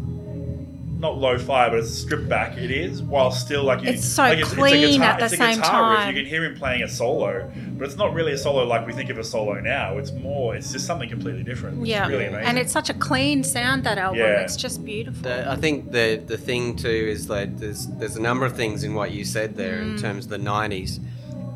not 1.02 1.18
lo-fi, 1.18 1.68
but 1.68 1.80
it's 1.80 1.92
stripped 1.92 2.30
back. 2.30 2.58
It 2.58 2.70
is 2.70 3.02
while 3.02 3.32
still 3.32 3.64
like 3.64 3.82
you, 3.82 3.90
It's 3.90 4.06
so 4.06 4.22
like 4.24 4.44
clean 4.44 5.02
at 5.02 5.18
the 5.18 5.26
it's 5.26 5.34
a 5.34 5.38
same 5.38 5.58
guitar 5.58 5.92
riff. 5.92 6.00
time. 6.00 6.16
You 6.16 6.22
can 6.22 6.30
hear 6.30 6.46
him 6.46 6.56
playing 6.56 6.84
a 6.84 6.88
solo, 6.88 7.52
but 7.78 7.86
it's 7.86 7.98
not 7.98 8.14
really 8.14 8.34
a 8.34 8.38
solo 8.38 8.66
like 8.66 8.86
we 8.86 8.94
think 8.94 9.10
of 9.10 9.18
a 9.18 9.24
solo 9.24 9.60
now. 9.60 9.98
It's 9.98 10.12
more, 10.12 10.56
it's 10.56 10.72
just 10.72 10.86
something 10.86 11.10
completely 11.10 11.44
different. 11.44 11.80
Which 11.80 11.90
yeah, 11.90 12.06
is 12.06 12.12
really 12.12 12.26
amazing. 12.28 12.46
and 12.46 12.60
it's 12.60 12.72
such 12.72 12.90
a 12.90 12.94
clean 12.94 13.44
sound 13.44 13.84
that 13.84 13.98
album. 13.98 14.20
Yeah. 14.20 14.42
It's 14.42 14.56
just 14.56 14.86
beautiful. 14.86 15.24
The, 15.24 15.50
I 15.50 15.56
think 15.56 15.92
the 15.92 16.22
the 16.26 16.38
thing 16.38 16.76
too 16.76 16.88
is 16.88 17.28
that 17.28 17.58
there's 17.58 17.88
there's 17.88 18.16
a 18.16 18.22
number 18.22 18.46
of 18.46 18.56
things 18.56 18.84
in 18.84 18.94
what 18.94 19.12
you 19.12 19.26
said 19.26 19.56
there 19.56 19.82
in 19.82 19.96
mm. 19.96 20.02
terms 20.02 20.26
of 20.26 20.30
the 20.30 20.38
'90s, 20.38 21.00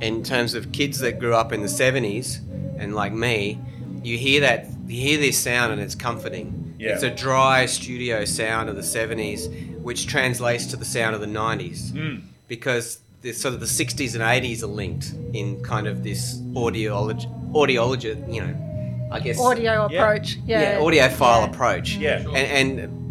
in 0.02 0.24
terms 0.24 0.54
of 0.54 0.72
kids 0.72 1.00
that 1.00 1.20
grew 1.20 1.34
up 1.36 1.52
in 1.52 1.62
the 1.62 1.68
'70s 1.68 2.40
and 2.78 2.94
like 2.96 3.14
me, 3.14 3.60
you 4.04 4.18
hear 4.18 4.42
that 4.42 4.68
you 4.88 5.02
hear 5.02 5.18
this 5.18 5.38
sound 5.38 5.72
and 5.74 5.82
it's 5.82 5.96
comforting. 5.96 6.76
Yeah. 6.78 6.90
It's 6.94 7.04
a 7.04 7.10
dry 7.10 7.66
studio 7.66 8.26
sound 8.26 8.70
of 8.70 8.76
the 8.76 8.82
'70s, 8.84 9.48
which 9.82 10.08
translates 10.08 10.66
to 10.68 10.78
the 10.78 10.86
sound 10.86 11.16
of 11.16 11.22
the 11.22 11.28
'90s 11.28 11.92
Mm. 11.94 12.22
because 12.48 13.00
the 13.22 13.32
sort 13.34 13.54
of 13.54 13.60
the 13.60 13.66
'60s 13.66 14.14
and 14.14 14.22
'80s 14.24 14.62
are 14.62 14.68
linked 14.68 15.14
in 15.34 15.62
kind 15.64 15.88
of 15.88 16.04
this 16.04 16.36
audiology, 16.54 17.26
audiology, 17.54 18.34
you 18.34 18.42
know, 18.42 19.08
I 19.12 19.20
guess 19.20 19.40
Audio 19.40 19.86
approach. 19.86 20.38
Yeah. 20.46 20.62
yeah, 20.62 20.80
audiophile 20.80 21.20
Yeah. 21.42 21.46
approach. 21.46 21.96
Yeah. 21.96 22.20
And, 22.36 22.80
and 22.80 23.05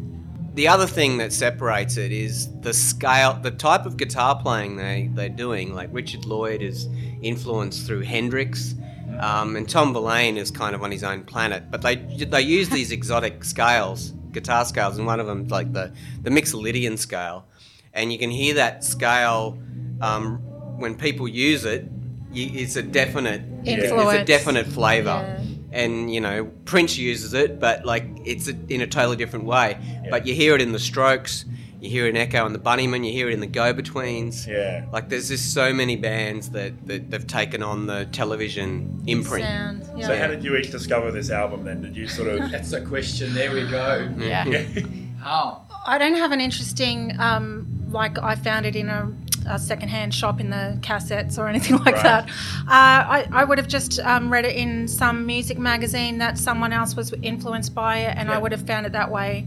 the 0.55 0.69
other 0.69 0.87
thing 0.87 1.19
that 1.19 1.33
separates 1.33 1.97
it 1.97 2.13
is 2.13 2.49
the 2.61 2.73
scale, 2.73 3.35
the 3.35 3.51
type 3.51 3.87
of 3.87 3.97
guitar 3.97 4.41
playing 4.41 4.77
they 4.77 5.11
they're 5.13 5.29
doing. 5.29 5.75
Like 5.75 5.91
Richard 5.93 6.25
Lloyd 6.25 6.63
is 6.63 6.89
influenced 7.23 7.87
through 7.87 8.03
Hendrix, 8.03 8.75
um, 9.19 9.57
and 9.57 9.69
Tom 9.69 9.93
Verlaine 9.93 10.37
is 10.37 10.51
kind 10.51 10.75
of 10.75 10.83
on 10.83 10.93
his 10.93 11.03
own 11.03 11.25
planet. 11.25 11.71
But 11.71 11.83
they 11.83 11.97
they 11.97 12.43
use 12.43 12.69
these 12.69 12.93
exotic 12.99 13.43
scales, 13.45 14.13
guitar 14.31 14.65
scales, 14.65 14.97
and 14.97 15.07
one 15.07 15.19
of 15.19 15.27
them 15.27 15.47
is 15.47 15.51
like 15.51 15.73
the 15.73 15.93
the 16.23 16.31
Mixolydian 16.31 16.99
scale, 16.99 17.47
and 17.93 18.13
you 18.13 18.19
can 18.19 18.31
hear 18.31 18.55
that 18.55 18.85
scale 18.85 19.59
um, 20.01 20.39
when 20.79 20.95
people 20.95 21.27
use 21.27 21.65
it. 21.65 21.89
You, 22.33 22.51
it's 22.53 22.77
a 22.77 22.83
definite, 22.83 23.43
it's 23.65 23.93
a 24.23 24.25
definite 24.25 24.67
flavour 24.67 25.25
Yeah. 25.39 25.54
And 25.75 26.13
you 26.13 26.21
know 26.21 26.47
Prince 26.65 26.97
uses 26.97 27.35
it, 27.35 27.61
but 27.61 27.85
like 27.85 28.05
it's 28.25 28.49
a, 28.49 28.55
in 28.69 28.81
a 28.81 28.87
totally 28.87 29.17
different 29.17 29.45
way. 29.45 29.79
But 30.11 30.27
you 30.27 30.35
hear 30.35 30.55
it 30.55 30.61
in 30.63 30.73
the 30.73 30.79
Strokes, 30.79 31.45
you 31.81 31.91
hear 31.91 32.07
it 32.07 32.11
in 32.11 32.17
Echo 32.17 32.47
and 32.47 32.55
the 32.55 32.59
Bunnymen, 32.59 33.05
you 33.05 33.13
hear 33.13 33.29
it 33.29 33.35
in 33.35 33.41
the 33.41 33.47
Go 33.47 33.75
Betweens. 33.75 34.47
Yeah. 34.47 34.87
Like 34.93 35.09
there's 35.09 35.29
just 35.29 35.53
so 35.53 35.73
many 35.73 35.97
bands 35.97 36.51
that 36.51 36.87
that 36.87 37.11
they've 37.11 37.27
taken 37.27 37.63
on 37.63 37.87
the 37.87 38.07
television 38.07 39.03
imprint. 39.07 39.45
Sound. 39.45 39.91
Yeah. 39.97 40.07
So 40.07 40.17
how 40.17 40.29
did 40.29 40.43
you 40.43 40.57
each 40.57 40.71
discover 40.71 41.11
this 41.11 41.31
album 41.31 41.65
then? 41.65 41.83
Did 41.83 41.97
you 41.97 42.09
sort 42.09 42.29
of 42.29 42.51
That's 42.51 42.71
the 42.71 42.81
question. 42.81 43.35
There 43.35 43.53
we 43.53 43.69
go. 43.69 44.13
Yeah. 44.19 44.45
How? 45.21 45.67
I 45.87 45.99
don't 45.99 46.17
have 46.17 46.33
an 46.33 46.41
interesting, 46.41 47.19
um, 47.19 47.67
like 47.91 48.19
I 48.19 48.35
found 48.37 48.65
it 48.67 48.75
in 48.77 48.89
a, 48.89 49.13
a 49.49 49.59
secondhand 49.59 50.15
shop 50.15 50.41
in 50.41 50.51
the 50.51 50.79
cassettes 50.81 51.39
or 51.39 51.49
anything 51.49 51.77
like 51.85 51.95
Right. 51.97 52.03
that. 52.03 52.29
Uh, 52.29 52.65
I, 52.69 53.29
I 53.33 53.45
would 53.45 53.59
have 53.59 53.69
just 53.69 54.01
um, 54.01 54.33
read 54.33 54.45
it 54.45 54.57
in 54.57 54.89
some 54.89 55.27
music 55.27 55.59
magazine 55.59 56.19
that 56.19 56.39
someone 56.39 56.73
else 56.73 56.95
was 56.97 57.13
influenced 57.23 57.75
by 57.75 57.99
it, 57.99 58.17
and 58.17 58.31
I 58.31 58.39
would 58.39 58.53
have 58.53 58.67
found 58.67 58.87
it 58.87 58.93
that 58.93 59.11
way. 59.11 59.47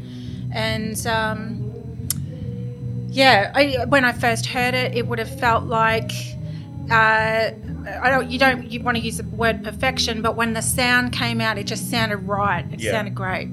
And 0.54 1.06
um, 1.08 1.64
yeah, 3.10 3.52
I, 3.56 3.86
when 3.88 4.06
I 4.06 4.12
first 4.12 4.46
heard 4.48 4.74
it, 4.74 4.96
it 4.96 5.08
would 5.08 5.20
have 5.20 5.40
felt 5.40 5.64
like. 5.66 6.12
Uh, 6.90 7.52
I 8.02 8.10
don't. 8.10 8.30
You 8.30 8.38
don't. 8.40 8.70
You 8.70 8.82
want 8.82 8.98
to 8.98 9.04
use 9.04 9.18
the 9.18 9.24
word 9.24 9.64
perfection, 9.64 10.22
but 10.22 10.36
when 10.36 10.54
the 10.54 10.62
sound 10.62 11.14
came 11.14 11.42
out, 11.42 11.58
it 11.58 11.66
just 11.66 11.90
sounded 11.90 12.18
right. 12.18 12.66
It 12.72 12.80
Yeah. 12.82 12.92
sounded 12.92 13.16
great. 13.16 13.50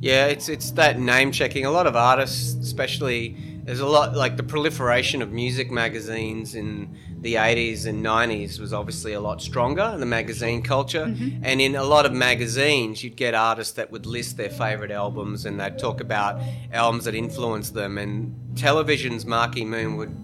Yeah, 0.00 0.26
it's 0.26 0.48
it's 0.48 0.70
that 0.72 0.98
name 0.98 1.32
checking. 1.32 1.66
A 1.66 1.70
lot 1.70 1.86
of 1.86 1.96
artists, 1.96 2.54
especially, 2.54 3.36
there's 3.64 3.80
a 3.80 3.86
lot 3.86 4.14
like 4.16 4.36
the 4.36 4.42
proliferation 4.42 5.22
of 5.22 5.30
music 5.32 5.70
magazines 5.70 6.54
in 6.54 6.96
the 7.20 7.34
80s 7.34 7.86
and 7.86 8.04
90s 8.04 8.58
was 8.58 8.72
obviously 8.72 9.12
a 9.12 9.20
lot 9.20 9.42
stronger 9.42 9.90
in 9.94 10.00
the 10.00 10.06
magazine 10.06 10.62
culture. 10.62 11.06
Mhm. 11.06 11.40
And 11.42 11.60
in 11.60 11.76
a 11.76 11.84
lot 11.84 12.06
of 12.06 12.12
magazines, 12.12 13.04
you'd 13.04 13.16
get 13.16 13.34
artists 13.34 13.74
that 13.74 13.92
would 13.92 14.06
list 14.06 14.36
their 14.36 14.48
favorite 14.48 14.90
albums 14.90 15.44
and 15.44 15.60
they'd 15.60 15.78
talk 15.78 16.00
about 16.00 16.40
albums 16.72 17.04
that 17.04 17.14
influenced 17.14 17.74
them. 17.74 17.98
And 17.98 18.34
television's 18.56 19.26
Marquee 19.26 19.64
Moon 19.66 19.96
would 19.98 20.16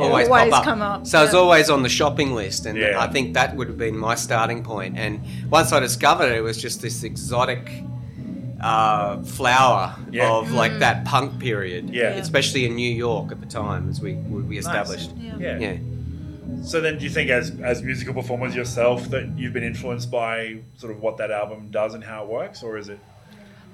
always, 0.00 0.26
Always 0.26 0.50
pop 0.50 0.58
up. 0.60 0.64
come 0.64 0.82
up, 0.82 1.06
So 1.06 1.22
it's 1.22 1.32
yeah. 1.34 1.38
always 1.38 1.70
on 1.70 1.82
the 1.82 1.88
shopping 1.88 2.34
list. 2.34 2.66
And 2.66 2.76
Yeah. 2.78 2.96
I 2.98 3.06
think 3.06 3.34
that 3.34 3.54
would 3.56 3.68
have 3.68 3.78
been 3.78 3.96
my 3.96 4.14
starting 4.16 4.62
point. 4.64 4.96
And 4.98 5.20
once 5.50 5.72
I 5.72 5.78
discovered 5.80 6.32
it, 6.32 6.38
it 6.38 6.42
was 6.42 6.56
just 6.56 6.82
this 6.82 7.04
exotic 7.04 7.70
uh, 8.62 9.22
flower 9.22 9.94
Yeah. 10.10 10.30
of 10.30 10.52
like 10.52 10.72
Mm. 10.72 10.78
that 10.80 11.04
punk 11.04 11.38
period. 11.40 11.90
Yeah. 11.90 12.10
especially 12.10 12.64
in 12.66 12.76
New 12.76 12.90
York 12.90 13.32
at 13.32 13.40
the 13.40 13.46
time, 13.46 13.88
as 13.88 14.00
we 14.00 14.14
we 14.14 14.58
established. 14.58 15.10
Yeah. 15.38 15.58
yeah. 15.58 15.76
So 16.62 16.80
then, 16.80 16.98
do 16.98 17.04
you 17.04 17.10
think, 17.10 17.30
as 17.30 17.50
as 17.62 17.82
musical 17.82 18.14
performers 18.14 18.54
yourself, 18.54 19.08
that 19.10 19.36
you've 19.36 19.52
been 19.52 19.64
influenced 19.64 20.10
by 20.10 20.60
sort 20.76 20.92
of 20.92 21.00
what 21.00 21.16
that 21.16 21.30
album 21.30 21.68
does 21.70 21.94
and 21.94 22.04
how 22.04 22.22
it 22.24 22.28
works, 22.28 22.62
or 22.62 22.78
is 22.78 22.88
it? 22.88 22.98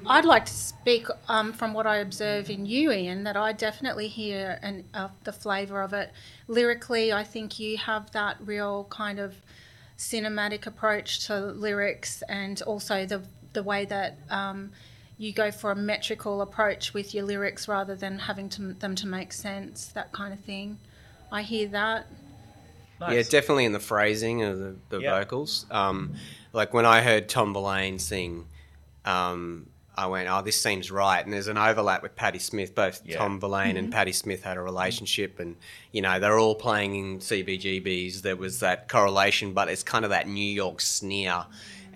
I'd 0.07 0.25
like 0.25 0.47
to 0.47 0.53
speak 0.55 1.07
um, 1.29 1.53
from 1.53 1.75
what 1.75 1.87
I 1.87 1.97
observe 1.97 2.49
in 2.51 2.65
you, 2.67 2.93
Ian, 2.93 3.25
that 3.25 3.37
I 3.37 3.53
definitely 3.53 4.07
hear 4.09 4.59
an, 4.63 4.85
uh, 4.95 5.09
the 5.25 5.33
flavour 5.33 5.83
of 5.83 5.93
it. 5.93 6.13
Lyrically, 6.47 7.13
I 7.13 7.25
think 7.25 7.59
you 7.59 7.77
have 7.79 8.11
that 8.13 8.37
real 8.41 8.87
kind 8.91 9.19
of 9.19 9.35
cinematic 9.99 10.67
approach 10.67 11.27
to 11.27 11.39
lyrics 11.39 12.23
and 12.29 12.63
also 12.63 13.05
the, 13.07 13.23
the 13.53 13.63
way 13.63 13.85
that 13.87 14.19
um, 14.31 14.71
you 15.17 15.33
go 15.33 15.51
for 15.51 15.71
a 15.71 15.77
metrical 15.77 16.43
approach 16.43 16.95
with 16.95 17.15
your 17.15 17.25
lyrics 17.25 17.67
rather 17.69 17.95
than 17.97 18.19
having 18.19 18.49
to, 18.51 18.73
them 18.75 18.95
to 18.97 19.07
make 19.07 19.33
sense, 19.33 19.87
that 19.89 20.13
kind 20.13 20.33
of 20.33 20.41
thing. 20.41 20.79
I 21.33 21.43
hear 21.43 21.69
that. 21.69 22.07
Yeah, 23.01 23.23
definitely 23.23 23.65
in 23.65 23.73
the 23.73 23.79
phrasing 23.81 24.43
of 24.43 24.59
the, 24.59 24.77
the 24.89 24.99
Yeah. 25.01 25.19
vocals. 25.19 25.67
Um, 25.71 26.15
like 26.53 26.75
when 26.75 26.85
I 26.87 27.01
heard 27.01 27.29
Tom 27.29 27.55
Verlaine 27.55 27.99
sing, 28.01 28.47
um, 29.05 29.69
I 29.97 30.07
went, 30.07 30.29
"Oh, 30.29 30.43
this 30.43 30.61
seems 30.61 30.91
right." 30.91 31.25
And 31.25 31.33
there's 31.33 31.49
an 31.49 31.59
overlap 31.59 32.03
with 32.03 32.15
Patti 32.17 32.39
Smith. 32.39 32.75
Both 32.75 33.03
Yeah. 33.05 33.19
Tom 33.19 33.41
Verlaine 33.41 33.77
and 33.77 33.89
Mhm. 33.89 33.93
Patti 33.93 34.13
Smith 34.13 34.43
had 34.43 34.57
a 34.57 34.61
relationship, 34.61 35.39
and 35.41 35.57
you 35.93 36.03
know 36.03 36.19
they're 36.21 36.39
all 36.39 36.55
playing 36.55 36.95
in 36.97 37.21
CBGBs. 37.21 38.23
There 38.23 38.37
was 38.37 38.61
that 38.61 38.89
correlation, 38.89 39.53
but 39.53 39.69
it's 39.69 39.83
kind 39.83 40.05
of 40.05 40.11
that 40.11 40.29
New 40.29 40.45
York 40.45 40.81
sneer, 40.81 41.47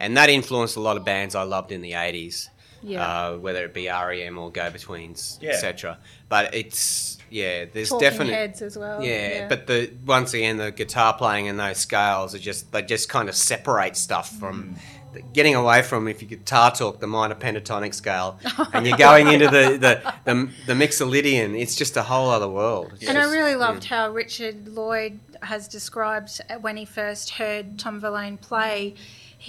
and 0.02 0.16
that 0.18 0.28
influenced 0.28 0.76
a 0.76 0.80
lot 0.80 0.96
of 0.98 1.04
bands 1.04 1.34
I 1.34 1.44
loved 1.44 1.72
in 1.72 1.80
the 1.80 1.92
'80s. 1.92 2.48
Yeah. 2.84 3.06
Uh, 3.06 3.36
whether 3.38 3.64
it 3.64 3.72
be 3.72 3.86
REM 3.86 4.36
or 4.38 4.50
Go 4.50 4.68
Betweens, 4.68 5.38
Yeah. 5.40 5.50
etc. 5.52 5.98
But 6.28 6.52
it's 6.52 7.16
yeah, 7.30 7.66
there's 7.72 7.90
Talking 7.90 8.08
definite 8.08 8.32
Heads 8.34 8.60
as 8.60 8.76
well, 8.76 9.00
Yeah, 9.02 9.28
yeah. 9.28 9.48
but 9.48 9.68
the 9.68 9.92
once 10.04 10.34
again 10.34 10.56
the 10.56 10.72
guitar 10.72 11.14
playing 11.16 11.46
and 11.46 11.60
those 11.60 11.78
scales 11.78 12.34
are 12.34 12.40
just 12.40 12.72
they 12.72 12.82
just 12.82 13.08
kind 13.08 13.28
of 13.28 13.36
separate 13.36 13.96
stuff 13.96 14.28
from 14.40 14.74
the, 15.12 15.22
getting 15.32 15.54
away 15.54 15.82
from 15.82 16.08
if 16.08 16.22
you 16.22 16.26
guitar 16.28 16.72
talk 16.72 16.98
the 16.98 17.06
minor 17.06 17.36
pentatonic 17.36 17.94
scale 17.94 18.40
and 18.72 18.84
you're 18.84 18.98
going 18.98 19.28
into 19.28 19.46
the 19.46 19.78
the, 19.78 20.14
the 20.24 20.50
the 20.66 20.72
mixolydian 20.74 21.56
it's 21.58 21.76
just 21.76 21.96
a 21.96 22.02
whole 22.02 22.30
other 22.30 22.48
world 22.48 22.90
It's 22.94 23.08
And 23.08 23.16
I 23.16 23.22
just- 23.22 23.32
really 23.32 23.52
yeah. 23.52 23.56
loved 23.58 23.84
how 23.84 24.10
Richard 24.10 24.66
Lloyd 24.68 25.20
has 25.42 25.68
described 25.68 26.40
when 26.60 26.76
he 26.76 26.84
first 26.84 27.30
heard 27.30 27.78
Tom 27.78 28.00
Verlaine 28.00 28.38
play. 28.38 28.94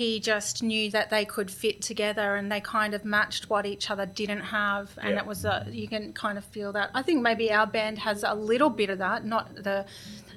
He 0.01 0.19
just 0.19 0.63
knew 0.63 0.89
that 0.89 1.11
they 1.11 1.23
could 1.23 1.51
fit 1.51 1.81
together, 1.83 2.35
and 2.35 2.51
they 2.51 2.59
kind 2.61 2.95
of 2.95 3.05
matched 3.05 3.47
what 3.51 3.63
each 3.67 3.91
other 3.91 4.07
didn't 4.07 4.41
have, 4.41 4.85
and 4.99 5.11
Yeah. 5.13 5.19
it 5.21 5.25
was 5.27 5.45
a 5.45 5.67
you 5.69 5.87
can 5.87 6.13
kind 6.13 6.37
of 6.39 6.43
feel 6.45 6.71
that. 6.73 6.89
I 6.95 7.03
think 7.03 7.21
maybe 7.21 7.51
our 7.51 7.67
band 7.67 7.99
has 7.99 8.23
a 8.23 8.33
little 8.33 8.71
bit 8.71 8.89
of 8.89 8.97
that, 8.97 9.23
not 9.23 9.43
the 9.55 9.85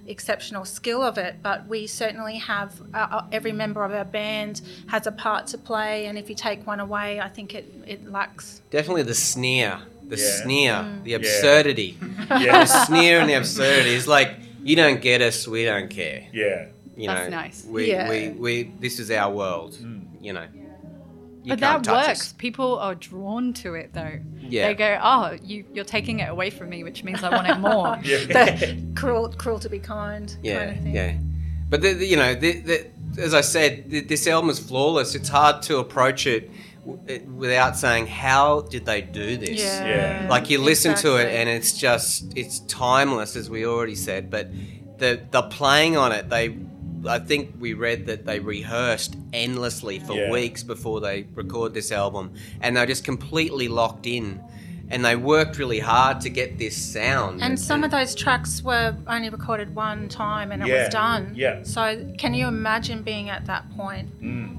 exceptional 0.06 0.64
skill 0.66 1.02
of 1.02 1.16
it, 1.18 1.36
but 1.42 1.66
we 1.66 1.86
certainly 1.86 2.36
have. 2.36 2.70
Uh, 2.92 2.98
uh, 3.10 3.24
every 3.32 3.52
member 3.52 3.82
of 3.82 3.92
our 3.92 4.04
band 4.04 4.60
has 4.88 5.06
a 5.06 5.12
part 5.12 5.46
to 5.48 5.58
play, 5.58 6.04
and 6.06 6.18
if 6.18 6.28
you 6.28 6.34
take 6.36 6.66
one 6.66 6.78
away, 6.80 7.18
I 7.18 7.28
think 7.28 7.54
it 7.54 7.64
it 7.86 8.00
lacks. 8.10 8.60
definitely 8.70 9.04
the 9.04 9.14
sneer 9.14 9.78
the 10.08 10.16
Yeah. 10.16 10.42
sneer 10.42 10.72
Mm. 10.74 11.02
the 11.04 11.14
absurdity 11.14 11.98
Yeah. 12.30 12.62
the 12.64 12.66
sneer 12.86 13.20
and 13.20 13.28
the 13.30 13.34
absurdity 13.34 13.94
is 13.94 14.06
like 14.06 14.30
you 14.62 14.76
don't 14.76 15.00
get 15.00 15.20
us 15.22 15.48
we 15.48 15.64
don't 15.64 15.88
care 15.90 16.20
Yeah. 16.32 16.66
You 16.96 17.06
That's 17.08 17.30
know 17.30 17.36
nice. 17.36 17.64
we, 17.68 17.90
Yeah. 17.90 18.08
we, 18.08 18.28
we 18.30 18.62
this 18.80 18.98
is 18.98 19.10
our 19.10 19.32
world 19.32 19.74
hmm. 19.76 20.00
you 20.20 20.32
know 20.32 20.46
You 21.44 21.50
but 21.52 21.60
can't 21.60 21.84
that 21.84 21.84
touch 21.84 22.06
works. 22.08 22.20
us. 22.22 22.32
People 22.32 22.78
are 22.78 22.94
drawn 22.94 23.52
to 23.62 23.74
it 23.74 23.92
though. 23.92 24.18
Yeah. 24.40 24.68
They 24.68 24.74
go, 24.74 24.98
oh, 25.02 25.36
you, 25.42 25.64
you're 25.74 25.84
taking 25.84 26.20
it 26.20 26.28
away 26.28 26.50
from 26.50 26.68
me, 26.70 26.82
which 26.84 27.02
means 27.04 27.22
I 27.22 27.30
want 27.30 27.48
it 27.48 27.58
more. 27.58 27.96
The 28.02 28.46
cruel, 29.00 29.28
cruel 29.36 29.58
to 29.60 29.68
be 29.68 29.78
kind. 29.80 30.28
Yeah, 30.42 30.66
kind 30.66 30.70
of 30.78 30.82
thing. 30.84 30.94
yeah. 30.94 31.18
But 31.70 31.82
the, 31.82 31.92
the- 31.94 32.06
you 32.06 32.16
know, 32.16 32.34
the, 32.34 32.60
the, 32.60 32.86
as 33.26 33.32
I 33.34 33.40
said, 33.42 33.90
th 33.90 34.06
this 34.12 34.26
album 34.26 34.50
is 34.50 34.58
flawless. 34.58 35.14
It's 35.18 35.28
hard 35.40 35.56
to 35.68 35.78
approach 35.84 36.26
it, 36.26 36.42
without 37.44 37.76
saying, 37.76 38.06
"How 38.06 38.60
did 38.72 38.84
they 38.90 39.00
do 39.02 39.36
this?" 39.36 39.58
Yeah, 39.60 39.86
Yeah. 40.22 40.28
Like 40.34 40.44
you 40.50 40.58
listen 40.72 40.94
to 41.06 41.10
it, 41.22 41.28
and 41.38 41.48
it's 41.48 41.72
just 41.86 42.08
it's 42.36 42.56
timeless, 42.86 43.34
as 43.40 43.46
we 43.54 43.60
already 43.66 43.96
said. 44.08 44.30
But 44.30 44.44
the 44.98 45.10
the 45.30 45.42
playing 45.42 45.96
on 45.96 46.12
it, 46.12 46.28
they. 46.28 46.46
I 47.06 47.18
think 47.18 47.54
we 47.58 47.74
read 47.74 48.06
that 48.06 48.24
they 48.26 48.38
rehearsed 48.40 49.16
endlessly 49.32 49.98
for 49.98 50.14
Yeah. 50.14 50.30
weeks 50.30 50.62
before 50.62 51.00
they 51.00 51.26
record 51.34 51.74
this 51.74 51.92
album, 51.92 52.32
and 52.60 52.76
they're 52.76 52.86
just 52.86 53.04
completely 53.04 53.68
locked 53.68 54.06
in, 54.06 54.40
and 54.88 55.04
they 55.04 55.16
worked 55.16 55.58
really 55.58 55.80
hard 55.80 56.20
to 56.20 56.28
get 56.30 56.58
this 56.58 56.76
sound. 56.76 57.42
And 57.42 57.58
some 57.58 57.82
of 57.84 57.90
those 57.90 58.14
tracks 58.14 58.62
were 58.62 58.94
only 59.08 59.28
recorded 59.28 59.74
one 59.74 60.08
time 60.08 60.52
and 60.52 60.62
it 60.62 60.68
Yeah, 60.68 60.84
was 60.84 60.92
done. 60.92 61.32
yeah. 61.34 61.62
So 61.64 62.06
can 62.18 62.34
you 62.34 62.46
imagine 62.46 63.02
being 63.02 63.28
at 63.28 63.46
that 63.46 63.64
point? 63.76 64.08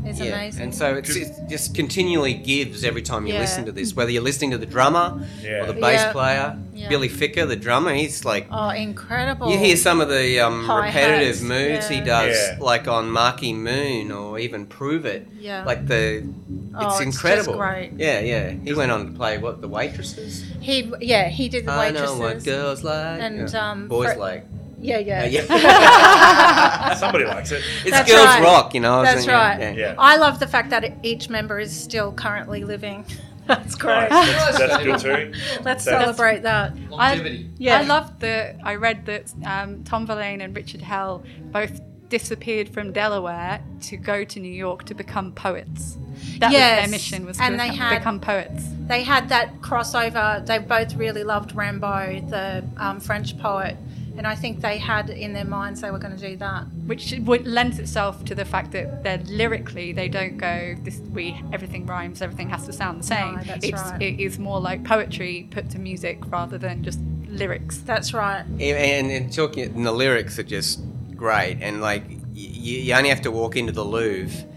It's 0.05 0.19
Yeah, 0.19 0.33
amazing. 0.35 0.63
And 0.63 0.75
so 0.75 0.95
it's, 0.95 1.15
it 1.15 1.31
just 1.49 1.75
continually 1.75 2.33
gives 2.33 2.83
every 2.83 3.01
time 3.01 3.25
you 3.27 3.33
Yeah. 3.33 3.39
listen 3.41 3.65
to 3.65 3.71
this, 3.71 3.95
whether 3.95 4.11
you're 4.11 4.23
listening 4.23 4.51
to 4.51 4.57
the 4.57 4.65
drummer 4.65 5.25
Yeah. 5.41 5.63
or 5.63 5.67
the 5.67 5.73
bass 5.73 6.01
Yeah. 6.01 6.11
player. 6.11 6.57
Yeah. 6.73 6.89
Billy 6.89 7.09
Ficca, 7.09 7.47
the 7.47 7.55
drummer, 7.55 7.93
he's 7.93 8.23
like. 8.23 8.47
oh, 8.51 8.69
incredible. 8.69 9.49
You 9.49 9.57
hear 9.57 9.75
some 9.75 9.99
of 10.01 10.09
the 10.09 10.39
um, 10.39 10.69
repetitive 10.69 11.41
moves 11.41 11.87
he 11.89 12.01
does, 12.01 12.35
Yeah. 12.37 12.57
like 12.59 12.87
on 12.87 13.09
Marquee 13.09 13.53
Moon 13.53 14.11
or 14.11 14.37
even 14.39 14.65
Prove 14.67 15.05
It. 15.05 15.27
Yeah. 15.39 15.63
Like 15.63 15.87
the, 15.87 16.17
it's 16.17 16.66
Oh, 16.79 16.87
it's 16.87 16.97
just 16.99 17.01
incredible. 17.23 17.55
great. 17.57 17.91
Yeah, 17.97 18.19
yeah. 18.19 18.49
He 18.51 18.73
went 18.73 18.91
on 18.91 19.05
to 19.07 19.11
play 19.11 19.37
what 19.37 19.61
the 19.61 19.67
waitresses. 19.67 20.43
He, 20.61 20.91
yeah, 21.01 21.27
he 21.29 21.49
did 21.49 21.65
the 21.65 21.71
waitresses. 21.71 22.11
I 22.11 22.13
know 22.15 22.19
what 22.19 22.43
girls 22.43 22.83
like, 22.83 23.21
And, 23.21 23.49
yeah. 23.51 23.71
um, 23.71 23.87
boys 23.87 24.13
Fre- 24.13 24.19
like. 24.19 24.45
Yeah, 24.79 24.99
yeah. 24.99 25.25
yeah. 25.25 26.93
Somebody 26.95 27.25
likes 27.25 27.51
it. 27.51 27.63
It's 27.81 27.89
That's 27.91 28.11
girls 28.11 28.25
right. 28.27 28.43
rock, 28.43 28.73
you 28.75 28.79
know. 28.79 29.01
That's 29.01 29.25
right. 29.27 29.59
yeah. 29.59 29.71
Yeah. 29.71 29.95
I 29.97 30.17
love 30.17 30.39
the 30.39 30.45
fact 30.47 30.69
that 30.69 30.93
each 31.03 31.29
member 31.29 31.59
is 31.59 31.75
still 31.75 32.11
currently 32.11 32.63
living. 32.63 33.03
That's 33.47 33.75
great. 33.75 34.09
That's, 34.09 34.57
that's 34.59 34.83
good 34.83 34.99
too. 34.99 35.31
Let's 35.63 35.85
That's- 35.85 35.85
celebrate 35.85 36.43
that. 36.43 36.77
Longevity. 36.89 37.49
Yeah. 37.57 37.79
I 37.79 37.83
love 37.83 38.19
that. 38.19 38.57
I 38.63 38.75
read 38.75 39.05
that 39.05 39.33
um, 39.45 39.83
Tom 39.85 40.05
Verlaine 40.05 40.41
and 40.41 40.53
Richard 40.55 40.81
Hell 40.81 41.23
both 41.51 41.79
disappeared 42.09 42.67
from 42.69 42.91
Delaware 42.91 43.61
to 43.83 43.95
go 43.97 44.25
to 44.25 44.39
New 44.41 44.51
York 44.51 44.83
to 44.85 44.93
become 44.93 45.31
poets. 45.31 45.97
That 46.39 46.51
was 46.51 46.59
their 46.59 46.87
mission 46.87 47.25
was 47.25 47.37
to 47.37 47.43
and 47.43 47.59
they 47.59 47.69
become, 47.69 47.77
had- 47.77 47.97
become 47.99 48.19
poets. 48.19 48.63
They 48.87 49.03
had 49.03 49.29
that 49.29 49.59
crossover. 49.61 50.45
They 50.45 50.59
both 50.59 50.95
really 50.95 51.23
loved 51.23 51.51
Rimbaud, 51.55 52.29
the 52.29 52.63
um, 52.77 52.99
French 53.01 53.37
poet, 53.37 53.75
and 54.17 54.25
I 54.25 54.33
think 54.35 54.61
they 54.61 54.77
had 54.77 55.09
in 55.09 55.33
their 55.33 55.45
minds 55.45 55.81
they 55.81 55.91
were 55.91 55.99
going 55.99 56.15
to 56.15 56.29
do 56.29 56.37
that. 56.37 56.63
which 56.85 57.13
lends 57.45 57.79
itself 57.79 58.23
to 58.25 58.33
the 58.35 58.45
fact 58.45 58.71
that 58.71 59.03
they're 59.03 59.21
lyrically 59.25 59.91
they 59.91 60.07
don't 60.07 60.37
go 60.37 60.75
this 60.83 60.99
we 61.13 61.39
everything 61.53 61.85
rhymes 61.85 62.21
everything 62.21 62.49
has 62.49 62.65
to 62.65 62.73
sound 62.73 62.99
the 62.99 63.03
same 63.05 63.35
No, 63.35 63.43
that's 63.43 63.65
it's 63.65 63.81
right. 63.81 64.01
it 64.01 64.19
is 64.19 64.39
more 64.39 64.59
like 64.59 64.83
poetry 64.83 65.47
put 65.51 65.69
to 65.71 65.79
music 65.79 66.19
rather 66.31 66.57
than 66.57 66.83
just 66.83 66.99
lyrics 67.27 67.77
That's 67.79 68.13
right. 68.13 68.43
And, 68.59 69.11
and 69.11 69.31
talking, 69.33 69.65
and 69.65 69.85
the 69.85 69.91
lyrics 69.91 70.39
are 70.39 70.43
just 70.43 70.79
great. 71.15 71.57
And 71.61 71.81
like, 71.81 72.03
you, 72.33 72.79
you 72.79 72.93
only 72.93 73.09
have 73.09 73.21
to 73.23 73.31
walk 73.31 73.55
into 73.57 73.71
the 73.73 73.83
Louvre 73.85 74.47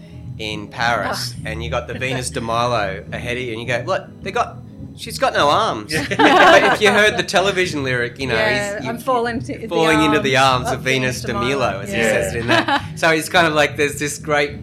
in 0.41 0.67
Paris, 0.67 1.35
and 1.45 1.63
you 1.63 1.69
got 1.69 1.87
the 1.87 1.93
Venus 1.93 2.31
de 2.31 2.41
Milo 2.41 3.05
ahead 3.11 3.37
of 3.37 3.43
you, 3.43 3.51
and 3.51 3.61
you 3.61 3.67
go, 3.67 3.83
look, 3.85 4.09
they 4.21 4.31
got. 4.31 4.57
She's 4.97 5.17
got 5.17 5.33
no 5.33 5.49
arms. 5.49 5.93
but 6.17 6.73
if 6.73 6.81
you 6.81 6.91
heard 6.91 7.17
the 7.17 7.23
television 7.23 7.81
lyric, 7.83 8.19
you 8.19 8.27
know, 8.27 8.35
yeah, 8.35 8.75
he's, 8.75 8.83
you, 8.83 8.89
I'm 8.89 8.97
falling, 8.97 9.39
to 9.39 9.57
the 9.57 9.63
into 9.63 10.19
the 10.19 10.35
arms 10.37 10.65
arms 10.65 10.77
of 10.77 10.81
Venus 10.81 11.21
de 11.21 11.33
Milo, 11.33 11.79
as 11.79 11.89
he 11.89 11.95
says 11.95 12.35
it 12.35 12.39
in 12.39 12.47
that. 12.47 12.83
So 12.97 13.09
it's 13.09 13.29
kind 13.29 13.47
of 13.47 13.53
like 13.53 13.77
there's 13.77 13.97
this 13.99 14.17
great, 14.17 14.59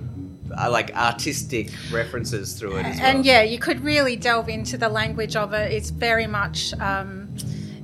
uh, 0.56 0.70
like 0.70 0.94
artistic 0.94 1.72
references 1.90 2.58
through 2.58 2.76
it 2.76 2.86
as 2.86 2.98
well. 2.98 3.06
And 3.06 3.24
yeah, 3.24 3.42
you 3.42 3.58
could 3.58 3.80
really 3.80 4.16
delve 4.16 4.48
into 4.50 4.76
the 4.76 4.88
language 4.88 5.34
of 5.34 5.54
it. 5.54 5.72
It's 5.72 5.90
very 5.90 6.26
much, 6.26 6.74
um, 6.74 7.34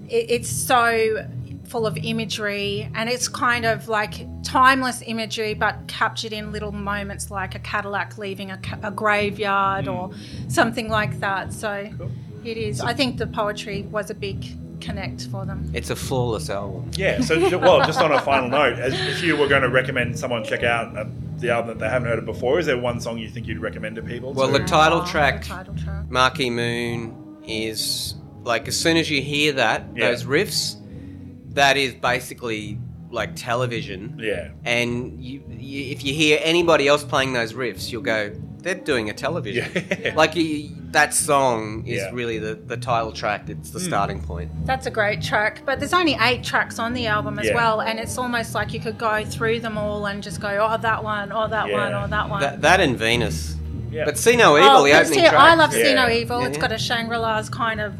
it, 0.09 0.27
it's 0.29 0.51
so 0.51 1.27
full 1.67 1.87
of 1.87 1.97
imagery, 1.97 2.91
and 2.95 3.09
it's 3.09 3.29
kind 3.29 3.65
of 3.65 3.89
like 3.89 4.27
timeless 4.43 5.03
imagery, 5.07 5.55
but 5.55 5.77
captured 5.89 6.33
in 6.33 6.53
little 6.53 6.73
moments, 6.73 7.31
like 7.31 7.55
a 7.55 7.59
Cadillac 7.59 8.19
leaving 8.19 8.51
a, 8.51 8.59
ca- 8.59 8.79
a 8.83 8.91
graveyard 8.91 9.89
or 9.89 10.11
something 10.49 10.89
like 10.89 11.21
that. 11.21 11.53
So 11.53 11.91
it 12.45 12.57
is. 12.57 12.81
I 12.81 12.93
think 12.95 13.17
the 13.19 13.27
poetry 13.27 13.83
was 13.91 14.11
a 14.11 14.15
big 14.15 14.45
connect 14.81 15.27
for 15.29 15.47
them. 15.47 15.71
It's 15.75 15.89
a 15.91 15.97
flawless 15.97 16.51
album. 16.51 16.91
Yeah. 16.95 17.21
So, 17.23 17.59
well, 17.59 17.85
just 17.87 18.01
on 18.01 18.13
a 18.13 18.21
final 18.21 18.49
note, 18.51 18.79
as, 18.79 18.93
if 18.93 19.23
you 19.23 19.37
were 19.37 19.49
going 19.49 19.63
to 19.63 19.71
recommend 19.71 20.19
someone 20.19 20.45
check 20.45 20.63
out 20.63 20.95
uh, 20.97 21.07
the 21.39 21.51
album 21.51 21.69
that 21.69 21.79
they 21.79 21.89
haven't 21.89 22.09
heard 22.09 22.19
of 22.19 22.27
before, 22.27 22.59
is 22.59 22.67
there 22.67 22.77
one 22.79 23.01
song 23.01 23.17
you 23.19 23.31
think 23.31 23.47
you'd 23.47 23.61
recommend 23.63 23.97
to 23.97 24.03
people? 24.03 24.35
Well, 24.35 24.53
to- 24.53 24.59
the 24.59 24.65
title 24.65 25.01
Oh, 25.03 25.07
track, 25.07 25.43
the 25.43 25.49
title 25.49 25.75
track. 25.77 26.11
Marquee 26.11 26.51
Moon, 26.51 27.39
is 27.47 28.15
like 28.43 28.69
as 28.69 28.79
soon 28.79 28.97
as 28.99 29.11
you 29.11 29.23
hear 29.23 29.53
that, 29.53 29.85
Yeah. 29.95 30.11
those 30.11 30.25
riffs, 30.25 30.77
that 31.55 31.77
is 31.77 31.95
basically 31.95 32.79
like 33.11 33.37
television. 33.37 34.19
yeah. 34.21 34.49
And 34.65 35.23
you, 35.23 35.43
you, 35.49 35.93
if 35.93 36.05
you 36.05 36.13
hear 36.13 36.41
anybody 36.43 36.89
else 36.89 37.05
playing 37.05 37.33
those 37.33 37.53
riffs, 37.53 37.93
you'll 37.93 38.03
go, 38.03 38.33
they're 38.59 38.75
doing 38.75 39.09
a 39.09 39.13
television. 39.13 39.71
Yeah. 40.05 40.15
Like 40.17 40.35
you, 40.35 40.71
that 40.91 41.15
song 41.15 41.87
is 41.87 41.99
Yeah. 42.03 42.11
really 42.13 42.39
the, 42.39 42.55
the 42.57 42.77
title 42.77 43.13
track. 43.13 43.49
It's 43.49 43.71
the 43.71 43.79
starting 43.79 44.21
point. 44.21 44.51
That's 44.67 44.87
a 44.87 44.91
great 44.91 45.23
track, 45.23 45.63
but 45.65 45.79
there's 45.79 45.93
only 45.93 46.17
eight 46.21 46.43
tracks 46.43 46.79
on 46.81 46.93
the 46.93 47.07
album 47.07 47.39
as 47.39 47.47
Yeah. 47.47 47.55
well, 47.55 47.81
and 47.83 48.01
it's 48.01 48.19
almost 48.19 48.53
like 48.55 48.73
you 48.75 48.81
could 48.81 48.99
go 48.99 49.25
through 49.25 49.61
them 49.61 49.79
all 49.79 50.07
and 50.07 50.21
just 50.23 50.41
go, 50.41 50.49
oh, 50.49 50.77
that 50.79 51.05
one, 51.05 51.31
or 51.31 51.47
that 51.49 51.71
one, 51.71 51.91
Yeah. 51.93 52.05
or 52.05 52.09
that 52.09 52.29
one. 52.29 52.41
That, 52.41 52.63
that 52.63 52.81
and 52.81 52.97
Venus. 52.99 53.55
Yeah. 53.93 54.07
But 54.07 54.19
See 54.19 54.35
No 54.35 54.57
Evil, 54.59 54.71
oh, 54.71 54.85
the 54.85 54.91
but 54.91 55.03
opening 55.07 55.19
see, 55.21 55.29
track. 55.29 55.35
I 55.35 55.55
love 55.55 55.73
Yeah. 55.77 55.85
See 55.85 55.95
No 55.95 56.09
Evil. 56.09 56.41
Yeah, 56.41 56.49
It's 56.49 56.57
yeah. 56.57 56.61
got 56.63 56.73
a 56.73 56.79
Shangri 56.79 57.17
La's 57.17 57.49
kind 57.49 57.81
of 57.81 57.95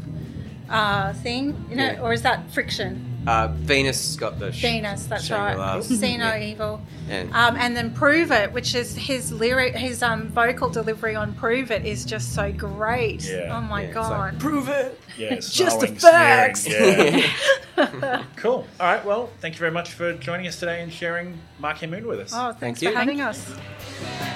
uh, 0.69 1.13
thing, 1.13 1.65
you 1.69 1.75
know, 1.77 1.85
Yeah. 1.93 2.01
or 2.01 2.11
is 2.11 2.23
that 2.23 2.51
friction? 2.51 3.11
Uh, 3.27 3.47
Venus 3.53 4.15
got 4.15 4.37
the 4.39 4.51
sh- 4.51 4.61
Venus, 4.61 5.05
that's 5.07 5.29
right. 5.31 5.55
Shangri-Las. 5.55 5.87
See 5.99 6.17
No 6.17 6.25
Yeah. 6.35 6.39
Evil. 6.43 6.81
And- 7.09 7.33
Um, 7.33 7.55
and 7.57 7.75
then 7.75 7.91
Prove 7.93 8.31
It, 8.31 8.51
which 8.53 8.75
is 8.75 8.95
his 8.95 9.31
lyric, 9.31 9.75
his 9.75 10.03
um, 10.03 10.29
vocal 10.29 10.69
delivery 10.69 11.15
on 11.15 11.33
Prove 11.33 11.71
It 11.71 11.85
is 11.85 12.05
just 12.05 12.33
so 12.35 12.51
great. 12.51 13.23
Yeah. 13.27 13.57
Oh 13.57 13.61
my 13.61 13.81
Yeah, 13.81 13.87
it's 13.87 13.95
like, 13.97 14.09
god. 14.33 14.39
Prove 14.39 14.69
it. 14.69 14.99
Yeah, 15.17 15.35
Just 15.39 15.79
the 15.79 15.87
snarling, 15.87 15.95
facts. 15.99 16.67
Yeah. 16.67 18.23
cool. 18.35 18.67
All 18.79 18.85
right. 18.93 19.03
Well, 19.05 19.29
thank 19.41 19.55
you 19.55 19.59
very 19.59 19.71
much 19.71 19.91
for 19.93 20.13
joining 20.13 20.45
us 20.47 20.59
today 20.59 20.81
and 20.81 20.91
sharing 20.93 21.37
Marquee 21.59 21.87
Moon 21.87 22.05
with 22.05 22.19
us. 22.19 22.31
Oh, 22.35 22.51
thanks 22.53 22.59
Thank 22.59 22.77
for 22.79 22.85
you. 22.85 22.95
having 22.95 23.21
us. 23.21 24.31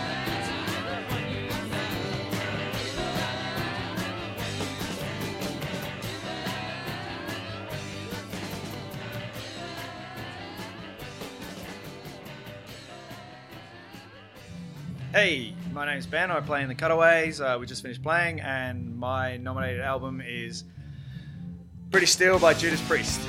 Hey, 15.11 15.55
my 15.73 15.87
name's 15.87 16.05
Ben. 16.05 16.29
I 16.29 16.39
play 16.39 16.61
in 16.61 16.67
the 16.67 16.75
Cutaways. 16.75 17.41
Uh, 17.41 17.57
we 17.59 17.65
just 17.65 17.81
finished 17.81 18.03
playing, 18.03 18.41
and 18.41 18.95
my 18.95 19.37
nominated 19.37 19.81
album 19.81 20.21
is 20.23 20.65
British 21.89 22.11
Steel 22.11 22.37
by 22.37 22.53
Judas 22.53 22.79
Priest. 22.87 23.19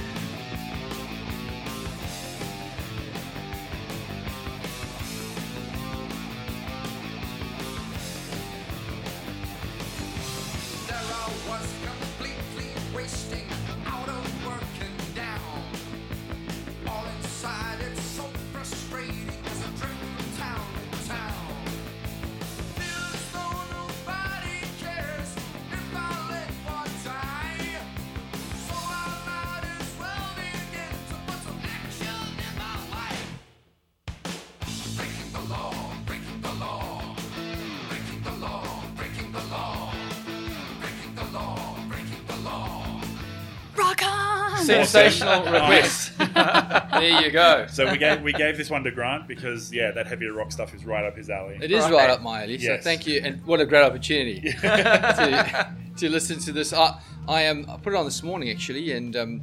Sensational 44.60 45.44
request. 45.52 46.16
there 46.18 47.22
you 47.22 47.30
go. 47.30 47.66
So 47.68 47.90
we 47.90 47.98
gave 47.98 48.22
we 48.22 48.32
gave 48.32 48.56
this 48.56 48.70
one 48.70 48.84
to 48.84 48.90
Grant 48.90 49.26
because 49.28 49.72
yeah, 49.72 49.90
that 49.92 50.06
heavier 50.06 50.32
rock 50.32 50.52
stuff 50.52 50.74
is 50.74 50.84
right 50.84 51.04
up 51.04 51.16
his 51.16 51.30
alley. 51.30 51.58
It 51.60 51.70
is 51.70 51.84
Right. 51.84 51.92
right 51.92 52.10
up 52.10 52.22
my 52.22 52.42
alley. 52.44 52.56
Yes. 52.56 52.80
So 52.80 52.84
thank 52.84 53.06
you, 53.06 53.20
and 53.24 53.44
what 53.46 53.60
a 53.60 53.66
great 53.66 53.82
opportunity 53.84 54.40
to, 54.60 55.74
to 55.96 56.08
listen 56.10 56.38
to 56.40 56.52
this. 56.52 56.72
I, 56.72 56.98
I 57.28 57.42
am. 57.42 57.66
I 57.68 57.76
put 57.76 57.92
it 57.92 57.96
on 57.96 58.04
this 58.04 58.22
morning 58.22 58.50
actually, 58.50 58.92
and 58.92 59.16
um, 59.16 59.42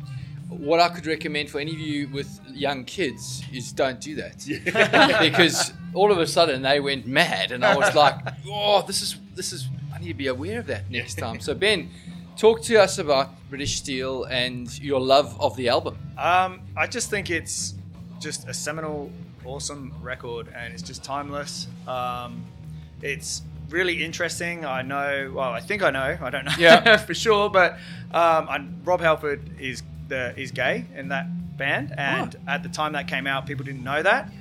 what 0.49 0.79
I 0.79 0.89
could 0.89 1.05
recommend 1.05 1.49
for 1.49 1.59
any 1.59 1.71
of 1.71 1.79
you 1.79 2.07
with 2.09 2.39
young 2.53 2.85
kids 2.85 3.43
is 3.53 3.71
don't 3.73 3.99
do 3.99 4.15
that 4.15 4.45
because 5.21 5.73
all 5.93 6.11
of 6.11 6.17
a 6.19 6.27
sudden 6.27 6.61
they 6.61 6.79
went 6.79 7.05
mad, 7.07 7.51
and 7.51 7.65
I 7.65 7.75
was 7.75 7.93
like, 7.95 8.15
oh, 8.49 8.81
this 8.85 9.01
is 9.01 9.17
this 9.35 9.53
is. 9.53 9.67
I 9.93 9.99
need 9.99 10.09
to 10.09 10.13
be 10.13 10.27
aware 10.27 10.59
of 10.59 10.67
that 10.67 10.91
next 10.91 11.15
time. 11.15 11.39
So 11.39 11.55
Ben, 11.55 11.89
talk 12.37 12.61
to 12.61 12.77
us 12.77 12.99
about 12.99 13.29
British 13.49 13.77
Steel 13.77 14.25
and 14.25 14.79
your 14.79 15.01
love 15.01 15.39
of 15.41 15.55
the 15.57 15.69
album. 15.69 15.97
Um, 16.17 16.61
I 16.75 16.87
just 16.87 17.09
think 17.09 17.29
it's 17.29 17.73
just 18.19 18.47
a 18.47 18.53
seminal, 18.53 19.11
awesome 19.43 19.93
record, 20.01 20.47
and 20.55 20.73
it's 20.73 20.83
just 20.83 21.03
timeless. 21.03 21.67
Um, 21.87 22.45
it's 23.01 23.41
really 23.69 24.03
interesting. 24.03 24.65
I 24.65 24.81
know, 24.81 25.31
well, 25.35 25.51
I 25.51 25.59
think 25.59 25.83
I 25.83 25.89
know. 25.89 26.17
I 26.21 26.29
don't 26.29 26.45
know 26.45 26.53
Yeah. 26.57 26.97
for 27.09 27.13
sure, 27.13 27.49
but 27.49 27.73
um, 28.13 28.47
I, 28.49 28.65
Rob 28.83 29.01
Halford 29.01 29.59
is 29.59 29.83
the 30.07 30.37
is 30.39 30.51
gay 30.51 30.85
in 30.95 31.09
that 31.09 31.57
band, 31.57 31.93
and 31.97 32.35
at 32.47 32.63
the 32.63 32.69
time 32.69 32.93
that 32.93 33.07
came 33.07 33.27
out, 33.27 33.45
people 33.45 33.65
didn't 33.65 33.83
know 33.83 34.01
that. 34.03 34.31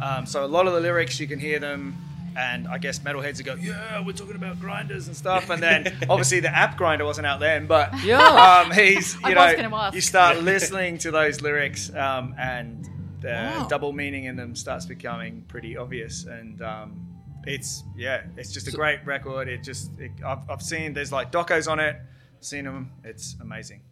Um, 0.00 0.24
so 0.24 0.44
a 0.44 0.46
lot 0.46 0.66
of 0.66 0.72
the 0.72 0.80
lyrics 0.80 1.20
you 1.20 1.26
can 1.26 1.38
hear 1.38 1.58
them. 1.58 1.94
And 2.36 2.68
I 2.68 2.78
guess 2.78 2.98
metalheads 3.00 3.36
would 3.38 3.46
go, 3.46 3.54
yeah, 3.54 4.04
we're 4.04 4.12
talking 4.12 4.36
about 4.36 4.60
grinders 4.60 5.08
and 5.08 5.16
stuff. 5.16 5.50
And 5.50 5.62
then 5.62 5.86
obviously 6.08 6.40
the 6.40 6.54
app 6.54 6.78
Grindr 6.78 7.04
wasn't 7.04 7.26
out 7.26 7.40
then, 7.40 7.66
but 7.66 7.92
Yeah. 8.04 8.62
um, 8.64 8.70
he's 8.72 9.14
you 9.26 9.34
know 9.34 9.90
you 9.92 10.00
start 10.00 10.42
listening 10.42 10.98
to 10.98 11.10
those 11.10 11.40
lyrics 11.40 11.92
um, 11.94 12.34
and 12.38 12.88
the 13.20 13.28
Wow. 13.28 13.66
double 13.68 13.92
meaning 13.92 14.24
in 14.24 14.36
them 14.36 14.54
starts 14.56 14.86
becoming 14.86 15.42
pretty 15.48 15.76
obvious 15.76 16.24
and 16.24 16.62
um, 16.62 17.06
it's 17.46 17.82
yeah 17.94 18.22
it's 18.38 18.50
just 18.52 18.66
a 18.66 18.70
great 18.70 19.04
record 19.04 19.46
it 19.46 19.62
just 19.62 19.90
it, 20.00 20.10
I've, 20.24 20.48
I've 20.48 20.62
seen 20.62 20.94
there's 20.94 21.12
like 21.12 21.30
docos 21.30 21.70
on 21.70 21.80
it 21.80 21.96
seen 22.40 22.64
them 22.64 22.92
it's 23.04 23.36
amazing 23.42 23.82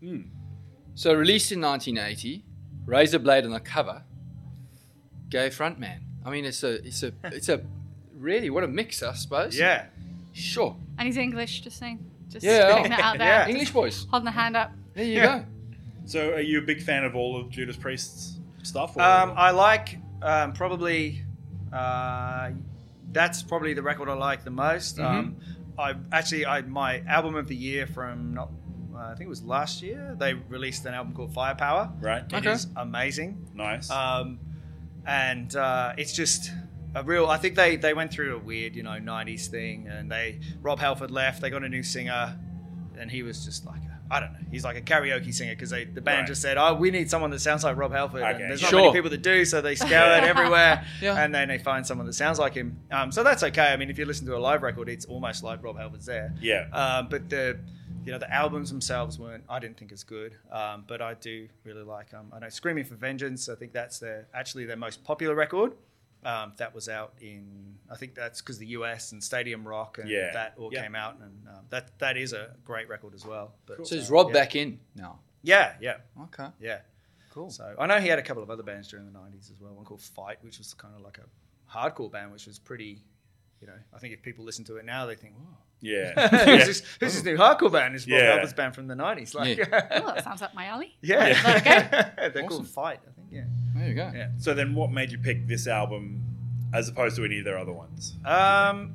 So 0.94 1.12
released 1.12 1.52
in 1.52 1.60
1980, 1.60 2.42
Razor 2.86 3.18
Blade 3.18 3.44
on 3.44 3.50
the 3.50 3.60
cover, 3.60 4.02
gay 5.28 5.48
frontman. 5.50 6.00
I 6.24 6.30
mean, 6.30 6.44
it's 6.44 6.62
a, 6.62 6.84
it's 6.86 7.02
a, 7.02 7.12
it's 7.24 7.48
a, 7.48 7.60
really 8.18 8.50
what 8.50 8.64
a 8.64 8.68
mix, 8.68 9.02
I 9.02 9.12
suppose. 9.14 9.58
yeah 9.58 9.86
Sure. 10.32 10.76
and 10.98 11.06
he's 11.06 11.16
english 11.16 11.60
just 11.62 11.78
saying 11.78 11.98
Just 12.30 12.44
Yeah. 12.44 12.74
putting 12.76 12.90
that 12.90 13.00
out 13.00 13.18
there. 13.18 13.26
Yeah. 13.28 13.48
English 13.48 13.70
boys. 13.72 14.06
Holding 14.10 14.26
the 14.26 14.30
hand 14.32 14.54
up. 14.56 14.70
There 14.94 15.04
you 15.04 15.22
go. 15.22 15.44
So, 16.04 16.32
are 16.34 16.40
you 16.40 16.58
a 16.58 16.62
big 16.62 16.82
fan 16.82 17.04
of 17.04 17.14
all 17.16 17.40
of 17.40 17.48
Judas 17.50 17.76
Priest's 17.76 18.38
stuff? 18.62 18.96
Or? 18.96 19.02
Um, 19.02 19.32
I 19.36 19.50
like 19.50 19.98
um, 20.22 20.52
probably 20.52 21.22
uh, 21.72 22.50
that's 23.12 23.42
probably 23.42 23.72
the 23.74 23.82
record 23.82 24.08
I 24.08 24.14
like 24.14 24.44
the 24.44 24.50
most. 24.50 24.98
Mm-hmm. 24.98 25.18
Um, 25.18 25.36
I 25.78 25.94
actually 26.12 26.44
I 26.46 26.60
my 26.62 27.00
album 27.06 27.34
of 27.34 27.46
the 27.48 27.56
year 27.56 27.86
from 27.86 28.34
not 28.34 28.50
uh, 28.94 28.98
I 29.12 29.14
think 29.14 29.26
it 29.26 29.34
was 29.36 29.42
last 29.44 29.82
year 29.82 30.14
they 30.18 30.34
released 30.34 30.84
an 30.86 30.92
album 30.94 31.14
called 31.14 31.32
Firepower. 31.32 31.92
right. 32.00 32.24
It 32.32 32.46
is 32.46 32.66
amazing. 32.76 33.48
Nice. 33.54 33.90
Um, 33.90 34.38
and 35.06 35.54
uh, 35.56 35.94
it's 35.96 36.12
just 36.12 36.50
a 36.94 37.02
real. 37.02 37.26
I 37.26 37.36
think 37.36 37.54
they 37.54 37.76
they 37.76 37.94
went 37.94 38.10
through 38.12 38.36
a 38.36 38.38
weird, 38.38 38.74
you 38.76 38.82
know, 38.82 38.90
'90s 38.98 39.46
thing, 39.48 39.86
and 39.88 40.10
they 40.10 40.40
Rob 40.62 40.78
Halford 40.78 41.10
left. 41.10 41.40
They 41.40 41.50
got 41.50 41.62
a 41.64 41.68
new 41.68 41.82
singer, 41.82 42.38
and 42.98 43.10
he 43.10 43.22
was 43.22 43.44
just 43.44 43.66
like. 43.66 43.80
a- 43.82 43.88
I 44.10 44.20
don't 44.20 44.32
know. 44.32 44.38
He's 44.50 44.64
like 44.64 44.78
a 44.78 44.80
karaoke 44.80 45.34
singer 45.34 45.52
because 45.52 45.68
the 45.68 45.84
band 46.00 46.06
Right. 46.20 46.26
just 46.26 46.40
said, 46.40 46.56
"Oh, 46.56 46.72
we 46.72 46.90
need 46.90 47.10
someone 47.10 47.28
that 47.28 47.40
sounds 47.40 47.62
like 47.62 47.76
Rob 47.76 47.92
Halford." 47.92 48.22
Okay. 48.22 48.30
And 48.40 48.50
there's 48.50 48.62
not 48.62 48.70
Sure. 48.70 48.80
many 48.80 48.92
people 48.94 49.10
that 49.10 49.20
do, 49.20 49.44
so 49.44 49.60
they 49.60 49.74
scour 49.84 50.16
it 50.16 50.24
everywhere, 50.24 50.82
Yeah. 51.02 51.22
and 51.22 51.34
then 51.34 51.48
they 51.48 51.58
find 51.58 51.86
someone 51.86 52.06
that 52.06 52.14
sounds 52.14 52.38
like 52.38 52.54
him. 52.54 52.78
Um, 52.90 53.12
so 53.12 53.22
that's 53.22 53.42
okay. 53.42 53.66
I 53.70 53.76
mean, 53.76 53.90
if 53.90 53.98
you 53.98 54.06
listen 54.06 54.26
to 54.28 54.34
a 54.34 54.38
live 54.38 54.62
record, 54.62 54.88
it's 54.88 55.04
almost 55.04 55.42
like 55.44 55.62
Rob 55.62 55.76
Halford's 55.76 56.06
there. 56.06 56.32
yeah. 56.40 56.68
Um, 56.72 57.08
but 57.10 57.28
the 57.28 57.58
you 58.06 58.12
know 58.12 58.18
the 58.18 58.32
albums 58.32 58.70
themselves 58.70 59.18
weren't 59.18 59.44
I 59.46 59.58
didn't 59.58 59.76
think 59.76 59.92
as 59.92 60.04
good. 60.04 60.34
Um, 60.50 60.84
but 60.88 61.02
I 61.02 61.12
do 61.12 61.46
really 61.64 61.82
like 61.82 62.14
um, 62.14 62.32
I 62.34 62.38
know 62.38 62.48
Screaming 62.48 62.84
for 62.84 62.94
Vengeance. 62.94 63.50
I 63.50 63.56
think 63.56 63.74
that's 63.74 63.98
their 63.98 64.26
actually 64.32 64.64
their 64.64 64.76
most 64.78 65.04
popular 65.04 65.34
record. 65.34 65.72
Um, 66.24 66.52
that 66.56 66.74
was 66.74 66.88
out 66.88 67.14
in 67.20 67.78
I 67.88 67.94
think 67.96 68.14
that's 68.16 68.40
because 68.40 68.58
the 68.58 68.66
US 68.68 69.12
and 69.12 69.22
Stadium 69.22 69.66
Rock 69.66 69.98
and 69.98 70.08
Yeah. 70.08 70.32
that 70.32 70.54
all 70.58 70.70
Yeah. 70.72 70.82
came 70.82 70.96
out 70.96 71.16
and 71.20 71.46
um, 71.48 71.64
that 71.70 71.96
that 72.00 72.16
is 72.16 72.32
a 72.32 72.56
great 72.64 72.88
record 72.88 73.14
as 73.14 73.24
well. 73.24 73.54
But 73.66 73.86
So 73.86 73.94
is 73.94 74.10
Rob 74.10 74.28
yeah. 74.28 74.32
back 74.32 74.56
in 74.56 74.80
now? 74.96 75.20
Yeah, 75.42 75.76
yeah, 75.80 75.98
Okay. 76.24 76.48
yeah. 76.58 76.80
Cool. 77.30 77.50
So 77.50 77.76
I 77.78 77.86
know 77.86 78.00
he 78.00 78.08
had 78.08 78.18
a 78.18 78.22
couple 78.22 78.42
of 78.42 78.50
other 78.50 78.64
bands 78.64 78.88
during 78.88 79.06
the 79.06 79.12
'90s 79.16 79.52
as 79.52 79.60
well. 79.60 79.74
One 79.74 79.84
called 79.84 80.02
Fight, 80.02 80.38
which 80.42 80.58
was 80.58 80.74
kind 80.74 80.94
of 80.96 81.02
like 81.02 81.18
a 81.18 81.26
hardcore 81.72 82.10
band, 82.10 82.32
which 82.32 82.46
was 82.46 82.58
pretty. 82.58 83.04
You 83.60 83.66
know, 83.68 83.78
I 83.92 83.98
think 83.98 84.12
if 84.14 84.22
people 84.22 84.44
listen 84.44 84.64
to 84.66 84.76
it 84.76 84.84
now, 84.84 85.06
they 85.06 85.14
think, 85.14 85.34
"Whoa, 85.36 85.56
yeah. 85.80 86.28
who's, 86.28 86.46
yeah. 86.46 86.64
this, 86.64 86.82
who's 87.00 87.14
this 87.14 87.24
new 87.24 87.36
hardcore 87.36 87.70
band? 87.72 87.94
It's 87.94 88.06
Rob 88.06 88.18
Yeah. 88.20 88.32
Halford's 88.34 88.52
band 88.52 88.74
from 88.74 88.86
the 88.88 88.94
'90s." 88.94 89.34
Like, 89.34 89.58
Oh, 89.60 90.06
that 90.14 90.24
sounds 90.24 90.42
up 90.42 90.54
my 90.54 90.66
alley. 90.66 90.96
yeah, 91.02 91.28
okay. 91.58 91.88
they're 92.34 92.44
Awesome. 92.44 92.48
called 92.48 92.68
Fight. 92.68 93.00
I 93.08 93.12
think, 93.12 93.28
yeah. 93.30 93.44
There 93.76 93.88
you 93.88 93.94
go. 93.94 94.10
Yeah. 94.14 94.28
So 94.38 94.54
then, 94.54 94.74
what 94.74 94.90
made 94.90 95.12
you 95.12 95.18
pick 95.18 95.46
this 95.46 95.66
album 95.66 96.22
as 96.74 96.88
opposed 96.88 97.16
to 97.16 97.24
any 97.24 97.38
of 97.38 97.44
their 97.44 97.58
other 97.58 97.72
ones? 97.72 98.16
Um, 98.24 98.94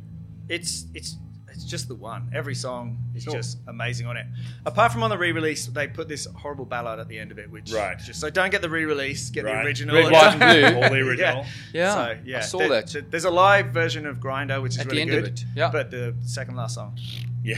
it's 0.49 0.85
it's 0.93 1.15
it's 1.31 1.32
just 1.73 1.87
the 1.87 1.95
one. 1.95 2.29
Every 2.33 2.53
song 2.55 2.97
is 3.15 3.23
Sure. 3.23 3.33
just 3.33 3.57
amazing 3.67 4.05
on 4.07 4.15
it. 4.15 4.25
Apart 4.65 4.91
from 4.91 5.01
on 5.01 5.09
the 5.09 5.17
re-release, 5.17 5.65
they 5.67 5.87
put 5.87 6.07
this 6.07 6.27
horrible 6.35 6.65
ballad 6.65 6.99
at 6.99 7.07
the 7.07 7.17
end 7.17 7.31
of 7.31 7.39
it, 7.39 7.49
which 7.49 7.71
Right. 7.73 7.97
Just 7.97 8.19
so 8.19 8.29
don't 8.29 8.51
get 8.51 8.61
the 8.61 8.69
re-release, 8.69 9.29
get 9.31 9.43
Right. 9.45 9.55
the 9.55 9.67
original. 9.67 9.95
Red, 9.95 10.11
white, 10.11 10.35
and 10.35 10.39
blue. 10.39 10.81
All 10.83 10.89
the 10.89 10.99
original. 10.99 11.45
Yeah, 11.73 11.93
So, 11.95 12.17
yeah, 12.23 12.37
I 12.37 12.41
saw 12.41 12.57
there- 12.59 12.69
that. 12.83 13.11
There's 13.11 13.25
a 13.25 13.31
live 13.31 13.67
version 13.73 14.05
of 14.05 14.19
Grinder, 14.19 14.61
which 14.61 14.73
is 14.73 14.79
At 14.79 14.85
the 14.85 14.89
really 14.91 15.01
end 15.01 15.11
of 15.13 15.23
good. 15.23 15.33
it, 15.33 15.45
yeah. 15.55 15.71
But 15.71 15.89
the 15.91 16.13
second 16.21 16.55
last 16.55 16.75
song, 16.75 16.97
Yeah. 17.43 17.57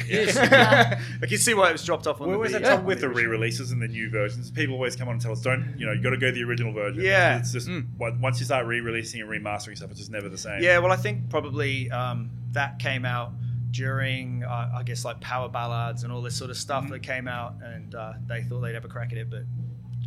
I 1.21 1.25
can 1.27 1.37
see 1.37 1.53
why 1.53 1.69
it 1.69 1.73
was 1.73 1.83
dropped 1.85 2.07
off 2.07 2.19
on 2.21 2.27
We 2.27 2.31
the 2.31 2.35
always 2.37 2.51
have 2.53 2.61
video. 2.61 2.75
trouble 2.75 2.87
with 2.87 3.01
the 3.01 3.09
re-releases 3.09 3.71
and 3.71 3.81
the 3.81 3.87
new 3.87 4.09
versions. 4.09 4.49
People 4.49 4.75
always 4.75 4.95
come 4.95 5.07
on 5.09 5.15
and 5.15 5.21
tell 5.21 5.31
us, 5.31 5.41
"Don't 5.41 5.75
you 5.77 5.85
know? 5.85 5.91
You 5.91 6.01
got 6.01 6.09
to 6.11 6.17
go 6.17 6.31
the 6.31 6.43
original 6.43 6.73
version." 6.73 7.03
Yeah. 7.03 7.37
it's 7.37 7.51
just 7.51 7.67
Mm. 7.67 7.85
once 8.19 8.39
you 8.39 8.45
start 8.45 8.65
re-releasing 8.65 9.21
and 9.21 9.29
remastering 9.29 9.75
stuff, 9.77 9.91
it's 9.91 9.99
just 9.99 10.11
never 10.11 10.27
the 10.29 10.37
same. 10.37 10.63
Yeah, 10.63 10.79
well, 10.79 10.91
I 10.91 10.95
think 10.95 11.29
probably 11.29 11.91
um, 11.91 12.29
that 12.53 12.79
came 12.79 13.05
out 13.05 13.33
during, 13.71 14.43
uh, 14.43 14.71
I 14.75 14.83
guess, 14.83 15.03
like 15.05 15.19
power 15.21 15.49
ballads 15.49 16.03
and 16.03 16.11
all 16.13 16.21
this 16.21 16.35
sort 16.35 16.49
of 16.51 16.57
stuff 16.57 16.83
Mm-hmm. 16.83 16.93
that 16.93 17.03
came 17.03 17.27
out, 17.27 17.55
and 17.63 17.93
uh, 17.95 18.13
they 18.27 18.43
thought 18.43 18.61
they'd 18.61 18.73
have 18.75 18.85
a 18.85 18.89
crack 18.89 19.11
at 19.11 19.17
it, 19.17 19.29
but 19.29 19.43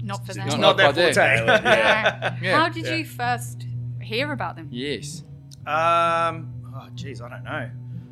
Not 0.02 0.26
for 0.26 0.34
them. 0.34 0.46
Not- 0.48 0.60
not, 0.60 0.76
not 0.76 0.94
their 0.94 1.12
forte. 1.12 1.36
Nail 1.36 1.46
yeah. 1.46 2.36
Yeah. 2.42 2.56
How 2.58 2.68
did 2.68 2.86
Yeah. 2.86 2.94
you 2.96 3.04
first 3.04 3.66
hear 4.00 4.32
about 4.32 4.56
them? 4.56 4.68
Yes. 4.70 5.22
Um, 5.66 6.52
oh, 6.74 6.88
geez, 6.94 7.20
I 7.20 7.28
don't 7.28 7.44
know. 7.44 7.70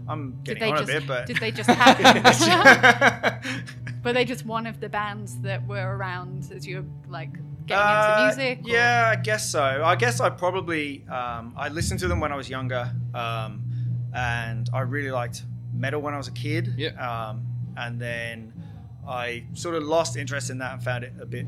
I'm 0.09 0.33
Did 0.43 0.59
getting 0.59 0.63
they 0.63 0.71
on 0.71 0.87
just 0.87 0.91
a 0.91 1.01
bit, 1.01 1.07
but 1.09 1.27
did 1.27 1.37
they 1.39 1.51
just 1.51 1.69
happen? 1.69 3.63
Were 4.05 4.13
they 4.13 4.25
just 4.25 4.47
one 4.47 4.67
of 4.67 4.79
the 4.81 4.89
bands 4.89 5.39
that 5.41 5.67
were 5.67 5.97
around 5.97 6.49
as 6.55 6.65
you 6.67 6.77
were 6.77 6.85
like 7.11 7.33
getting 7.67 7.83
Uh, 7.85 8.29
into 8.31 8.37
music? 8.41 8.65
or- 8.67 8.71
Yeah, 8.71 9.13
I 9.13 9.17
guess 9.17 9.51
so. 9.51 9.83
I 9.85 9.97
guess 9.97 10.21
I 10.21 10.31
probably 10.31 11.05
um, 11.09 11.55
I 11.57 11.69
listened 11.71 11.99
to 12.01 12.09
them 12.09 12.21
when 12.21 12.31
I 12.31 12.37
was 12.37 12.49
younger, 12.49 12.93
um, 13.15 13.63
and 14.17 14.69
I 14.73 14.81
really 14.81 15.11
liked 15.11 15.43
metal 15.75 16.01
when 16.01 16.15
I 16.15 16.17
was 16.17 16.29
a 16.29 16.33
kid. 16.33 16.75
Yeah. 16.77 16.89
Um, 16.99 17.47
and 17.77 18.01
then 18.01 18.53
I 19.07 19.45
sort 19.55 19.75
of 19.75 19.83
lost 19.85 20.17
interest 20.17 20.49
in 20.51 20.59
that 20.59 20.73
and 20.73 20.83
found 20.83 21.05
it 21.05 21.13
a 21.21 21.27
bit, 21.27 21.47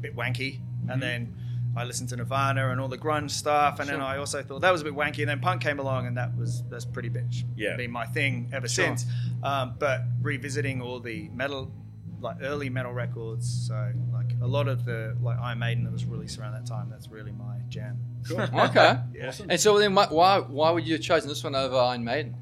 bit 0.00 0.14
wanky. 0.14 0.60
Mm-hmm. 0.60 0.90
And 0.90 1.02
then 1.02 1.34
I 1.74 1.84
listened 1.84 2.10
to 2.10 2.16
Nirvana 2.16 2.68
and 2.70 2.78
all 2.80 2.88
the 2.88 2.98
grunge 2.98 3.30
stuff, 3.30 3.80
and 3.80 3.88
then 3.88 4.02
I 4.02 4.18
also 4.18 4.42
thought 4.42 4.60
that 4.60 4.70
was 4.70 4.82
a 4.82 4.84
bit 4.84 4.94
wanky. 4.94 5.20
And 5.20 5.28
then 5.30 5.40
punk 5.40 5.62
came 5.62 5.78
along, 5.78 6.06
and 6.06 6.16
that 6.18 6.36
was 6.36 6.62
that's 6.68 6.84
pretty 6.84 7.08
much 7.08 7.44
Yeah. 7.56 7.76
been 7.76 7.90
my 7.90 8.04
thing 8.04 8.50
ever 8.52 8.68
Sure. 8.68 8.84
since. 8.88 9.06
Um, 9.42 9.76
but 9.78 10.02
revisiting 10.20 10.82
all 10.82 11.00
the 11.00 11.30
metal, 11.30 11.72
like 12.22 12.36
early 12.42 12.70
metal 12.70 12.92
records, 12.92 13.66
so 13.68 13.92
like 14.12 14.32
a 14.40 14.46
lot 14.46 14.68
of 14.68 14.84
the 14.84 15.16
like 15.20 15.38
Iron 15.38 15.58
Maiden 15.58 15.84
that 15.84 15.92
was 15.92 16.04
released 16.06 16.38
around 16.38 16.52
that 16.52 16.66
time, 16.66 16.88
that's 16.88 17.08
really 17.08 17.32
my 17.32 17.56
jam. 17.68 17.98
Okay. 18.30 18.96
Yeah. 19.14 19.32
And 19.48 19.60
so 19.60 19.78
then, 19.78 19.94
why- 19.94 20.06
why 20.08 20.38
why 20.38 20.70
would 20.70 20.86
you 20.86 20.94
have 20.94 21.02
chosen 21.02 21.28
this 21.28 21.42
one 21.42 21.54
over 21.54 21.76
Iron 21.76 22.04
Maiden? 22.04 22.36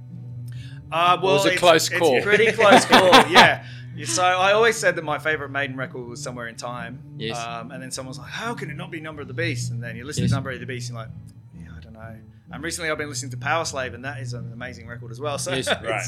Uh, 0.93 1.18
well, 1.22 1.35
was 1.35 1.47
it 1.47 1.53
it's, 1.53 1.61
close 1.61 1.89
call? 1.89 2.16
It's 2.16 2.24
pretty 2.26 2.53
close 2.53 2.85
call. 2.93 3.09
Yeah. 3.31 3.64
Yeah, 3.97 4.07
So 4.07 4.22
I 4.22 4.53
always 4.53 4.76
said 4.76 4.95
that 4.97 5.05
my 5.05 5.18
favorite 5.18 5.51
Maiden 5.51 5.76
record 5.76 6.07
was 6.09 6.22
Somewhere 6.22 6.47
in 6.49 6.55
Time. 6.57 7.03
Yes. 7.18 7.37
Um, 7.39 7.70
and 7.72 7.83
then 7.83 7.91
someone's 7.91 8.18
like, 8.18 8.31
"How 8.31 8.55
can 8.55 8.70
it 8.70 8.76
not 8.76 8.91
be 8.91 9.01
Number 9.01 9.20
of 9.22 9.28
the 9.28 9.35
Beast?" 9.35 9.72
And 9.72 9.83
then 9.83 9.97
you 9.97 10.05
listen 10.05 10.22
Yes. 10.22 10.31
to 10.31 10.37
Number 10.37 10.51
of 10.51 10.61
the 10.61 10.66
Beast, 10.66 10.91
and 10.91 10.97
you're 10.99 11.07
like, 11.07 11.14
"Yeah, 11.59 11.76
I 11.76 11.81
don't 11.81 11.93
know." 11.95 12.16
And 12.53 12.62
recently, 12.64 12.91
I've 12.91 12.99
been 12.99 13.09
listening 13.09 13.31
to 13.33 13.37
Power 13.37 13.64
Slave, 13.64 13.95
and 13.95 14.05
that 14.05 14.20
is 14.20 14.33
an 14.33 14.53
amazing 14.53 14.87
record 14.89 15.11
as 15.11 15.20
well. 15.20 15.39
So 15.39 15.55
Yes. 15.55 15.68
Right. 15.83 16.07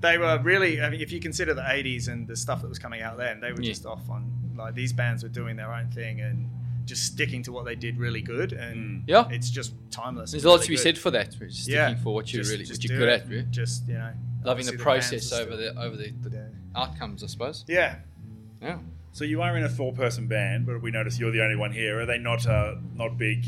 They 0.00 0.18
were 0.18 0.38
really. 0.42 0.80
I 0.80 0.90
mean, 0.90 1.00
if 1.00 1.12
you 1.12 1.20
consider 1.20 1.54
the 1.54 1.62
'80s 1.62 2.08
and 2.08 2.26
the 2.26 2.36
stuff 2.36 2.62
that 2.62 2.68
was 2.68 2.78
coming 2.78 3.02
out 3.02 3.16
then, 3.18 3.40
they 3.40 3.52
were 3.52 3.60
Yeah. 3.60 3.70
just 3.70 3.86
off 3.86 4.08
on 4.10 4.30
like 4.56 4.74
these 4.74 4.92
bands 4.92 5.22
were 5.22 5.28
doing 5.28 5.56
their 5.56 5.72
own 5.72 5.90
thing 5.90 6.20
and 6.20 6.48
just 6.86 7.04
sticking 7.04 7.42
to 7.44 7.52
what 7.52 7.64
they 7.64 7.74
did 7.76 7.98
really 7.98 8.20
good. 8.22 8.52
And 8.52 9.04
Yeah. 9.06 9.28
it's 9.30 9.48
just 9.50 9.72
timeless. 9.90 10.32
There's 10.32 10.44
and 10.44 10.48
a 10.50 10.52
lot 10.54 10.62
to 10.62 10.68
be 10.68 10.74
good. 10.76 10.82
said 10.82 10.98
for 10.98 11.10
that. 11.12 11.30
Just 11.38 11.64
sticking 11.64 11.96
for 11.96 12.12
what 12.14 12.32
you 12.32 12.40
Just- 12.40 12.50
really 12.50 12.64
just 12.64 12.82
what 12.82 12.90
you're 12.90 12.98
good 12.98 13.08
it. 13.08 13.22
at, 13.22 13.28
really. 13.28 13.46
Just 13.50 13.86
you 13.88 13.94
know, 13.94 14.00
Loving 14.44 14.44
the 14.44 14.50
obviously 14.72 14.76
process 14.78 15.30
fans 15.30 15.32
over 15.32 15.52
still- 15.56 15.74
the 15.74 15.80
over 15.80 15.96
the, 15.96 16.10
the 16.28 16.36
Yeah. 16.36 16.44
outcomes, 16.74 17.22
I 17.22 17.26
suppose. 17.28 17.64
Yeah. 17.68 17.96
Yeah. 18.60 18.78
So 19.12 19.24
you 19.24 19.42
are 19.42 19.56
in 19.56 19.64
a 19.64 19.68
four-person 19.68 20.26
band, 20.28 20.66
but 20.66 20.80
we 20.82 20.90
notice 20.90 21.18
you're 21.18 21.32
the 21.32 21.42
only 21.42 21.56
one 21.56 21.72
here. 21.72 22.00
Are 22.00 22.06
they 22.06 22.18
not 22.18 22.46
uh, 22.46 22.76
not 22.96 23.18
big? 23.18 23.44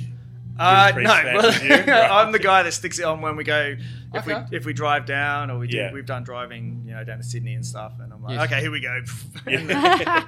Uh, 0.59 0.93
no, 0.97 1.03
well, 1.03 1.53
you? 1.63 1.71
Right. 1.75 1.89
I'm 1.89 2.31
the 2.33 2.39
guy 2.39 2.63
that 2.63 2.73
sticks 2.73 2.99
it 2.99 3.05
on 3.05 3.21
when 3.21 3.37
we 3.37 3.45
go. 3.45 3.77
If 4.15 4.29
Okay. 4.29 4.45
we 4.51 4.57
if 4.57 4.65
we 4.67 4.73
drive 4.75 5.07
down 5.07 5.51
or 5.51 5.59
we 5.59 5.67
do, 5.67 5.77
Yeah. 5.79 5.93
we've 5.93 6.05
done 6.07 6.23
driving, 6.25 6.83
you 6.87 6.93
know, 6.93 7.03
down 7.05 7.17
to 7.19 7.25
Sydney 7.25 7.55
and 7.55 7.65
stuff, 7.65 7.93
and 8.01 8.13
I'm 8.13 8.23
like, 8.23 8.35
Yes. 8.37 8.47
okay, 8.47 8.61
here 8.61 8.71
we 8.71 8.81
go. 8.81 9.01
Yeah. 9.49 10.25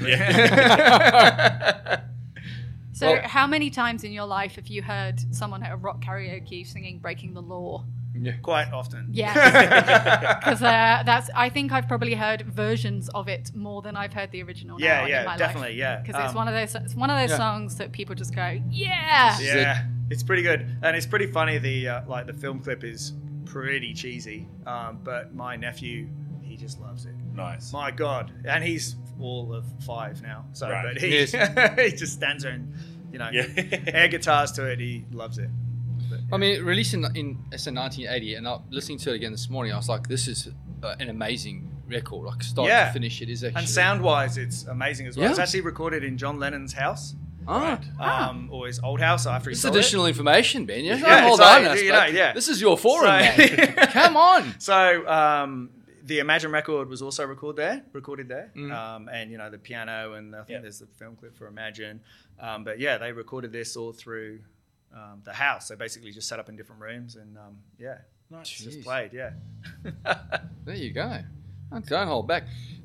yeah. 0.02 2.00
So, 2.92 3.12
Well- 3.12 3.22
how 3.24 3.46
many 3.46 3.70
times 3.70 4.04
in 4.04 4.12
your 4.12 4.26
life 4.26 4.54
have 4.56 4.68
you 4.68 4.82
heard 4.82 5.20
someone 5.34 5.62
at 5.64 5.72
a 5.72 5.76
rock 5.76 6.00
karaoke 6.02 6.64
singing 6.66 6.98
"Breaking 7.00 7.34
the 7.34 7.42
Law"? 7.42 7.84
Yeah. 8.16 8.32
Quite 8.42 8.72
often. 8.72 9.08
Yeah, 9.10 10.38
because 10.38 10.62
uh, 10.62 11.02
that's. 11.04 11.30
I 11.34 11.48
think 11.48 11.72
I've 11.72 11.88
probably 11.88 12.14
heard 12.14 12.42
versions 12.42 13.08
of 13.10 13.28
it 13.28 13.50
more 13.54 13.82
than 13.82 13.96
I've 13.96 14.12
heard 14.12 14.30
the 14.30 14.42
original. 14.42 14.78
now 14.78 14.84
Yeah, 14.86 15.02
in 15.02 15.08
yeah, 15.08 15.24
my 15.24 15.36
definitely, 15.36 15.74
yeah. 15.74 16.00
Because 16.00 16.22
it's 16.22 16.30
Um, 16.30 16.36
one 16.36 16.48
of 16.48 16.54
those. 16.54 16.74
It's 16.76 16.94
one 16.94 17.10
of 17.10 17.18
those 17.18 17.30
Yeah. 17.30 17.36
songs 17.36 17.76
that 17.76 17.90
people 17.92 18.14
just 18.14 18.34
go, 18.34 18.60
"Yeah." 18.70 19.38
Yeah, 19.40 19.84
it's 20.10 20.22
pretty 20.22 20.42
good, 20.42 20.76
and 20.82 20.96
it's 20.96 21.06
pretty 21.06 21.26
funny. 21.26 21.58
The 21.58 21.88
uh, 21.88 22.00
like 22.06 22.26
the 22.26 22.32
film 22.34 22.60
clip 22.60 22.84
is 22.84 23.12
pretty 23.46 23.92
cheesy, 23.94 24.46
um, 24.66 25.00
but 25.02 25.34
my 25.34 25.56
nephew 25.56 26.08
he 26.40 26.56
just 26.56 26.80
loves 26.80 27.04
it. 27.06 27.14
nice. 27.34 27.72
My 27.72 27.90
God, 27.90 28.30
and 28.44 28.62
he's 28.62 28.94
all 29.20 29.52
of 29.52 29.64
five 29.84 30.22
now, 30.22 30.44
so 30.52 30.68
Right. 30.70 30.84
but 30.94 31.02
he 31.02 31.18
Yes. 31.18 31.32
he 31.80 31.96
just 31.96 32.12
stands 32.12 32.42
there 32.44 32.52
and 32.52 32.72
you 33.12 33.18
know 33.18 33.28
Yeah. 33.32 33.46
air 33.88 34.08
guitars 34.08 34.52
to 34.52 34.66
it. 34.66 34.78
He 34.78 35.04
loves 35.12 35.38
it. 35.38 35.50
But, 36.30 36.36
I 36.36 36.38
mean, 36.38 36.62
released 36.64 36.94
in, 36.94 37.04
in 37.16 37.38
it's 37.52 37.66
in 37.66 37.74
1980, 37.74 38.34
and 38.34 38.48
I 38.48 38.58
listening 38.70 38.98
to 38.98 39.12
it 39.12 39.16
again 39.16 39.32
this 39.32 39.48
morning. 39.50 39.72
I 39.72 39.76
was 39.76 39.88
like, 39.88 40.06
"This 40.08 40.28
is 40.28 40.48
uh, 40.82 40.94
an 41.00 41.08
amazing 41.10 41.70
record. 41.88 42.26
Like 42.26 42.42
start 42.42 42.68
Yeah. 42.68 42.86
to 42.86 42.92
finish, 42.92 43.20
it 43.22 43.28
is 43.28 43.44
actually." 43.44 43.58
and 43.60 43.68
sound 43.68 44.02
wise, 44.02 44.36
it's 44.38 44.64
amazing 44.64 45.06
as 45.06 45.16
well. 45.16 45.24
Yeah. 45.24 45.30
It's 45.30 45.38
actually 45.38 45.60
recorded 45.62 46.02
in 46.04 46.16
John 46.18 46.38
Lennon's 46.38 46.72
house, 46.72 47.14
Ah, 47.46 47.78
um, 48.00 48.48
or 48.50 48.66
his 48.66 48.80
old 48.80 49.00
house 49.00 49.26
after 49.26 49.50
he 49.50 49.54
this 49.54 49.60
is 49.60 49.64
it. 49.66 49.70
additional 49.70 50.06
information, 50.06 50.64
Ben. 50.66 50.84
Yeah, 50.84 50.96
Yeah, 50.96 51.20
hold 51.28 51.40
on, 51.40 51.76
you 51.76 51.90
know, 51.92 52.04
yeah. 52.06 52.32
This 52.32 52.48
is 52.48 52.60
your 52.60 52.78
forum, 52.78 53.22
So- 53.36 53.46
Come 53.92 54.16
on. 54.16 54.54
So 54.58 55.06
um, 55.06 55.70
the 56.04 56.20
Imagine 56.20 56.50
record 56.52 56.88
was 56.88 57.02
also 57.02 57.24
recorded 57.26 57.56
there, 57.62 57.82
recorded 57.92 58.28
there, 58.28 58.50
Mm. 58.56 58.72
um, 58.72 59.08
and 59.08 59.30
you 59.30 59.36
know 59.38 59.50
the 59.50 59.58
piano 59.58 60.14
and 60.14 60.34
I 60.34 60.38
think 60.38 60.48
Yeah. 60.50 60.60
there's 60.60 60.78
the 60.78 60.86
film 60.86 61.16
clip 61.16 61.36
for 61.36 61.46
Imagine. 61.46 62.00
Um, 62.40 62.64
but 62.64 62.78
yeah, 62.80 62.96
they 62.98 63.12
recorded 63.12 63.52
this 63.52 63.76
all 63.76 63.92
through 63.92 64.40
um, 64.94 65.20
the 65.24 65.32
house. 65.32 65.68
So 65.68 65.76
basically, 65.76 66.12
just 66.12 66.28
set 66.28 66.38
up 66.38 66.48
in 66.48 66.56
different 66.56 66.80
rooms 66.80 67.16
and 67.16 67.36
um, 67.36 67.58
yeah, 67.78 67.98
Nice. 68.30 68.48
just 68.50 68.82
played. 68.82 69.12
Yeah, 69.12 69.30
There 70.64 70.74
you 70.74 70.92
go. 70.92 71.18
Don't 71.86 72.06
hold 72.06 72.28
back. 72.28 72.44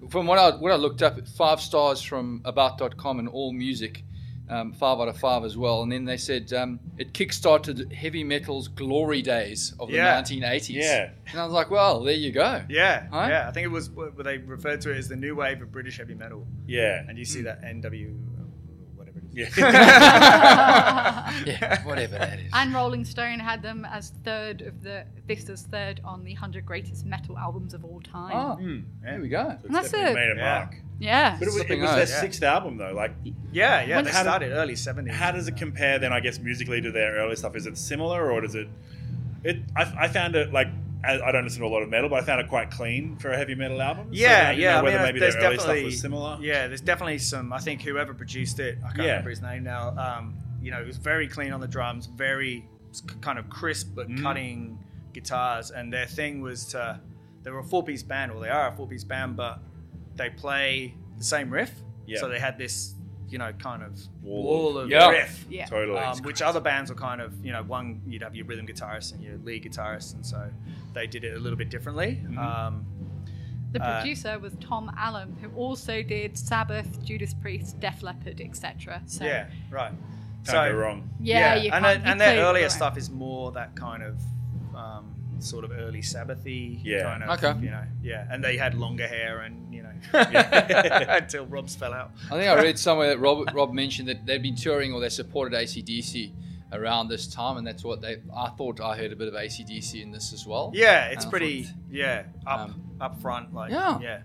From 0.10 0.26
what 0.26 0.40
I 0.40 0.52
what 0.56 0.72
I 0.72 0.76
looked 0.76 1.04
up, 1.04 1.16
five 1.38 1.62
stars 1.62 2.02
from 2.02 2.42
About.com 2.46 3.20
and 3.20 3.28
All 3.30 3.52
Music, 3.54 4.04
um, 4.50 4.74
five 4.74 5.00
out 5.00 5.08
of 5.08 5.18
five 5.18 5.44
as 5.44 5.56
well. 5.56 5.84
And 5.84 5.92
then 5.92 6.06
they 6.06 6.18
said 6.18 6.52
um, 6.54 6.80
it 6.98 7.14
kickstarted 7.14 7.94
heavy 7.94 8.24
metal's 8.24 8.68
glory 8.68 9.22
days 9.22 9.76
of 9.80 9.90
the 9.90 9.96
Yeah. 9.96 10.20
1980s. 10.22 10.70
Yeah. 10.70 11.10
And 11.32 11.40
I 11.40 11.44
was 11.44 11.54
like, 11.54 11.70
well, 11.70 12.02
there 12.02 12.16
you 12.16 12.32
go. 12.32 12.64
Yeah, 12.68 13.08
Huh? 13.12 13.28
yeah. 13.30 13.48
I 13.48 13.52
think 13.52 13.66
it 13.66 13.72
was 13.72 13.92
what 13.92 14.18
they 14.24 14.40
referred 14.40 14.82
to 14.82 14.92
it 14.92 14.98
as 14.98 15.08
the 15.08 15.16
new 15.16 15.36
wave 15.36 15.62
of 15.62 15.72
British 15.72 15.98
heavy 15.98 16.16
metal. 16.16 16.48
Yeah. 16.66 17.04
And 17.08 17.16
you 17.18 17.26
see 17.26 17.42
that 17.44 17.62
NW, 17.62 18.16
whatever 18.16 18.18
it 18.18 18.26
is. 18.26 18.29
Yeah. 19.34 19.50
Yeah, 21.46 21.84
whatever 21.86 22.18
that 22.18 22.40
is. 22.40 22.50
And 22.54 22.74
Rolling 22.74 23.06
Stone 23.06 23.40
had 23.40 23.62
them 23.62 23.86
as 23.86 24.12
third 24.26 24.62
of 24.62 24.82
the. 24.84 25.06
This 25.28 25.48
is 25.48 25.62
third 25.64 26.02
on 26.04 26.24
the 26.24 26.34
100 26.34 26.66
greatest 26.66 27.06
metal 27.06 27.38
albums 27.38 27.74
of 27.74 27.86
all 27.86 28.02
time. 28.02 28.32
Oh, 28.36 28.56
Hmm. 28.56 28.80
there 29.04 29.22
we 29.22 29.30
go. 29.30 29.56
And 29.64 29.74
that's 29.74 29.92
definitely 29.92 30.22
it. 30.22 30.26
made 30.28 30.32
a 30.32 30.36
Yeah. 30.40 30.60
mark. 30.60 30.76
Yeah. 31.00 31.36
But 31.40 31.48
it 31.48 31.54
was, 31.54 31.62
it 31.62 31.80
was 31.80 31.90
their. 31.92 32.00
Yeah. 32.00 32.06
sixth 32.06 32.44
album 32.44 32.78
though. 32.78 32.92
Like, 32.94 33.14
Yeah, 33.54 33.82
yeah. 33.84 34.02
They 34.02 34.12
How 34.12 34.22
started 34.22 34.52
early 34.52 34.74
70s. 34.76 35.12
how 35.12 35.32
does 35.32 35.48
it 35.48 35.56
compare 35.56 35.98
then? 36.00 36.12
I 36.12 36.20
guess 36.20 36.40
musically 36.40 36.82
to 36.82 36.92
their 36.92 37.14
early 37.16 37.36
stuff. 37.36 37.56
Is 37.56 37.66
it 37.68 37.78
similar 37.78 38.32
or 38.32 38.42
does 38.42 38.56
it? 38.56 38.68
It 39.44 39.60
I, 39.76 39.94
I 39.98 40.08
found 40.10 40.36
it 40.36 40.52
like 40.52 40.68
I 41.04 41.32
don't 41.32 41.46
listen 41.46 41.62
to 41.62 41.68
a 41.68 41.70
lot 41.70 41.82
of 41.82 41.90
metal, 41.90 42.10
but 42.10 42.22
I 42.22 42.26
found 42.26 42.42
it 42.42 42.50
quite 42.50 42.72
clean 42.72 43.16
for 43.18 43.32
a 43.32 43.38
heavy 43.38 43.56
metal 43.56 43.82
album. 43.82 44.08
So 44.08 44.20
Yeah, 44.20 44.50
I 44.50 44.52
yeah. 44.52 44.82
Know 44.82 44.88
I 44.88 44.92
mean, 44.94 45.02
maybe 45.02 45.20
there's 45.20 45.36
their 45.36 45.46
early 45.46 45.56
stuff 45.56 45.68
definitely 45.68 45.86
was 45.86 46.02
similar. 46.02 46.38
Yeah, 46.42 46.68
there's 46.68 46.82
definitely 46.82 47.20
some. 47.20 47.54
I 47.54 47.60
think 47.60 47.82
whoever 47.82 48.14
produced 48.14 48.60
it, 48.60 48.78
I 48.84 48.88
can't 48.88 48.98
Yeah. 49.00 49.06
remember 49.12 49.30
his 49.30 49.42
name 49.42 49.64
now. 49.64 49.96
Um, 49.98 50.36
you 50.62 50.72
know, 50.72 50.82
it 50.82 50.86
was 50.88 50.98
very 50.98 51.28
clean 51.28 51.54
on 51.54 51.62
the 51.62 51.68
drums, 51.68 52.06
very 52.08 52.68
kind 53.22 53.40
of 53.40 53.50
crisp 53.50 53.92
but 53.96 54.10
Mm. 54.10 54.22
cutting 54.22 54.80
guitars, 55.14 55.72
and 55.72 55.92
their 55.94 56.06
thing 56.06 56.42
was 56.42 56.66
to. 56.68 57.00
They 57.44 57.52
were 57.52 57.60
a 57.60 57.64
four-piece 57.64 58.04
band, 58.04 58.34
or 58.34 58.42
they 58.42 58.50
are 58.50 58.68
a 58.68 58.72
four-piece 58.74 59.06
band, 59.06 59.38
but 59.38 59.60
they 60.18 60.30
play 60.30 60.94
the 61.18 61.24
same 61.24 61.50
riff. 61.50 61.72
Yeah. 62.06 62.20
So 62.20 62.28
they 62.28 62.40
had 62.40 62.58
this, 62.58 62.94
you 63.32 63.38
know, 63.38 63.52
kind 63.54 63.84
of 63.84 64.00
Wall 64.24 64.44
wall, 64.44 64.78
of- 64.78 64.86
of 64.86 64.90
Yeah. 64.92 65.10
riff. 65.10 65.46
Yeah. 65.50 65.66
Totally. 65.66 66.00
Um, 66.00 66.18
which 66.24 66.42
other 66.42 66.60
bands 66.60 66.90
were 66.90 66.96
kind 66.98 67.22
of, 67.22 67.46
you 67.46 67.52
know, 67.52 67.64
one 67.64 68.02
you'd 68.08 68.22
have 68.24 68.36
your 68.36 68.46
rhythm 68.46 68.66
guitarist 68.68 69.14
and 69.14 69.24
your 69.24 69.38
lead 69.40 69.64
guitarist, 69.64 70.14
and 70.16 70.26
so 70.26 70.50
they 70.94 71.08
did 71.08 71.24
it 71.24 71.36
a 71.36 71.40
little 71.40 71.58
bit 71.58 71.70
differently. 71.70 72.22
Mm-hmm. 72.24 72.38
Um, 72.38 72.86
The 73.72 73.84
Uh, 73.84 74.02
producer 74.02 74.40
was 74.40 74.56
Tom 74.60 74.90
Allom, 74.98 75.40
who 75.42 75.50
also 75.56 76.02
did 76.02 76.36
Sabbath, 76.40 77.04
Judas 77.06 77.36
Priest, 77.36 77.80
Def 77.80 78.02
Leppard, 78.02 78.42
etc. 78.42 79.04
So 79.06 79.26
yeah, 79.26 79.46
right. 79.70 79.92
Can't 80.48 80.72
go 80.72 80.76
wrong. 80.76 81.08
yeah, 81.20 81.54
you 81.54 81.70
and, 81.72 81.86
can't, 81.86 81.86
uh, 81.86 82.06
you 82.06 82.12
and 82.12 82.20
their 82.20 82.44
earlier 82.44 82.64
wrong. 82.64 82.70
stuff 82.72 82.98
is 82.98 83.12
more 83.12 83.52
that 83.52 83.76
kind 83.76 84.02
of 84.02 84.20
um, 84.76 85.14
sort 85.38 85.64
of 85.66 85.72
early 85.72 86.02
Sabbathy 86.02 86.80
Yeah. 86.84 87.04
kind 87.04 87.24
of, 87.24 87.44
Okay. 87.44 87.60
you 87.64 87.70
know, 87.70 87.84
yeah. 88.02 88.26
And 88.32 88.44
they 88.44 88.58
had 88.58 88.74
longer 88.74 89.08
hair 89.08 89.42
and 89.42 89.69
you 89.69 89.69
know 89.69 89.69
Yeah. 89.69 89.69
until 90.14 91.46
Rob's 91.46 91.76
fell 91.76 91.94
out. 91.94 92.12
I 92.26 92.38
think 92.38 92.50
I 92.50 92.62
read 92.62 92.78
somewhere 92.88 93.10
that 93.10 93.20
Rob, 93.20 93.50
Rob 93.54 93.74
mentioned 93.74 94.08
that 94.10 94.26
they'd 94.26 94.42
been 94.42 94.56
touring 94.56 94.94
or 94.94 95.00
they 95.02 95.10
supported 95.10 95.58
ACDC 95.58 96.32
around 96.72 97.08
this 97.08 97.28
time, 97.28 97.58
and 97.58 97.66
that's 97.66 97.84
what 97.84 98.02
they. 98.02 98.18
I 98.36 98.50
thought 98.50 98.80
I 98.80 98.96
heard 98.98 99.12
a 99.12 99.16
bit 99.16 99.28
of 99.28 99.34
ACDC 99.34 100.02
in 100.02 100.12
this 100.12 100.34
as 100.34 100.46
well. 100.46 100.72
Yeah, 100.74 101.06
it's 101.08 101.26
pretty 101.26 101.64
thought- 101.64 101.74
yeah 101.90 102.24
up 102.46 102.60
Um, 102.70 102.84
up 103.02 103.22
front 103.22 103.54
like 103.54 103.72
Yeah. 103.72 104.00
yeah. 104.02 104.20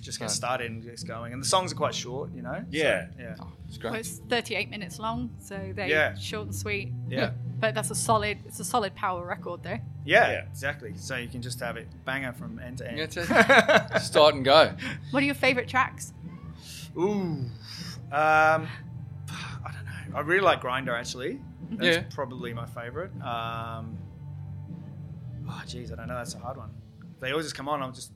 Just 0.00 0.18
get 0.18 0.30
So- 0.30 0.36
started 0.36 0.70
and 0.70 0.82
gets 0.82 1.02
going, 1.04 1.32
and 1.34 1.42
the 1.42 1.46
songs 1.46 1.72
are 1.72 1.76
quite 1.76 1.94
short, 1.94 2.32
you 2.32 2.40
know. 2.42 2.54
So, 2.60 2.66
Yeah. 2.70 3.08
yeah, 3.18 3.34
Oh, 3.38 3.52
it's 3.68 3.78
Well, 3.82 3.92
great. 3.92 4.00
it's 4.00 4.18
38 4.30 4.70
minutes 4.70 4.98
long, 4.98 5.30
so 5.38 5.72
they're 5.74 5.88
Yeah. 5.88 6.14
short 6.14 6.46
and 6.46 6.54
sweet. 6.54 6.90
yeah, 7.08 7.32
But 7.58 7.74
that's 7.74 7.90
a 7.90 7.94
solid. 7.94 8.38
It's 8.46 8.58
a 8.60 8.64
solid 8.64 8.94
power 8.94 9.26
record, 9.26 9.62
though. 9.62 9.78
yeah, 10.06 10.30
Yeah. 10.30 10.44
exactly. 10.48 10.96
So 10.96 11.16
you 11.16 11.28
can 11.28 11.42
just 11.42 11.60
have 11.60 11.76
it 11.76 11.86
banger 12.06 12.32
from 12.32 12.58
end 12.58 12.78
to 12.78 12.88
end. 12.88 12.96
Yeah, 12.98 13.04
it's 13.04 13.16
a- 13.18 14.00
Start 14.00 14.34
and 14.36 14.44
go. 14.44 14.74
What 15.10 15.22
are 15.22 15.26
your 15.26 15.34
favorite 15.34 15.68
tracks? 15.68 16.14
Ooh. 16.96 17.10
Um, 17.10 17.50
I 18.10 18.66
don't 19.72 19.84
know. 19.84 20.16
I 20.16 20.20
really 20.20 20.40
like 20.40 20.60
Grinder 20.60 20.94
actually. 20.94 21.40
That's 21.72 21.96
Yeah. 21.98 22.02
probably 22.10 22.52
my 22.54 22.66
favorite. 22.66 23.12
Um, 23.22 23.98
oh, 25.48 25.62
geez, 25.66 25.92
I 25.92 25.96
don't 25.96 26.08
know. 26.08 26.16
That's 26.16 26.34
a 26.34 26.38
hard 26.38 26.56
one. 26.56 26.70
They 27.20 27.30
always 27.32 27.44
just 27.46 27.54
come 27.54 27.68
on. 27.68 27.82
I'm 27.82 27.92
just, 27.92 28.12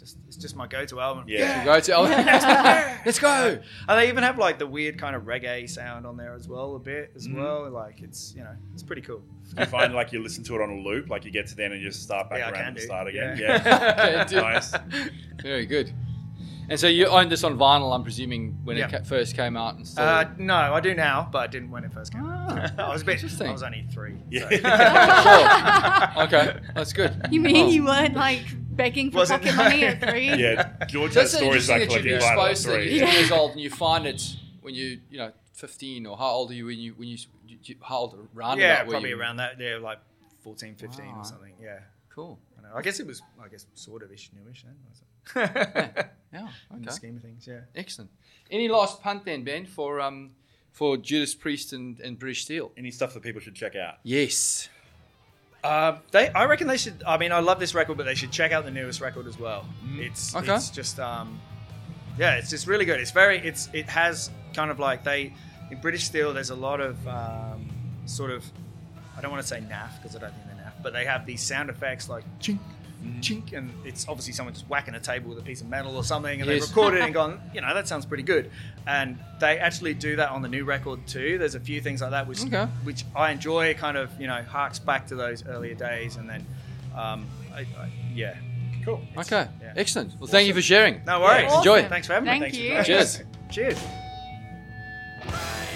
just 0.00 0.16
it's 0.26 0.36
just 0.36 0.56
my 0.56 0.66
go-to 0.66 0.98
album. 1.00 1.24
Yeah. 1.28 1.64
Go 1.64 1.78
to. 1.78 1.92
Album. 1.94 2.10
Let's 3.04 3.18
go. 3.18 3.60
And 3.88 3.98
they 3.98 4.08
even 4.08 4.22
have 4.24 4.38
like 4.38 4.58
the 4.58 4.66
weird 4.66 4.98
kind 4.98 5.14
of 5.14 5.22
reggae 5.22 5.68
sound 5.68 6.06
on 6.06 6.16
there 6.16 6.34
as 6.34 6.48
well, 6.48 6.74
a 6.76 6.78
bit 6.78 7.12
as 7.14 7.28
Mhm. 7.28 7.36
well. 7.36 7.70
Like 7.70 8.00
it's 8.00 8.34
you 8.34 8.42
know 8.42 8.54
it's 8.74 8.82
pretty 8.82 9.02
cool. 9.02 9.22
You 9.58 9.66
find 9.66 9.94
like 9.94 10.12
you 10.12 10.22
listen 10.22 10.42
to 10.44 10.54
it 10.56 10.60
on 10.62 10.70
a 10.70 10.74
loop, 10.80 11.08
like 11.10 11.24
you 11.24 11.30
get 11.30 11.46
to 11.48 11.54
the 11.56 11.64
end 11.64 11.74
and 11.74 11.82
you 11.82 11.88
just 11.88 12.02
start 12.02 12.30
back 12.30 12.38
Yeah, 12.40 12.46
around 12.46 12.54
can 12.54 12.66
and 12.68 12.76
do. 12.76 12.82
start 12.82 13.06
again? 13.08 13.36
Yeah. 13.38 13.62
Yeah. 13.64 14.24
Okay, 14.24 14.36
nice. 14.40 14.74
Very 15.42 15.66
good. 15.66 15.92
And 16.68 16.78
so 16.78 16.86
you 16.86 17.06
owned 17.06 17.32
this 17.32 17.42
on 17.42 17.58
vinyl, 17.58 17.92
I'm 17.92 18.04
presuming, 18.04 18.56
when 18.62 18.76
Yeah. 18.76 18.86
it 18.86 18.90
ca- 18.92 19.02
first 19.02 19.34
came 19.34 19.56
out, 19.56 19.74
and 19.74 19.84
still. 19.88 20.04
Uh, 20.04 20.26
no, 20.38 20.54
I 20.54 20.78
do 20.78 20.94
now, 20.94 21.28
but 21.32 21.38
I 21.40 21.46
didn't 21.48 21.72
when 21.72 21.82
it 21.82 21.92
first 21.92 22.12
came 22.12 22.24
out. 22.24 22.52
I 22.78 22.92
was 22.92 23.02
a 23.02 23.04
bit. 23.04 23.14
interesting. 23.16 23.48
I 23.48 23.52
was 23.52 23.64
only 23.64 23.84
three. 23.92 24.14
Yeah. 24.30 24.48
so- 26.14 26.22
okay, 26.24 26.60
that's 26.74 26.92
good. 26.92 27.26
You 27.32 27.40
mean 27.40 27.66
Oh. 27.66 27.70
you 27.70 27.84
weren't 27.86 28.14
like 28.14 28.42
begging 28.70 29.10
for 29.10 29.18
Wasn't- 29.18 29.42
pocket 29.42 29.56
money 29.56 29.84
at 29.84 30.00
three? 30.10 30.28
Yeah. 30.34 30.84
George 30.86 31.14
has 31.14 31.32
it's 31.34 31.42
stories 31.42 31.68
interesting 31.68 31.76
about 31.76 32.02
that 32.02 32.10
you've 32.10 32.20
collecting 32.20 32.36
vinyl 32.36 32.46
at 32.46 32.50
exposed 32.52 32.66
that 32.66 32.72
three. 32.74 32.98
you're 32.98 33.06
two 33.06 33.12
years 33.18 33.30
old 33.30 33.50
and 33.52 33.60
you 33.60 33.70
find 33.70 34.06
it 34.06 34.36
when 34.62 34.74
you, 34.74 35.00
you 35.10 35.18
know, 35.18 35.32
15 35.54 36.06
or 36.06 36.16
how 36.16 36.28
old 36.30 36.50
are 36.50 36.54
you 36.54 36.66
when 36.66 36.78
you, 36.78 36.92
when 36.96 37.08
you, 37.08 37.18
you 37.46 37.74
how 37.82 37.98
old 37.98 38.18
around 38.34 38.58
yeah, 38.58 38.74
about 38.74 38.86
were 38.86 38.90
probably 38.92 39.10
you? 39.10 39.20
around 39.20 39.36
that. 39.36 39.58
Yeah, 39.60 39.76
like 39.76 39.98
14, 40.42 40.74
15 40.76 41.06
Wow. 41.06 41.18
or 41.18 41.24
something. 41.24 41.52
Yeah. 41.62 41.80
Cool. 42.08 42.38
I, 42.58 42.62
know. 42.62 42.68
I 42.74 42.82
guess 42.82 42.98
it 43.00 43.06
was. 43.06 43.22
I 43.42 43.48
guess 43.48 43.66
sort 43.74 44.02
of 44.02 44.10
ish, 44.12 44.30
newish 44.34 44.64
then. 44.64 44.74
was 44.88 45.02
it? 45.02 46.06
Yeah. 46.32 46.46
In 46.72 46.82
the 46.82 46.88
Okay. 46.88 46.94
scheme 46.94 47.16
of 47.16 47.22
things, 47.22 47.44
yeah. 47.46 47.60
Excellent. 47.74 48.08
Any 48.52 48.68
last 48.68 49.02
punt 49.02 49.24
then, 49.24 49.42
Ben, 49.42 49.66
for 49.66 50.00
um 50.00 50.30
for 50.72 50.96
Judas 50.96 51.34
Priest 51.34 51.72
and, 51.72 51.98
and 52.00 52.16
British 52.18 52.44
Steel? 52.44 52.70
Any 52.76 52.92
stuff 52.92 53.14
that 53.14 53.22
people 53.24 53.40
should 53.40 53.56
check 53.56 53.74
out? 53.74 53.96
Yes. 54.04 54.68
Uh, 55.62 55.98
they, 56.10 56.28
I 56.30 56.44
reckon 56.46 56.66
they 56.68 56.76
should. 56.78 57.02
I 57.06 57.18
mean, 57.18 57.32
I 57.32 57.40
love 57.40 57.60
this 57.60 57.74
record, 57.74 57.96
but 57.96 58.06
they 58.06 58.14
should 58.14 58.30
check 58.32 58.50
out 58.52 58.64
the 58.64 58.70
newest 58.70 59.00
record 59.00 59.26
as 59.26 59.38
well. 59.38 59.66
It's, 59.96 60.34
Okay. 60.34 60.54
it's 60.54 60.70
just, 60.70 60.98
um, 60.98 61.38
yeah, 62.18 62.36
it's 62.36 62.48
just 62.50 62.66
really 62.66 62.84
good. 62.86 62.98
It's 63.00 63.10
very, 63.10 63.38
it's, 63.38 63.68
it 63.72 63.88
has 63.88 64.30
kind 64.54 64.70
of 64.70 64.78
like 64.78 65.04
they 65.04 65.34
in 65.70 65.80
British 65.80 66.04
Steel. 66.04 66.32
There's 66.32 66.50
a 66.50 66.54
lot 66.54 66.80
of 66.80 67.06
um, 67.06 67.68
sort 68.06 68.30
of, 68.30 68.44
I 69.16 69.20
don't 69.20 69.30
want 69.30 69.42
to 69.42 69.48
say 69.48 69.60
naff 69.60 70.00
because 70.00 70.16
I 70.16 70.20
don't 70.20 70.32
think 70.32 70.46
they're 70.46 70.64
naff, 70.64 70.82
but 70.82 70.92
they 70.94 71.04
have 71.04 71.26
these 71.26 71.42
sound 71.42 71.68
effects 71.68 72.08
like 72.08 72.24
chink, 72.40 72.58
chink, 73.20 73.52
and 73.52 73.72
it's 73.84 74.06
obviously 74.08 74.32
someone 74.32 74.54
just 74.54 74.68
whacking 74.68 74.94
a 74.94 75.00
table 75.00 75.30
with 75.30 75.38
a 75.38 75.42
piece 75.42 75.60
of 75.60 75.68
metal 75.68 75.96
or 75.96 76.04
something, 76.04 76.40
and 76.40 76.48
Yes. 76.50 76.60
they've 76.60 76.68
recorded 76.68 76.98
it 77.00 77.04
and 77.04 77.14
gone, 77.20 77.40
you 77.54 77.60
know, 77.60 77.72
that 77.74 77.88
sounds 77.88 78.04
pretty 78.06 78.22
good. 78.22 78.50
And 78.86 79.18
they 79.40 79.58
actually 79.58 79.94
do 79.94 80.16
that 80.16 80.30
on 80.30 80.42
the 80.42 80.48
new 80.48 80.64
record 80.64 81.06
too. 81.06 81.38
There's 81.38 81.54
a 81.54 81.60
few 81.60 81.80
things 81.80 82.00
like 82.02 82.10
that 82.10 82.26
which 82.26 82.42
Okay. 82.44 82.64
which 82.84 83.04
I 83.16 83.30
enjoy. 83.30 83.74
Kind 83.74 83.96
of, 83.96 84.10
you 84.20 84.26
know, 84.26 84.42
harks 84.42 84.78
back 84.78 85.06
to 85.08 85.14
those 85.14 85.46
earlier 85.46 85.74
days, 85.74 86.16
and 86.16 86.28
then, 86.28 86.44
um, 86.96 87.26
I, 87.54 87.60
I, 87.60 87.90
yeah, 88.14 88.34
Cool. 88.84 89.02
Okay. 89.16 89.46
yeah. 89.60 89.72
Excellent. 89.76 90.18
Well, 90.18 90.26
thank 90.26 90.48
you 90.48 90.54
for 90.54 90.62
sharing. 90.62 91.02
no 91.06 91.20
worries. 91.20 91.50
Yeah, 91.50 91.58
enjoy. 91.58 91.88
Thanks 91.88 92.06
for 92.06 92.14
having 92.14 92.26
Thank 92.26 92.42
me. 92.54 92.70
Thanks 92.70 92.86
for 92.88 92.92
you. 92.92 92.96
having 92.98 93.26
me. 93.28 93.28
Cheers. 93.50 93.78
Cheers. 95.28 95.69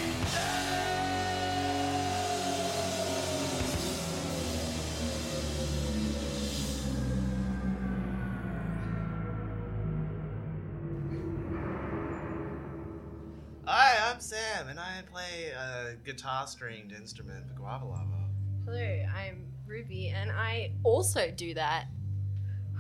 Hi, 14.65 14.71
I'm 14.71 14.79
and 14.79 14.81
I 14.81 15.03
play 15.13 15.51
a 15.51 15.95
guitar 16.07 16.47
stringed 16.47 16.93
instrument 16.93 17.47
for 17.47 17.55
Guava 17.55 17.85
Lava. 17.85 18.31
Hello, 18.65 19.05
I'm 19.15 19.53
Ruby, 19.67 20.09
and 20.09 20.31
I 20.33 20.73
also 20.85 21.31
do 21.31 21.53
that. 21.55 21.87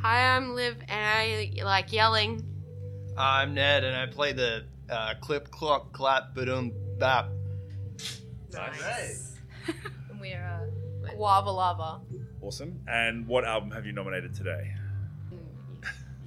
Hi, 0.00 0.34
I'm 0.34 0.54
Liv, 0.54 0.78
and 0.88 0.90
I 0.90 1.52
like 1.62 1.92
yelling. 1.92 2.42
I'm 3.18 3.52
Ned, 3.52 3.84
and 3.84 3.94
I 3.94 4.06
play 4.06 4.32
the 4.32 4.64
uh, 4.88 5.14
clip, 5.20 5.50
clop, 5.50 5.92
clap, 5.92 6.34
boom, 6.34 6.72
bap. 6.98 7.28
Nice. 8.52 9.34
and 10.10 10.20
we're 10.20 10.42
uh, 10.42 11.14
Guava 11.14 11.50
Lava. 11.50 12.00
Awesome. 12.40 12.80
And 12.88 13.26
what 13.26 13.44
album 13.44 13.70
have 13.72 13.84
you 13.84 13.92
nominated 13.92 14.34
today? 14.34 14.72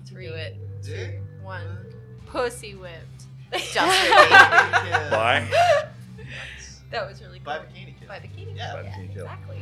Three, 0.06 0.28
it. 0.28 0.58
Two, 0.84 1.20
one. 1.42 1.66
Pussy 2.28 2.76
whipped. 2.76 3.27
Just 3.54 3.76
Yeah. 3.76 5.10
Bye. 5.10 5.48
That 6.90 7.06
was 7.06 7.22
really 7.22 7.40
cool. 7.40 7.46
By 7.46 7.60
Bikini 7.60 8.00
Kill. 8.00 8.08
By 8.08 8.20
Bikini 8.20 8.56
Yeah. 8.56 8.72
Kill, 8.72 8.84
By 8.84 8.90
Bikini 8.90 9.14
Kill. 9.14 9.24
Exactly. 9.26 9.58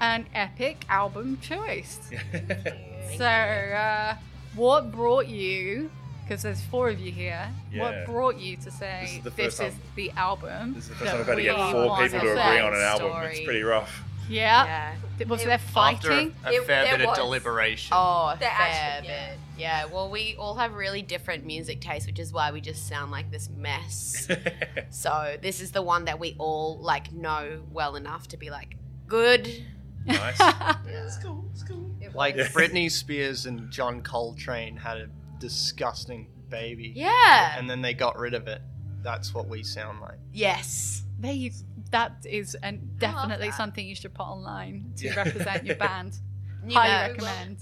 an 0.00 0.26
epic 0.34 0.84
album 0.88 1.38
choice. 1.40 1.98
so, 3.16 3.24
uh, 3.24 4.14
what 4.58 4.92
brought 4.92 5.28
you? 5.28 5.90
Because 6.22 6.42
there's 6.42 6.60
four 6.62 6.90
of 6.90 7.00
you 7.00 7.10
here. 7.10 7.48
Yeah. 7.72 7.82
What 7.82 8.04
brought 8.04 8.36
you 8.38 8.56
to 8.58 8.70
say 8.70 9.00
This 9.02 9.12
is 9.16 9.24
the 9.24 9.30
this 9.30 9.58
first 9.58 9.62
is 9.62 9.74
the 9.96 10.10
album? 10.10 10.74
This 10.74 10.84
is 10.84 10.88
the 10.90 10.94
first 10.96 11.04
that 11.06 11.10
time 11.12 11.20
I've 11.22 11.26
had 11.26 11.36
to 11.36 11.42
get 11.42 11.56
we 11.56 11.72
four 11.72 11.96
people 11.96 12.20
to 12.20 12.30
agree 12.30 12.60
on 12.60 12.74
an 12.74 12.80
album. 12.80 13.22
It's 13.30 13.40
pretty 13.40 13.62
rough. 13.62 14.02
Yeah. 14.28 14.94
Was 15.26 15.42
there 15.42 15.52
After 15.52 15.72
fighting? 15.72 16.34
a, 16.44 16.58
a 16.58 16.62
fair 16.62 16.98
bit 16.98 17.06
of 17.08 17.14
deliberation. 17.14 17.94
Oh, 17.96 18.32
a 18.34 18.36
fair 18.36 18.50
actually- 18.52 19.08
yeah. 19.08 19.28
bit. 19.30 19.38
Yeah, 19.56 19.86
well, 19.86 20.08
we 20.08 20.36
all 20.38 20.54
have 20.54 20.74
really 20.74 21.02
different 21.02 21.44
music 21.44 21.80
tastes, 21.80 22.06
which 22.06 22.20
is 22.20 22.32
why 22.32 22.52
we 22.52 22.60
just 22.60 22.86
sound 22.86 23.10
like 23.10 23.32
this 23.32 23.48
mess. 23.50 24.28
so 24.90 25.36
this 25.42 25.60
is 25.60 25.72
the 25.72 25.82
one 25.82 26.04
that 26.04 26.20
we 26.20 26.36
all 26.38 26.78
like 26.78 27.12
know 27.12 27.62
well 27.72 27.96
enough 27.96 28.28
to 28.28 28.36
be 28.36 28.50
like 28.50 28.76
good. 29.08 29.64
Nice. 30.08 30.38
Yeah, 30.40 31.04
it's 31.04 31.18
cool. 31.18 31.44
It's 31.52 31.62
cool. 31.62 31.90
Like 32.14 32.36
Britney 32.36 32.90
Spears 32.90 33.46
and 33.46 33.70
John 33.70 34.00
Coltrane 34.02 34.76
had 34.76 34.96
a 34.98 35.08
disgusting 35.38 36.28
baby. 36.48 36.92
Yeah. 36.96 37.54
And 37.58 37.68
then 37.68 37.82
they 37.82 37.94
got 37.94 38.18
rid 38.18 38.34
of 38.34 38.48
it. 38.48 38.62
That's 39.02 39.34
what 39.34 39.48
we 39.48 39.62
sound 39.62 40.00
like. 40.00 40.18
Yes. 40.32 41.02
There 41.18 41.32
you. 41.32 41.50
That 41.90 42.24
is 42.24 42.54
and 42.62 42.98
definitely 42.98 43.48
that. 43.48 43.56
something 43.56 43.86
you 43.86 43.94
should 43.94 44.14
put 44.14 44.24
online 44.24 44.92
to 44.96 45.06
Yeah. 45.06 45.14
represent 45.16 45.64
your 45.64 45.76
band. 45.76 46.18
Highly 46.70 47.12
recommend. 47.12 47.58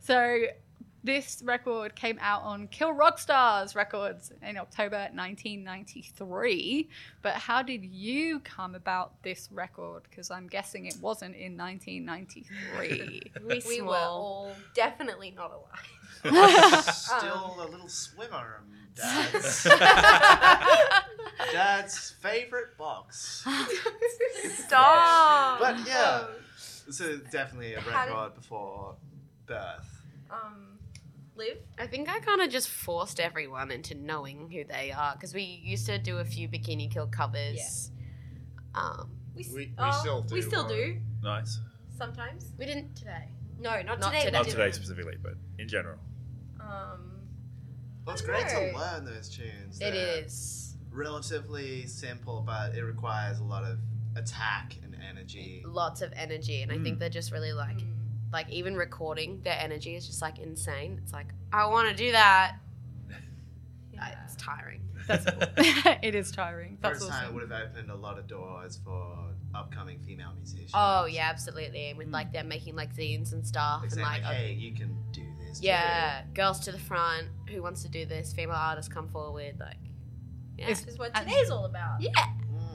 So 0.00 0.44
this 1.04 1.42
record 1.44 1.94
came 1.94 2.18
out 2.20 2.42
on 2.42 2.68
Kill 2.68 2.92
Rock 2.92 3.18
Stars 3.18 3.74
Records 3.74 4.32
in 4.42 4.56
October 4.56 5.08
1993. 5.12 6.88
But 7.22 7.34
how 7.34 7.62
did 7.62 7.84
you 7.84 8.40
come 8.40 8.74
about 8.74 9.22
this 9.22 9.48
record? 9.52 10.04
Because 10.08 10.30
I'm 10.30 10.46
guessing 10.46 10.86
it 10.86 10.96
wasn't 11.00 11.36
in 11.36 11.56
1993. 11.56 13.22
We, 13.46 13.62
We 13.66 13.82
were 13.82 13.96
all 13.96 14.52
definitely 14.74 15.32
not 15.36 15.50
alive. 15.50 15.88
Still 16.94 17.56
a 17.58 17.66
little 17.68 17.88
swimmer 17.88 18.62
Dad's. 18.94 19.64
Dad's 21.52 22.10
favorite 22.20 22.76
box. 22.78 23.44
Stop. 24.44 25.60
But 25.60 25.86
yeah, 25.86 26.26
so 26.56 27.18
definitely 27.30 27.74
a 27.74 27.80
record 27.80 28.34
before 28.34 28.94
birth. 29.46 30.02
Um, 30.30 30.61
Liv? 31.34 31.58
I 31.78 31.86
think 31.86 32.08
I 32.08 32.18
kind 32.20 32.40
of 32.42 32.50
just 32.50 32.68
forced 32.68 33.18
everyone 33.18 33.70
into 33.70 33.94
knowing 33.94 34.50
who 34.50 34.64
they 34.64 34.92
are 34.92 35.14
because 35.14 35.32
we 35.34 35.42
used 35.42 35.86
to 35.86 35.98
do 35.98 36.18
a 36.18 36.24
few 36.24 36.48
Bikini 36.48 36.90
Kill 36.92 37.06
covers. 37.06 37.90
Um, 38.74 39.10
We, 39.34 39.44
We- 39.48 39.56
we 39.66 39.74
oh, 39.78 39.90
still 40.00 40.22
We 40.30 40.40
do, 40.40 40.46
still 40.46 40.66
uh, 40.66 40.68
do 40.68 41.00
Nice. 41.22 41.58
sometimes. 41.96 42.52
we 42.58 42.66
didn't 42.66 42.94
today. 42.94 43.28
No, 43.58 43.70
not, 43.82 44.00
Not 44.00 44.12
today. 44.12 44.24
today. 44.26 44.38
Not 44.38 44.48
today 44.48 44.70
specifically, 44.72 45.16
but 45.22 45.34
in 45.58 45.68
general. 45.68 45.98
Um, 46.60 47.20
Well, 48.04 48.14
it's 48.14 48.22
I 48.22 48.26
great 48.26 48.48
to 48.48 48.76
learn 48.78 49.04
those 49.04 49.28
tunes. 49.30 49.80
It 49.80 49.94
relatively 50.90 51.86
simple, 51.86 52.42
but 52.44 52.74
it 52.74 52.82
requires 52.82 53.38
a 53.38 53.44
lot 53.44 53.64
of 53.64 53.78
attack 54.16 54.76
and 54.82 54.94
energy. 55.02 55.62
lots 55.64 56.02
of 56.02 56.12
energy, 56.14 56.60
and 56.62 56.70
I 56.70 56.76
Mm. 56.76 56.82
think 56.84 56.98
they're 56.98 57.08
just 57.08 57.32
really 57.32 57.52
like, 57.54 57.78
Mm. 57.78 57.91
Like 58.32 58.48
even 58.50 58.74
recording 58.76 59.40
their 59.42 59.56
energy 59.58 59.94
is 59.96 60.06
just 60.06 60.22
like 60.22 60.38
insane. 60.38 61.00
It's 61.02 61.12
like 61.12 61.26
I 61.52 61.66
want 61.66 61.88
to 61.90 61.94
do 61.94 62.12
that. 62.12 62.56
Uh, 64.00 64.06
It's 64.24 64.34
tiring. 64.36 64.80
That's 65.06 65.26
it 66.02 66.14
is 66.14 66.32
tiring. 66.32 66.78
That's 66.80 66.98
First 67.00 67.10
time 67.10 67.28
it 67.28 67.34
would 67.34 67.48
have 67.48 67.52
opened 67.70 67.90
a 67.90 67.94
lot 67.94 68.18
of 68.18 68.26
doors 68.26 68.80
for 68.84 69.16
upcoming 69.54 70.00
female 70.00 70.32
musicians. 70.36 70.70
Oh 70.74 71.04
yeah, 71.06 71.28
absolutely. 71.28 71.88
And 71.90 71.98
with 71.98 72.08
like 72.08 72.32
them 72.32 72.48
making 72.48 72.74
like 72.74 72.96
zines 72.96 73.32
and 73.32 73.46
stuff, 73.46 73.82
Like 73.82 73.92
and 73.92 74.00
like 74.02 74.22
like, 74.24 74.34
hey, 74.36 74.52
you 74.54 74.74
can 74.74 74.96
do 75.12 75.22
this. 75.46 75.60
too." 75.60 75.66
yeah, 75.66 76.22
girls 76.34 76.58
to 76.60 76.72
the 76.72 76.78
front. 76.78 77.28
Who 77.50 77.62
wants 77.62 77.82
to 77.82 77.88
do 77.88 78.04
this? 78.06 78.32
Female 78.32 78.56
artists 78.56 78.92
come 78.92 79.08
forward. 79.08 79.54
Like, 79.60 79.76
yeah. 80.58 80.66
This 80.68 80.84
is 80.86 80.98
what 80.98 81.10
And- 81.14 81.28
today's 81.28 81.50
all 81.50 81.66
about. 81.66 82.00
yeah. 82.00 82.10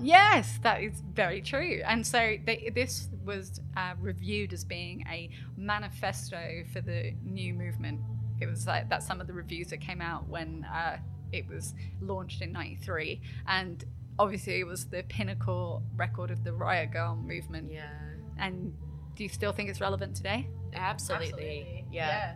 Yes, 0.01 0.59
that 0.63 0.81
is 0.83 1.01
very 1.13 1.41
true. 1.41 1.81
And 1.85 2.05
so 2.05 2.35
they, 2.45 2.71
this 2.73 3.09
was 3.25 3.59
uh, 3.75 3.93
reviewed 3.99 4.53
as 4.53 4.63
being 4.63 5.03
a 5.09 5.29
manifesto 5.57 6.63
for 6.71 6.81
the 6.81 7.13
new 7.23 7.53
movement. 7.53 8.01
It 8.39 8.45
was 8.47 8.67
like 8.67 8.89
that's 8.89 9.07
some 9.07 9.19
of 9.19 9.27
the 9.27 9.33
reviews 9.33 9.67
that 9.69 9.81
came 9.81 10.01
out 10.01 10.27
when 10.27 10.63
uh, 10.65 10.97
it 11.31 11.47
was 11.47 11.73
launched 11.99 12.41
in 12.41 12.51
'93, 12.51 13.21
and 13.47 13.83
obviously 14.19 14.59
it 14.59 14.67
was 14.67 14.85
the 14.85 15.03
pinnacle 15.09 15.81
record 15.95 16.29
of 16.31 16.43
the 16.43 16.53
Riot 16.53 16.91
Girl 16.91 17.15
movement. 17.15 17.71
Yeah. 17.71 17.89
And 18.37 18.73
do 19.15 19.23
you 19.23 19.29
still 19.29 19.51
think 19.51 19.69
it's 19.69 19.81
relevant 19.81 20.15
today? 20.15 20.47
Absolutely. 20.75 21.85
Yeah. 21.91 22.07
Yeah. 22.07 22.35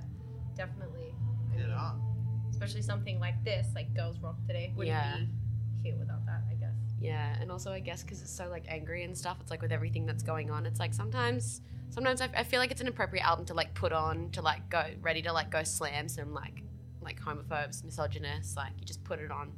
definitely. 0.56 1.14
I 1.54 1.58
Get 1.58 1.68
mean, 1.68 1.78
on. 1.78 2.02
especially 2.50 2.82
something 2.82 3.20
like 3.20 3.44
this, 3.44 3.68
like 3.76 3.94
Girls 3.96 4.18
Rock 4.20 4.38
Today, 4.48 4.74
wouldn't 4.76 4.88
Yeah. 4.96 5.18
be 5.18 5.28
here 5.90 5.96
without 6.00 6.21
that, 6.21 6.21
I 6.21 6.21
guess. 6.21 6.21
Yeah, 7.02 7.36
and 7.42 7.52
also 7.52 7.72
I 7.72 7.80
guess 7.80 8.04
because 8.04 8.22
it's 8.22 8.32
so 8.32 8.48
like 8.50 8.64
angry 8.68 9.04
and 9.04 9.18
stuff, 9.18 9.38
it's 9.42 9.52
like 9.52 9.62
with 9.62 9.72
everything 9.72 10.06
that's 10.06 10.24
going 10.24 10.52
on, 10.52 10.66
it's 10.66 10.80
like 10.80 10.94
sometimes, 10.94 11.62
sometimes 11.90 12.22
I, 12.22 12.30
I 12.36 12.44
feel 12.44 12.60
like 12.60 12.72
it's 12.72 12.82
an 12.82 12.88
appropriate 12.88 13.26
album 13.26 13.46
to 13.46 13.54
like 13.54 13.74
put 13.74 13.92
on 13.92 14.30
to 14.32 14.42
like 14.42 14.70
go 14.70 14.84
ready 15.02 15.22
to 15.24 15.34
like 15.34 15.50
go 15.50 15.64
slam 15.64 16.08
some 16.08 16.34
like 16.34 16.64
like 17.02 17.20
homophobes, 17.20 17.84
misogynists. 17.84 18.56
Like 18.56 18.74
you 18.80 18.86
just 18.86 19.04
put 19.04 19.20
it 19.20 19.32
on, 19.32 19.52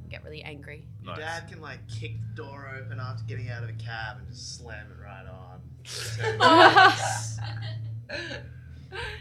and 0.00 0.10
get 0.10 0.24
really 0.24 0.42
angry. 0.42 0.86
Your 1.02 1.16
Nice. 1.16 1.24
dad 1.24 1.48
can 1.48 1.60
like 1.60 1.86
kick 1.88 2.12
the 2.30 2.42
door 2.42 2.68
open 2.76 2.98
after 2.98 3.24
getting 3.24 3.50
out 3.50 3.62
of 3.62 3.68
a 3.68 3.72
cab 3.74 4.18
and 4.18 4.28
just 4.28 4.58
slam 4.58 4.86
it 4.90 5.02
right 5.02 5.26
on. 5.26 5.60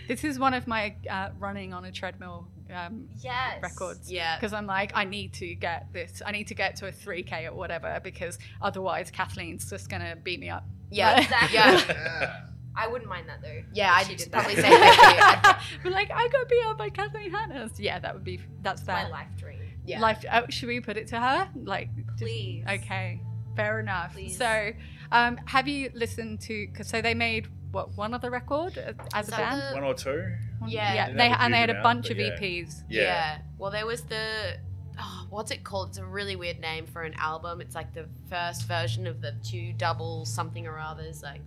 This 0.07 0.23
is 0.23 0.37
one 0.39 0.53
of 0.53 0.67
my 0.67 0.95
uh, 1.09 1.29
running 1.39 1.73
on 1.73 1.85
a 1.85 1.91
treadmill 1.91 2.47
um, 2.73 3.07
Yes. 3.21 3.61
records. 3.61 4.11
Yeah. 4.11 4.35
Because 4.37 4.53
I'm 4.53 4.65
like, 4.65 4.91
I 4.95 5.03
need 5.05 5.33
to 5.33 5.55
get 5.55 5.87
this. 5.93 6.21
I 6.25 6.31
need 6.31 6.47
to 6.47 6.55
get 6.55 6.75
to 6.77 6.87
a 6.87 6.91
3K 6.91 7.47
or 7.49 7.53
whatever 7.53 7.99
because 8.03 8.39
otherwise 8.61 9.11
Kathleen's 9.11 9.69
just 9.69 9.89
going 9.89 10.01
to 10.01 10.15
beat 10.15 10.39
me 10.39 10.49
up. 10.49 10.65
Yeah, 10.91 11.19
Exactly. 11.21 11.55
yeah, 11.55 11.81
yeah. 11.87 12.39
I 12.75 12.87
wouldn't 12.87 13.09
mind 13.09 13.29
that 13.29 13.41
though. 13.41 13.61
yeah. 13.73 13.93
I'd 13.93 14.07
did 14.07 14.31
probably 14.31 14.55
that. 14.55 14.63
say 14.63 14.69
thank 14.71 15.45
you. 15.45 15.79
but 15.83 15.91
like, 15.91 16.09
I 16.11 16.27
got 16.29 16.49
beat 16.49 16.63
up 16.65 16.77
by 16.77 16.89
Kathleen 16.89 17.31
Hanna. 17.31 17.69
Yeah, 17.77 17.99
that 17.99 18.13
would 18.13 18.23
be, 18.23 18.39
that's 18.61 18.85
my 18.87 19.07
life 19.09 19.27
dream. 19.37 19.59
Yeah. 19.85 19.99
Life, 19.99 20.23
oh, 20.31 20.43
should 20.49 20.69
we 20.69 20.79
put 20.79 20.97
it 20.97 21.07
to 21.09 21.19
her? 21.19 21.49
Like, 21.55 21.89
just- 21.95 22.17
Please. 22.19 22.63
okay, 22.67 23.19
fair 23.55 23.79
enough. 23.79 24.13
Please. 24.13 24.37
So, 24.37 24.71
um, 25.11 25.37
have 25.45 25.67
you 25.67 25.91
listened 25.93 26.41
to, 26.41 26.67
cause 26.67 26.87
so 26.87 27.01
they 27.01 27.13
made, 27.13 27.47
what, 27.73 27.97
one 27.97 28.13
other 28.13 28.29
record 28.31 28.77
as 29.13 29.27
Is 29.27 29.33
a 29.33 29.37
band? 29.37 29.61
the- 29.61 29.73
One 29.75 29.83
or 29.83 29.93
two. 29.93 30.31
Yeah. 30.65 30.93
yeah. 30.93 31.05
Didn't 31.07 31.17
They, 31.17 31.27
and 31.27 31.53
they 31.53 31.57
huge 31.57 31.67
had 31.67 31.69
a 31.69 31.73
amount, 31.79 31.83
bunch 31.83 32.09
of 32.11 32.17
yeah. 32.19 32.29
EPs. 32.39 32.83
Yeah. 32.89 33.01
Yeah. 33.01 33.37
Well, 33.57 33.71
there 33.71 33.85
was 33.85 34.01
the. 34.03 34.57
Oh, 34.97 35.25
what's 35.31 35.49
it 35.51 35.63
called? 35.63 35.89
It's 35.89 35.97
a 35.97 36.05
really 36.05 36.35
weird 36.35 36.59
name 36.59 36.85
for 36.85 37.01
an 37.01 37.15
album. 37.17 37.59
It's 37.61 37.75
like 37.75 37.93
the 37.93 38.05
first 38.29 38.67
version 38.67 39.07
of 39.07 39.19
the 39.21 39.33
two 39.43 39.73
double 39.73 40.23
something 40.25 40.65
or 40.67 40.77
others. 40.79 41.21
Like, 41.23 41.41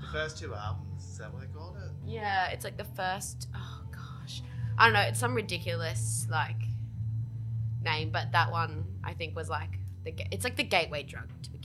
The 0.00 0.06
first 0.12 0.38
two 0.38 0.54
albums, 0.54 1.02
is 1.04 1.18
that 1.18 1.32
what 1.34 1.42
they 1.42 1.48
called 1.48 1.76
it? 1.84 1.90
yeah, 2.06 2.48
it's 2.50 2.64
like 2.64 2.76
the 2.76 2.84
first. 2.84 3.48
Oh 3.56 3.80
gosh, 3.90 4.40
I 4.78 4.84
don't 4.86 4.92
know. 4.94 5.00
It's 5.00 5.18
some 5.18 5.34
ridiculous 5.34 6.26
like 6.30 6.62
name, 7.82 8.10
but 8.10 8.32
that 8.32 8.50
one 8.52 8.84
I 9.02 9.12
think 9.14 9.34
was 9.34 9.48
like 9.48 9.70
the. 10.04 10.12
ga- 10.12 10.28
It's 10.30 10.44
like 10.44 10.56
the 10.56 10.62
gateway 10.64 11.02
drug 11.02 11.28
to 11.42 11.50
Bikini 11.50 11.62
Kill. 11.62 11.63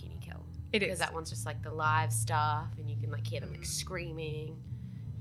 It 0.71 0.79
because 0.79 0.99
that 0.99 1.13
one's 1.13 1.29
just 1.29 1.45
like 1.45 1.63
the 1.63 1.71
live 1.71 2.13
stuff, 2.13 2.67
and 2.77 2.89
you 2.89 2.95
can 2.97 3.11
like 3.11 3.25
hear 3.25 3.39
them 3.41 3.51
like 3.51 3.65
screaming 3.65 4.55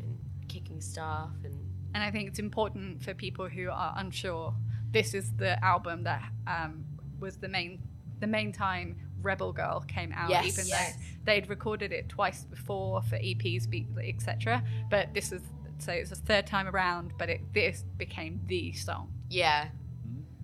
and 0.01 0.18
kicking 0.49 0.80
stuff, 0.80 1.30
and 1.44 1.55
and 1.94 2.03
I 2.03 2.11
think 2.11 2.28
it's 2.28 2.38
important 2.38 3.03
for 3.03 3.14
people 3.14 3.49
who 3.49 3.70
are 3.70 3.94
unsure. 3.96 4.55
This 4.90 5.14
is 5.14 5.32
the 5.36 5.62
album 5.64 6.05
that 6.05 6.22
um, 6.46 6.84
was 7.18 7.36
the 7.38 7.49
main 7.49 7.80
the 8.20 8.26
main 8.26 8.53
time 8.53 8.96
Rebel 9.22 9.53
Girl 9.53 9.80
came 9.88 10.12
out, 10.12 10.30
Yes. 10.30 10.46
even 10.46 10.66
Yes. 10.66 10.94
though 10.96 11.03
they'd 11.32 11.49
recorded 11.49 11.92
it 11.92 12.09
twice 12.09 12.44
before 12.44 13.03
for 13.03 13.16
EPs, 13.16 13.66
etc. 14.07 14.62
But 14.90 15.14
this 15.14 15.32
is 15.32 15.42
so 15.78 15.92
it's 15.92 16.11
the 16.11 16.16
third 16.16 16.46
time 16.46 16.66
around, 16.68 17.12
but 17.18 17.28
it 17.30 17.40
this 17.55 17.84
became 17.96 18.40
the 18.46 18.72
song. 18.72 19.12
yeah. 19.30 19.68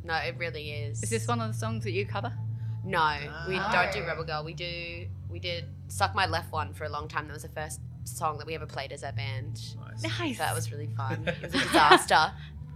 No, 0.07 0.15
it 0.17 0.37
really 0.37 0.71
is. 0.71 1.03
Is 1.03 1.09
this 1.09 1.27
one 1.27 1.41
of 1.41 1.51
the 1.51 1.59
songs 1.59 1.83
that 1.85 1.93
you 1.93 2.05
cover? 2.05 2.31
No, 2.85 3.19
we 3.49 3.57
No. 3.57 3.69
don't 3.73 3.93
do 3.93 4.05
Rebel 4.05 4.25
Girl. 4.25 4.45
We 4.45 4.55
do 4.55 5.07
we 5.31 5.39
did 5.39 5.65
Suck 5.89 6.15
My 6.15 6.27
Left 6.27 6.53
One 6.53 6.73
for 6.75 6.85
a 6.85 6.89
long 6.89 7.09
time. 7.09 7.27
That 7.27 7.35
was 7.35 7.43
the 7.43 7.49
first 7.49 7.81
song 8.05 8.39
that 8.39 8.47
we 8.47 8.55
ever 8.55 8.67
played 8.67 8.93
as 8.93 9.03
our 9.03 9.13
band. 9.13 9.61
Nice. 9.81 10.19
Nice. 10.19 10.39
That 10.39 10.55
was 10.55 10.71
really 10.71 10.89
fun. 10.97 11.27
It 11.27 11.43
was 11.43 11.55
a 11.55 11.59
disaster. 11.65 12.33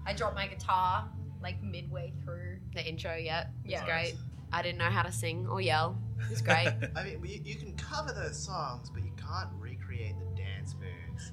I 0.06 0.12
dropped 0.14 0.34
my 0.34 0.46
guitar 0.46 1.09
like 1.42 1.62
midway 1.62 2.12
through. 2.24 2.59
the 2.74 2.84
intro, 2.86 3.14
yeah, 3.14 3.46
it 3.64 3.72
was 3.74 3.82
great. 3.82 4.14
I 4.52 4.62
didn't 4.62 4.78
know 4.78 4.84
how 4.90 5.02
to 5.02 5.12
sing 5.12 5.46
or 5.46 5.61
yell. 5.61 5.96
It 6.24 6.30
was 6.30 6.40
great. 6.42 6.68
I 6.96 7.04
mean, 7.04 7.20
you, 7.24 7.40
you 7.44 7.54
can 7.56 7.74
cover 7.76 8.12
those 8.12 8.36
songs, 8.38 8.90
but 8.90 9.04
you 9.04 9.12
can't 9.16 9.50
recreate 9.59 10.14
the 10.18 10.24
dance 10.24 10.26
moves. 10.26 10.28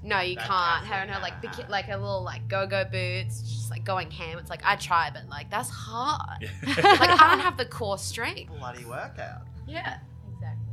No, 0.06 0.20
you 0.20 0.36
That 0.36 0.46
can't. 0.48 0.84
Kathleen 0.86 0.92
Her 0.92 0.96
and 1.02 1.12
her 1.12 1.20
like 1.22 1.34
Hanna 1.34 1.48
biki- 1.56 1.70
like 1.70 1.86
her 1.86 1.98
little 1.98 2.24
like 2.24 2.48
go 2.48 2.68
go 2.68 2.86
boots, 2.86 3.42
just 3.42 3.72
like 3.72 3.84
going 3.84 4.12
ham. 4.12 4.38
It's 4.38 4.50
like 4.50 4.62
I 4.64 4.76
try, 4.76 5.10
but 5.12 5.28
like 5.28 5.50
that's 5.50 5.70
hard. 5.70 6.48
Like 6.68 7.10
I 7.22 7.28
don't 7.32 7.40
have 7.40 7.58
the 7.58 7.66
core 7.66 7.98
strength. 7.98 8.52
Bloody 8.58 8.86
workout. 8.86 9.42
Yeah. 9.68 9.98
Exactly. 10.34 10.64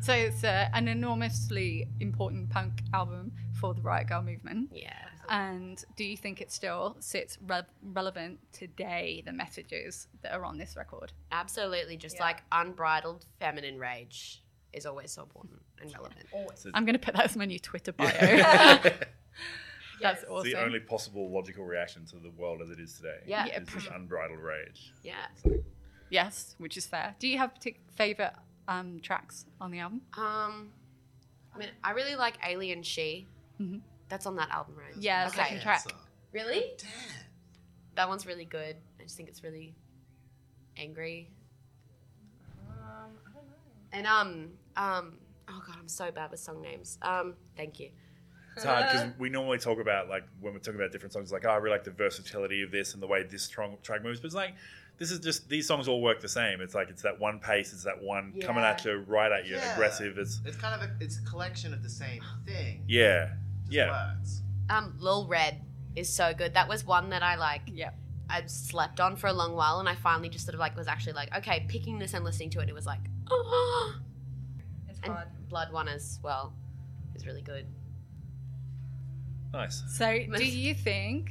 So 0.00 0.12
it's 0.12 0.42
uh, 0.44 0.68
an 0.74 0.88
enormously 0.88 1.86
important 2.00 2.50
punk 2.50 2.82
album 2.92 3.32
for 3.60 3.74
the 3.74 3.82
Riot 3.82 4.08
Girl 4.08 4.22
movement. 4.22 4.70
Yeah. 4.72 4.92
And 5.28 5.82
do 5.96 6.02
you 6.02 6.16
think 6.16 6.40
it 6.40 6.50
still 6.50 6.96
sits 6.98 7.38
re- 7.46 7.62
relevant 7.84 8.40
today, 8.52 9.22
the 9.24 9.32
messages 9.32 10.08
that 10.22 10.32
are 10.32 10.44
on 10.44 10.58
this 10.58 10.74
record? 10.76 11.12
Absolutely, 11.30 11.96
just 11.96 12.18
like 12.18 12.42
unbridled 12.50 13.26
feminine 13.38 13.78
rage 13.78 14.42
is 14.72 14.86
always 14.86 15.10
so 15.10 15.22
important 15.22 15.60
and 15.80 15.92
relevant. 15.92 16.26
Always. 16.32 16.66
I'm 16.74 16.84
going 16.84 16.94
to 16.94 16.98
put 17.00 17.14
that 17.14 17.24
as 17.24 17.36
my 17.36 17.44
new 17.44 17.58
Twitter 17.58 17.92
bio. 17.92 18.08
That's 20.00 20.22
It's 20.22 20.30
awesome. 20.30 20.50
the 20.50 20.58
only 20.58 20.80
possible 20.80 21.30
logical 21.30 21.64
reaction 21.64 22.06
to 22.06 22.16
the 22.16 22.30
world 22.30 22.62
as 22.62 22.70
it 22.70 22.80
is 22.80 22.94
today. 22.94 23.18
Yeah. 23.26 23.46
Is 23.46 23.68
this 23.68 23.86
unbridled 23.94 24.38
rage. 24.40 24.92
Yeah. 25.02 25.14
Yes, 26.08 26.54
which 26.58 26.76
is 26.76 26.86
fair. 26.86 27.14
Do 27.18 27.28
you 27.28 27.36
have 27.38 27.52
partic- 27.54 27.76
favorite 27.96 28.32
um, 28.66 29.00
tracks 29.00 29.44
on 29.60 29.70
the 29.70 29.78
album? 29.80 30.00
Um, 30.16 30.70
I 31.54 31.58
mean, 31.58 31.68
I 31.84 31.90
really 31.92 32.16
like 32.16 32.38
Alien 32.46 32.82
She. 32.82 33.26
Mhm. 33.60 33.80
That's 34.08 34.26
on 34.26 34.36
that 34.36 34.50
album, 34.50 34.74
right? 34.76 34.96
Yeah, 34.98 35.26
Okay. 35.28 35.36
second 35.36 35.60
track. 35.60 35.84
Really? 36.32 36.72
Damn. 36.78 36.88
That 37.96 38.08
one's 38.08 38.24
really 38.26 38.44
good. 38.46 38.76
I 38.98 39.02
just 39.02 39.16
think 39.16 39.28
it's 39.28 39.44
really 39.44 39.74
angry. 40.76 41.30
And 43.92 44.06
um 44.06 44.48
um 44.76 45.18
oh 45.48 45.62
god, 45.66 45.76
I'm 45.78 45.88
so 45.88 46.10
bad 46.10 46.30
with 46.30 46.40
song 46.40 46.60
names. 46.62 46.98
Um, 47.02 47.34
thank 47.56 47.80
you. 47.80 47.90
It's 48.56 48.64
hard 48.64 48.86
because 48.90 49.06
we 49.18 49.30
normally 49.30 49.58
talk 49.58 49.78
about 49.80 50.08
like 50.08 50.24
when 50.40 50.52
we're 50.52 50.58
talking 50.58 50.80
about 50.80 50.92
different 50.92 51.12
songs, 51.12 51.32
like 51.32 51.44
oh, 51.46 51.50
I 51.50 51.56
really 51.56 51.76
like 51.76 51.84
the 51.84 51.92
versatility 51.92 52.62
of 52.62 52.70
this 52.70 52.94
and 52.94 53.02
the 53.02 53.06
way 53.06 53.22
this 53.22 53.42
strong 53.42 53.76
track 53.82 54.02
moves. 54.02 54.20
But 54.20 54.26
it's 54.26 54.34
like 54.34 54.54
this 54.98 55.10
is 55.10 55.18
just 55.20 55.48
these 55.48 55.66
songs 55.66 55.88
all 55.88 56.02
work 56.02 56.20
the 56.20 56.28
same. 56.28 56.60
It's 56.60 56.74
like 56.74 56.90
it's 56.90 57.02
that 57.02 57.18
one 57.18 57.38
pace, 57.38 57.72
it's 57.72 57.84
that 57.84 58.02
one 58.02 58.34
coming 58.42 58.62
at 58.64 58.84
you, 58.84 59.02
right 59.06 59.32
at 59.32 59.46
you, 59.46 59.54
Yeah. 59.56 59.72
aggressive. 59.74 60.18
It's 60.18 60.40
It's 60.44 60.56
kind 60.56 60.80
of 60.80 60.88
a, 60.88 60.92
it's 61.02 61.18
a 61.18 61.22
collection 61.22 61.72
of 61.72 61.82
the 61.82 61.88
same 61.88 62.22
thing. 62.44 62.84
yeah, 62.86 63.30
Just 63.62 63.72
yeah. 63.72 64.14
works. 64.14 64.42
Um, 64.68 64.94
Lil 64.98 65.26
Red 65.26 65.62
is 65.96 66.12
so 66.12 66.34
good. 66.34 66.54
That 66.54 66.68
was 66.68 66.84
one 66.84 67.10
that 67.10 67.22
I 67.22 67.36
like. 67.36 67.62
Yeah. 67.66 67.90
I 68.28 68.42
slept 68.46 69.00
on 69.00 69.16
for 69.16 69.26
a 69.28 69.32
long 69.32 69.56
while, 69.56 69.80
and 69.80 69.88
I 69.88 69.94
finally 69.96 70.28
just 70.28 70.44
sort 70.44 70.54
of 70.54 70.60
like 70.60 70.76
was 70.76 70.86
actually 70.86 71.14
like, 71.14 71.34
okay, 71.38 71.64
picking 71.68 71.98
this 71.98 72.14
and 72.14 72.24
listening 72.24 72.50
to 72.50 72.60
it. 72.60 72.68
It 72.68 72.74
was 72.74 72.86
like. 72.86 73.00
It's 74.88 74.98
and 75.02 75.12
hard. 75.12 75.28
Blood 75.48 75.72
One 75.72 75.88
as 75.88 76.18
well 76.22 76.52
is 77.14 77.26
really 77.26 77.42
good. 77.42 77.66
Nice. 79.52 79.82
So, 79.88 80.18
do 80.36 80.44
you 80.46 80.74
think 80.74 81.30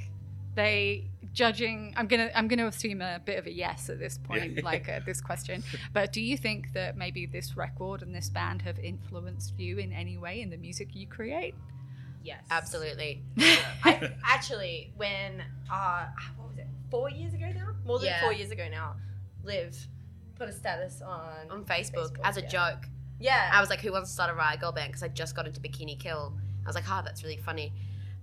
they 0.55 1.09
judging? 1.33 1.93
I'm 1.97 2.07
gonna 2.07 2.29
I'm 2.35 2.47
gonna 2.47 2.67
assume 2.67 3.01
a 3.01 3.19
bit 3.23 3.37
of 3.39 3.45
a 3.47 3.51
yes 3.51 3.89
at 3.89 3.99
this 3.99 4.17
point, 4.17 4.53
Yeah. 4.57 4.61
like 4.63 4.89
uh, 4.89 4.99
this 5.05 5.21
question. 5.21 5.63
But 5.93 6.11
do 6.11 6.21
you 6.21 6.37
think 6.37 6.73
that 6.73 6.97
maybe 6.97 7.25
this 7.25 7.55
record 7.55 8.01
and 8.01 8.13
this 8.13 8.29
band 8.29 8.61
have 8.63 8.79
influenced 8.79 9.57
you 9.59 9.77
in 9.77 9.91
any 9.93 10.17
way 10.17 10.41
in 10.41 10.49
the 10.49 10.57
music 10.57 10.95
you 10.95 11.07
create? 11.07 11.55
Yes. 12.23 12.43
Absolutely. 12.51 13.23
I 13.83 14.11
actually, 14.25 14.91
when 14.97 15.41
uh, 15.71 16.07
what 16.37 16.49
was 16.49 16.57
it? 16.57 16.67
Four 16.91 17.09
years 17.09 17.33
ago 17.33 17.49
now? 17.55 17.75
More 17.85 17.99
than 17.99 18.07
Yeah. 18.07 18.21
four 18.21 18.33
years 18.33 18.51
ago 18.51 18.67
now. 18.69 18.95
Liv 19.43 19.87
put 20.39 20.49
a 20.49 20.53
status 20.53 21.01
on 21.01 21.51
on 21.51 21.65
Facebook, 21.65 22.15
as 22.23 22.37
a 22.37 22.41
yeah. 22.41 22.47
joke. 22.47 22.87
Yeah. 23.19 23.49
I 23.53 23.59
was 23.59 23.69
like, 23.69 23.81
who 23.81 23.91
wants 23.91 24.09
to 24.09 24.13
start 24.13 24.31
a 24.31 24.33
riot 24.33 24.61
girl 24.61 24.71
band? 24.71 24.87
Because 24.89 25.03
I 25.03 25.09
just 25.09 25.35
got 25.35 25.45
into 25.45 25.59
Bikini 25.59 25.99
Kill. 25.99 26.33
I 26.63 26.67
was 26.67 26.75
like, 26.75 26.85
oh, 26.89 27.01
that's 27.03 27.21
really 27.23 27.37
funny. 27.37 27.73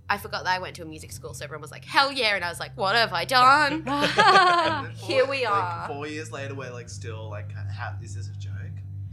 I 0.09 0.17
forgot 0.17 0.45
that 0.45 0.55
I 0.55 0.59
went 0.59 0.75
to 0.77 0.83
a 0.83 0.85
music 0.85 1.11
school, 1.11 1.33
so 1.33 1.43
everyone 1.43 1.61
was 1.61 1.71
like, 1.71 1.83
hell 1.85 2.11
yeah. 2.11 2.35
And 2.35 2.43
I 2.43 2.49
was 2.49 2.59
like, 2.59 2.71
what 2.75 2.95
have 2.95 3.13
I 3.13 3.25
done? 3.25 3.83
And 3.85 4.87
Here 4.97 5.23
four- 5.25 5.31
we 5.31 5.43
like, 5.45 5.53
are. 5.53 5.87
four 5.87 6.07
years 6.07 6.31
later, 6.31 6.55
we're 6.55 6.71
like 6.71 6.89
still 6.89 7.29
like, 7.29 7.51
how, 7.53 7.93
is 8.01 8.15
this 8.15 8.27
a 8.29 8.33
joke? 8.39 8.53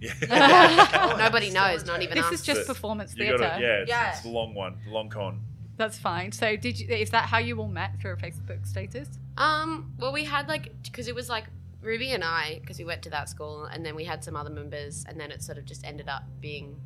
Yeah. 0.01 1.17
Nobody 1.19 1.51
knows, 1.51 1.85
not 1.85 2.03
even 2.03 2.17
This 2.17 2.27
us. 2.27 2.33
is 2.35 2.43
just 2.43 2.67
performance 2.67 3.13
theatre. 3.13 3.39
gotta, 3.39 3.61
yeah, 3.61 3.69
it's, 3.81 3.89
Yeah. 3.89 4.11
it's 4.13 4.21
the 4.21 4.29
long 4.29 4.55
one, 4.55 4.79
the 4.85 4.91
long 4.93 5.09
con. 5.09 5.41
That's 5.77 5.99
fine. 5.99 6.31
So, 6.31 6.57
did 6.57 6.79
you? 6.79 6.87
Is 6.89 7.11
that 7.11 7.25
how 7.25 7.39
you 7.39 7.59
all 7.59 7.67
met 7.69 8.01
through 8.01 8.13
a 8.13 8.17
Facebook 8.17 8.65
status? 8.67 9.09
Um, 9.37 9.93
well, 9.99 10.13
we 10.13 10.25
had 10.25 10.47
like, 10.49 10.73
because 10.85 11.09
it 11.09 11.15
was 11.17 11.29
like 11.29 11.47
Ruby 11.85 12.13
and 12.13 12.25
I, 12.25 12.59
because 12.61 12.79
we 12.79 12.85
went 12.85 13.03
to 13.03 13.11
that 13.11 13.29
school, 13.29 13.65
and 13.67 13.85
then 13.85 13.95
we 13.95 14.05
had 14.05 14.25
some 14.25 14.35
other 14.37 14.51
members, 14.51 15.05
and 15.09 15.21
then 15.21 15.31
it 15.31 15.43
sort 15.43 15.59
of 15.59 15.65
just 15.67 15.85
ended 15.85 16.09
up 16.09 16.25
being 16.41 16.81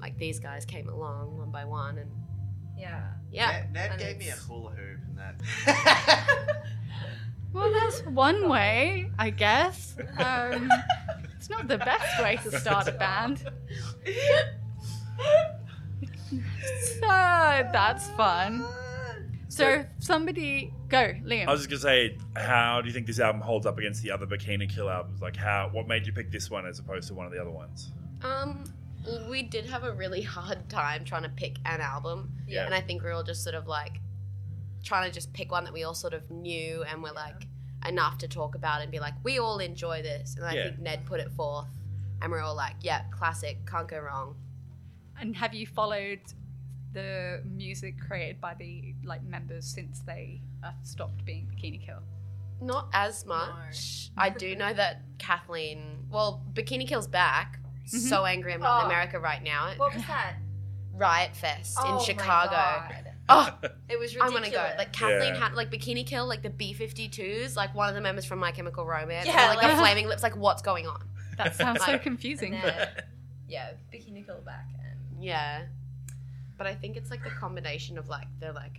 like 0.00 0.16
these 0.18 0.38
guys 0.38 0.64
came 0.64 0.88
along 0.88 1.36
one 1.38 1.50
by 1.50 1.64
one, 1.64 1.98
and 1.98 2.10
Yeah. 2.78 3.02
yeah. 3.32 3.50
Ned, 3.50 3.72
Ned 3.72 3.90
And 3.92 4.00
gave 4.00 4.18
me 4.18 4.26
a 4.26 4.32
it's- 4.32 4.46
hula 4.46 4.70
hoop 4.70 5.00
and 5.08 5.18
that. 5.18 6.56
Well, 7.52 7.72
that's 7.72 8.02
one 8.04 8.48
way, 8.50 9.10
I 9.18 9.30
guess. 9.30 9.96
Um, 10.18 10.70
it's 11.36 11.48
not 11.48 11.68
the 11.68 11.78
best 11.78 12.20
way 12.22 12.38
to 12.42 12.58
start 12.60 12.86
a 12.88 12.92
band. 13.04 13.44
So 17.00 17.00
that's 17.08 18.08
fun. 18.10 18.64
So 19.48 19.68
if 19.68 19.86
somebody 20.00 20.72
go, 20.88 21.14
Liam. 21.24 21.46
I 21.46 21.52
was 21.52 21.60
just 21.66 21.70
gonna 21.70 21.80
say, 21.80 22.18
how 22.36 22.80
do 22.80 22.88
you 22.88 22.92
think 22.92 23.06
this 23.06 23.20
album 23.20 23.40
holds 23.40 23.64
up 23.66 23.78
against 23.78 24.02
the 24.02 24.10
other 24.10 24.26
Bikini 24.26 24.68
Kill 24.68 24.90
albums? 24.90 25.20
Like, 25.22 25.36
how? 25.36 25.68
What 25.72 25.86
made 25.86 26.06
you 26.06 26.12
pick 26.12 26.30
this 26.30 26.50
one 26.50 26.66
as 26.66 26.78
opposed 26.78 27.08
to 27.08 27.14
one 27.14 27.26
of 27.26 27.32
the 27.32 27.40
other 27.40 27.50
ones? 27.50 27.92
Um, 28.22 28.64
we 29.30 29.42
did 29.42 29.64
have 29.66 29.84
a 29.84 29.92
really 29.92 30.22
hard 30.22 30.68
time 30.68 31.04
trying 31.04 31.22
to 31.22 31.28
pick 31.28 31.58
an 31.64 31.80
album. 31.80 32.32
Yeah. 32.48 32.64
And 32.66 32.74
I 32.74 32.80
think 32.80 33.02
we 33.02 33.08
were 33.08 33.14
all 33.14 33.22
just 33.22 33.42
sort 33.44 33.54
of 33.54 33.66
like 33.68 34.00
trying 34.82 35.08
to 35.08 35.14
just 35.14 35.32
pick 35.32 35.50
one 35.52 35.64
that 35.64 35.72
we 35.72 35.84
all 35.84 35.94
sort 35.94 36.12
of 36.12 36.28
knew 36.30 36.82
and 36.84 37.02
were 37.02 37.12
like 37.12 37.46
enough 37.86 38.18
to 38.18 38.28
talk 38.28 38.54
about 38.56 38.82
and 38.82 38.90
be 38.90 38.98
like, 38.98 39.14
we 39.22 39.38
all 39.38 39.58
enjoy 39.58 40.02
this. 40.02 40.34
And 40.36 40.44
I 40.44 40.54
Yeah. 40.54 40.64
think 40.64 40.80
Ned 40.80 41.06
put 41.06 41.20
it 41.20 41.30
forth. 41.32 41.68
And 42.20 42.32
we're 42.32 42.40
all 42.40 42.54
like, 42.56 42.74
yeah, 42.80 43.02
classic, 43.10 43.58
can't 43.66 43.86
go 43.86 43.98
wrong. 44.00 44.34
And 45.20 45.36
have 45.36 45.54
you 45.54 45.66
followed 45.66 46.20
the 46.96 47.42
music 47.44 47.94
created 48.00 48.40
by 48.40 48.54
the 48.54 48.94
like 49.04 49.22
members 49.22 49.66
since 49.66 50.00
they 50.00 50.40
uh, 50.64 50.70
stopped 50.82 51.24
being 51.24 51.46
Bikini 51.54 51.84
Kill? 51.84 52.00
Not 52.60 52.88
as 52.92 53.26
much. 53.26 54.10
I 54.16 54.30
do 54.30 54.56
know 54.56 54.72
that 54.72 55.02
Kathleen, 55.18 56.06
well, 56.10 56.42
Bikini 56.54 56.88
Kill's 56.88 57.06
back. 57.06 57.60
Mm-hmm. 57.86 57.98
So 57.98 58.24
angry 58.24 58.54
I'm 58.54 58.60
not 58.60 58.80
in 58.80 58.84
Oh. 58.84 58.86
America 58.86 59.20
right 59.20 59.42
now. 59.42 59.72
What 59.76 59.94
was 59.94 60.02
that? 60.06 60.36
Riot 60.94 61.36
Fest 61.36 61.76
Oh 61.78 61.88
in 61.88 61.94
my 61.96 62.02
Chicago. 62.02 62.50
God. 62.50 63.02
Oh, 63.28 63.58
It 63.90 63.98
was 63.98 64.16
I 64.16 64.28
want 64.30 64.44
to 64.46 64.50
go. 64.50 64.66
Like 64.78 64.92
Kathleen 64.92 65.34
Yeah. 65.34 65.40
had 65.40 65.52
like 65.54 65.70
Bikini 65.70 66.06
Kill, 66.06 66.26
like 66.26 66.42
the 66.42 66.50
B 66.50 66.74
52s, 66.78 67.54
like 67.56 67.74
one 67.74 67.88
of 67.90 67.94
the 67.94 68.00
members 68.00 68.24
from 68.24 68.38
My 68.38 68.52
Chemical 68.52 68.86
Romance. 68.86 69.26
Yeah, 69.26 69.34
Yeah, 69.42 69.48
like, 69.50 69.62
like- 69.62 69.70
the 69.72 69.76
flaming 69.78 70.08
lips. 70.08 70.22
Like, 70.22 70.36
what's 70.36 70.62
going 70.62 70.86
on? 70.86 71.02
That 71.36 71.54
sounds 71.54 71.84
so 71.84 71.98
confusing. 71.98 72.54
And 72.54 72.62
then, 72.64 72.88
yeah, 73.48 73.72
Bikini 73.92 74.24
Kill 74.24 74.40
back 74.40 74.66
and 74.82 75.22
Yeah, 75.22 75.66
but 76.56 76.66
I 76.66 76.74
think 76.74 76.96
it's 76.96 77.10
like 77.10 77.22
the 77.22 77.30
combination 77.30 77.98
of 77.98 78.08
like 78.08 78.26
they're 78.40 78.52
like. 78.52 78.78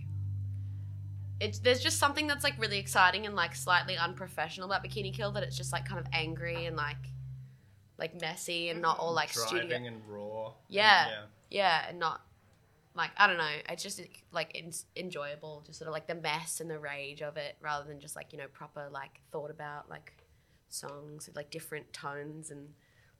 It's, 1.40 1.60
there's 1.60 1.80
just 1.80 1.98
something 2.00 2.26
that's 2.26 2.42
like 2.42 2.58
really 2.58 2.78
exciting 2.78 3.24
and 3.24 3.36
like 3.36 3.54
slightly 3.54 3.96
unprofessional 3.96 4.68
about 4.68 4.84
Bikini 4.84 5.14
Kill 5.14 5.30
that 5.32 5.44
it's 5.44 5.56
just 5.56 5.72
like 5.72 5.86
kind 5.86 6.00
of 6.00 6.06
angry 6.12 6.66
and 6.66 6.76
like 6.76 6.96
like 7.96 8.20
messy 8.20 8.70
and 8.70 8.80
not 8.82 8.98
all 8.98 9.12
like 9.12 9.32
Driving 9.32 9.58
studio 9.58 9.76
and 9.76 10.02
raw. 10.08 10.52
Yeah, 10.68 11.08
Yeah. 11.08 11.14
yeah, 11.50 11.84
and 11.88 11.98
not 11.98 12.22
like 12.94 13.10
I 13.16 13.26
don't 13.28 13.38
know. 13.38 13.48
It's 13.68 13.82
just 13.82 14.00
like 14.32 14.50
it's 14.54 14.84
enjoyable, 14.96 15.62
just 15.64 15.78
sort 15.78 15.86
of 15.88 15.92
like 15.92 16.08
the 16.08 16.16
mess 16.16 16.60
and 16.60 16.68
the 16.68 16.78
rage 16.78 17.22
of 17.22 17.36
it, 17.36 17.56
rather 17.60 17.86
than 17.86 18.00
just 18.00 18.16
like 18.16 18.32
you 18.32 18.38
know 18.38 18.48
proper 18.52 18.88
like 18.90 19.20
thought 19.30 19.50
about 19.50 19.88
like 19.88 20.12
songs 20.68 21.26
with 21.28 21.36
like 21.36 21.50
different 21.50 21.92
tones 21.92 22.50
and 22.50 22.68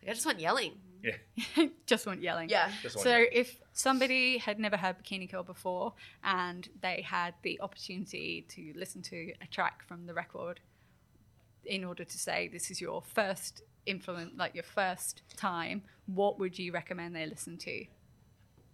like 0.02 0.10
I 0.10 0.14
just 0.14 0.26
want 0.26 0.40
yelling. 0.40 0.72
Yeah. 1.02 1.66
just 1.86 2.06
want 2.06 2.22
yelling. 2.22 2.48
Yeah. 2.48 2.70
Just 2.82 2.96
want 2.96 3.04
so 3.04 3.10
yelling. 3.10 3.28
if 3.32 3.60
somebody 3.72 4.38
had 4.38 4.58
never 4.58 4.76
heard 4.76 4.96
Bikini 5.02 5.30
Kill 5.30 5.42
before 5.42 5.94
and 6.24 6.68
they 6.82 7.02
had 7.02 7.34
the 7.42 7.60
opportunity 7.60 8.44
to 8.48 8.72
listen 8.76 9.02
to 9.02 9.32
a 9.40 9.46
track 9.46 9.84
from 9.86 10.06
the 10.06 10.14
record 10.14 10.60
in 11.64 11.84
order 11.84 12.04
to 12.04 12.18
say 12.18 12.48
this 12.48 12.70
is 12.70 12.80
your 12.80 13.02
first 13.02 13.62
influence, 13.86 14.32
like 14.36 14.54
your 14.54 14.64
first 14.64 15.22
time, 15.36 15.82
what 16.06 16.38
would 16.38 16.58
you 16.58 16.72
recommend 16.72 17.14
they 17.14 17.26
listen 17.26 17.56
to? 17.58 17.84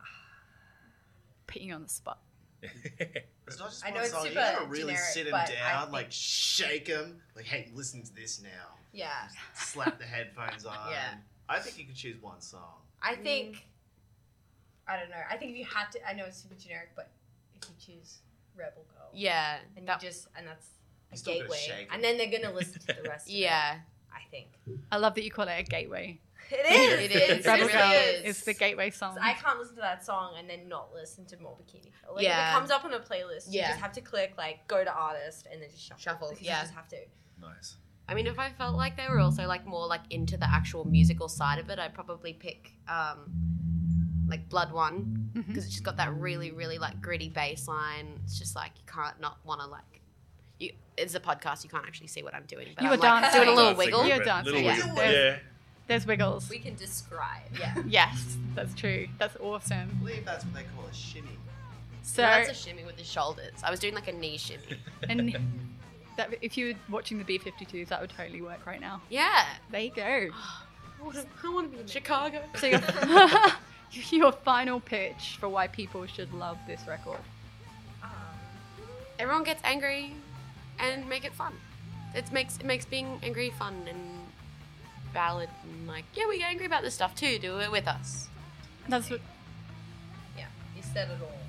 Putting 1.46 1.68
you 1.68 1.74
on 1.74 1.82
the 1.82 1.88
spot. 1.88 2.18
It's 3.46 3.58
not 3.58 3.70
just 3.70 3.84
I 3.84 3.90
one 3.90 3.98
know 3.98 4.04
it's 4.04 4.12
song. 4.12 4.22
You 4.22 4.28
super 4.30 4.40
gotta 4.40 4.66
really 4.66 4.94
generic, 4.94 4.98
sit 5.00 5.26
him 5.26 5.32
down, 5.32 5.92
like 5.92 6.06
shake 6.10 6.86
him, 6.88 7.20
like, 7.36 7.44
hey, 7.44 7.70
listen 7.74 8.02
to 8.02 8.14
this 8.14 8.42
now. 8.42 8.48
Yeah. 8.94 9.28
Slap 9.54 9.98
the 9.98 10.04
headphones 10.14 10.64
on. 10.64 10.76
Yeah. 10.90 11.14
I 11.48 11.58
think 11.58 11.78
you 11.78 11.84
could 11.84 11.96
choose 11.96 12.20
one 12.22 12.40
song. 12.40 12.80
I 13.02 13.14
mm. 13.14 13.22
think 13.22 13.66
I 14.88 14.98
don't 14.98 15.10
know. 15.10 15.16
I 15.30 15.36
think 15.36 15.52
if 15.52 15.56
you 15.58 15.64
had 15.64 15.90
to 15.92 16.08
I 16.08 16.14
know 16.14 16.24
it's 16.24 16.38
super 16.42 16.54
generic, 16.54 16.90
but 16.96 17.10
if 17.54 17.68
you 17.68 17.74
choose 17.94 18.18
Rebel 18.56 18.84
Girl. 18.94 19.08
Yeah, 19.12 19.58
And 19.76 19.86
that- 19.88 20.02
you 20.02 20.08
just 20.08 20.28
and 20.36 20.46
that's 20.46 20.66
a 21.12 21.16
still 21.16 21.34
gotta 21.34 21.44
gateway. 21.44 21.56
shake 21.58 21.88
And 21.92 22.02
then 22.02 22.16
they're 22.16 22.30
gonna 22.30 22.54
listen 22.54 22.80
to 22.80 23.02
the 23.02 23.08
rest 23.08 23.28
of 23.28 23.34
Yeah. 23.34 23.74
it. 23.74 23.80
I 24.14 24.20
think. 24.30 24.48
I 24.92 24.96
love 24.98 25.14
that 25.16 25.24
you 25.24 25.30
call 25.30 25.48
it 25.48 25.58
a 25.58 25.62
gateway. 25.64 26.20
It 26.50 26.66
is. 26.66 27.10
It 27.10 27.38
is. 27.40 27.46
Rebel 27.46 27.66
It 27.66 27.72
Girl 27.72 27.80
really 27.90 27.96
is. 28.28 28.36
is 28.38 28.44
the 28.44 28.54
gateway 28.54 28.90
song. 28.90 29.16
I 29.20 29.32
can't 29.32 29.58
listen 29.58 29.74
to 29.76 29.80
that 29.80 30.04
song 30.04 30.34
and 30.38 30.48
then 30.48 30.68
not 30.68 30.92
listen 30.94 31.24
to 31.26 31.38
more 31.40 31.56
Bikini 31.56 31.90
Kill. 32.00 32.14
Like 32.14 32.26
if 32.26 32.30
it 32.30 32.52
comes 32.52 32.70
up 32.70 32.84
on 32.84 32.92
a 32.92 33.00
playlist, 33.00 33.46
you 33.50 33.60
Yeah. 33.60 33.68
just 33.70 33.80
have 33.80 33.92
to 33.92 34.00
click 34.00 34.34
like 34.38 34.66
go 34.68 34.84
to 34.84 34.92
artist 34.92 35.46
and 35.50 35.60
then 35.62 35.70
just 35.70 35.82
shuffle. 35.82 36.00
Shuffle, 36.02 36.34
yeah. 36.40 36.58
You 36.58 36.62
just 36.62 36.74
have 36.74 36.88
to. 36.88 36.96
Nice. 37.40 37.76
I 38.08 38.14
mean, 38.14 38.26
if 38.26 38.38
I 38.38 38.50
felt 38.50 38.76
like 38.76 38.96
they 38.96 39.06
were 39.08 39.18
also 39.20 39.46
like 39.46 39.66
more 39.66 39.86
like 39.86 40.02
into 40.10 40.36
the 40.36 40.48
actual 40.48 40.84
musical 40.86 41.28
side 41.28 41.58
of 41.58 41.70
it, 41.70 41.78
I'd 41.78 41.94
probably 41.94 42.34
pick 42.34 42.72
um, 42.88 43.30
like 44.28 44.48
Blood 44.48 44.72
One 44.72 45.30
because 45.34 45.64
it's 45.64 45.72
just 45.72 45.84
got 45.84 45.96
that 45.96 46.14
really, 46.14 46.50
really 46.52 46.78
like 46.78 47.00
gritty 47.00 47.28
bass 47.30 47.66
line. 47.66 48.20
It's 48.24 48.38
just 48.38 48.54
like 48.54 48.72
you 48.76 48.82
can't 48.92 49.18
not 49.20 49.38
want 49.44 49.60
to 49.62 49.66
like. 49.66 50.00
You, 50.60 50.70
it's 50.96 51.14
a 51.14 51.20
podcast. 51.20 51.64
You 51.64 51.70
can't 51.70 51.86
actually 51.86 52.06
see 52.08 52.22
what 52.22 52.34
I'm 52.34 52.44
doing, 52.46 52.68
but 52.74 52.82
You 52.82 52.90
I'm 52.90 52.98
were 52.98 53.02
like 53.02 53.22
dancing. 53.22 53.40
doing 53.40 53.48
a 53.52 53.56
little 53.56 53.74
Dancing 53.74 53.86
wiggle. 53.92 54.06
You're 54.06 54.18
bit, 54.18 54.24
dancing. 54.26 54.52
little 54.54 54.62
yeah. 54.70 54.76
wiggle. 54.78 54.94
There's, 54.96 55.14
Yeah. 55.14 55.38
there's 55.88 56.06
wiggles. 56.06 56.48
We 56.50 56.58
can 56.58 56.74
describe. 56.74 57.50
Yeah. 57.58 57.74
Yes, 57.88 58.36
that's 58.54 58.74
true. 58.74 59.08
That's 59.18 59.36
awesome. 59.40 59.90
I 59.90 60.04
believe 60.04 60.24
that's 60.24 60.44
what 60.44 60.54
they 60.54 60.62
call 60.76 60.86
a 60.90 60.94
shimmy. 60.94 61.28
So, 62.02 62.16
So 62.16 62.22
that's 62.22 62.50
a 62.50 62.54
shimmy 62.54 62.84
with 62.84 62.96
the 62.96 63.04
shoulders. 63.04 63.54
I 63.64 63.70
was 63.70 63.80
doing 63.80 63.94
like 63.94 64.08
a 64.08 64.12
knee 64.12 64.36
shimmy. 64.36 64.78
and 65.08 65.36
that 66.16 66.34
if 66.40 66.56
you 66.56 66.68
were 66.68 66.94
watching 66.94 67.18
the 67.18 67.24
B52s, 67.24 67.88
that 67.88 68.00
would 68.00 68.10
totally 68.10 68.42
work 68.42 68.66
right 68.66 68.80
now. 68.80 69.00
Yeah. 69.10 69.44
There 69.70 69.80
you 69.80 69.90
go. 69.90 70.28
I 71.42 71.48
want 71.50 71.70
to 71.70 71.76
be 71.76 71.82
in 71.82 71.86
Chicago. 71.86 72.40
So 72.58 72.66
your, 72.66 72.80
your 74.22 74.32
final 74.32 74.80
pitch 74.80 75.36
for 75.38 75.48
why 75.48 75.68
people 75.68 76.06
should 76.06 76.32
love 76.32 76.58
this 76.66 76.80
record. 76.88 77.20
Um, 78.02 78.10
everyone 79.18 79.44
gets 79.44 79.60
angry, 79.64 80.14
and 80.78 81.08
make 81.08 81.24
it 81.24 81.32
fun. 81.32 81.54
It 82.14 82.30
makes 82.32 82.56
it 82.58 82.64
makes 82.64 82.84
being 82.84 83.18
angry 83.22 83.50
fun 83.50 83.74
and 83.88 83.98
valid 85.12 85.48
and 85.62 85.86
like 85.86 86.04
yeah 86.14 86.26
we 86.28 86.38
get 86.38 86.50
angry 86.50 86.66
about 86.66 86.82
this 86.82 86.94
stuff 86.94 87.14
too. 87.14 87.38
Do 87.38 87.58
it 87.58 87.70
with 87.70 87.86
us. 87.86 88.28
That's 88.88 89.10
what. 89.10 89.20
Yeah, 90.36 90.46
you 90.76 90.82
said 90.82 91.08
it 91.08 91.18
all. 91.22 91.43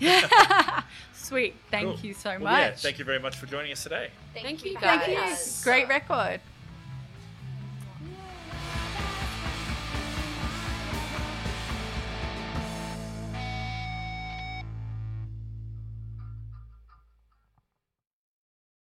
Sweet. 1.14 1.54
Thank 1.70 1.96
Cool. 1.96 1.98
you 2.06 2.14
so 2.14 2.30
Well, 2.30 2.52
much. 2.52 2.60
yeah, 2.60 2.70
thank 2.76 2.98
you 2.98 3.04
very 3.04 3.18
much 3.18 3.36
for 3.36 3.46
joining 3.46 3.72
us 3.72 3.82
today. 3.82 4.10
Thank, 4.34 4.64
you 4.64 4.76
Thank 4.78 5.06
guys. 5.06 5.60
you. 5.60 5.64
Great 5.70 5.88
record. 5.88 6.40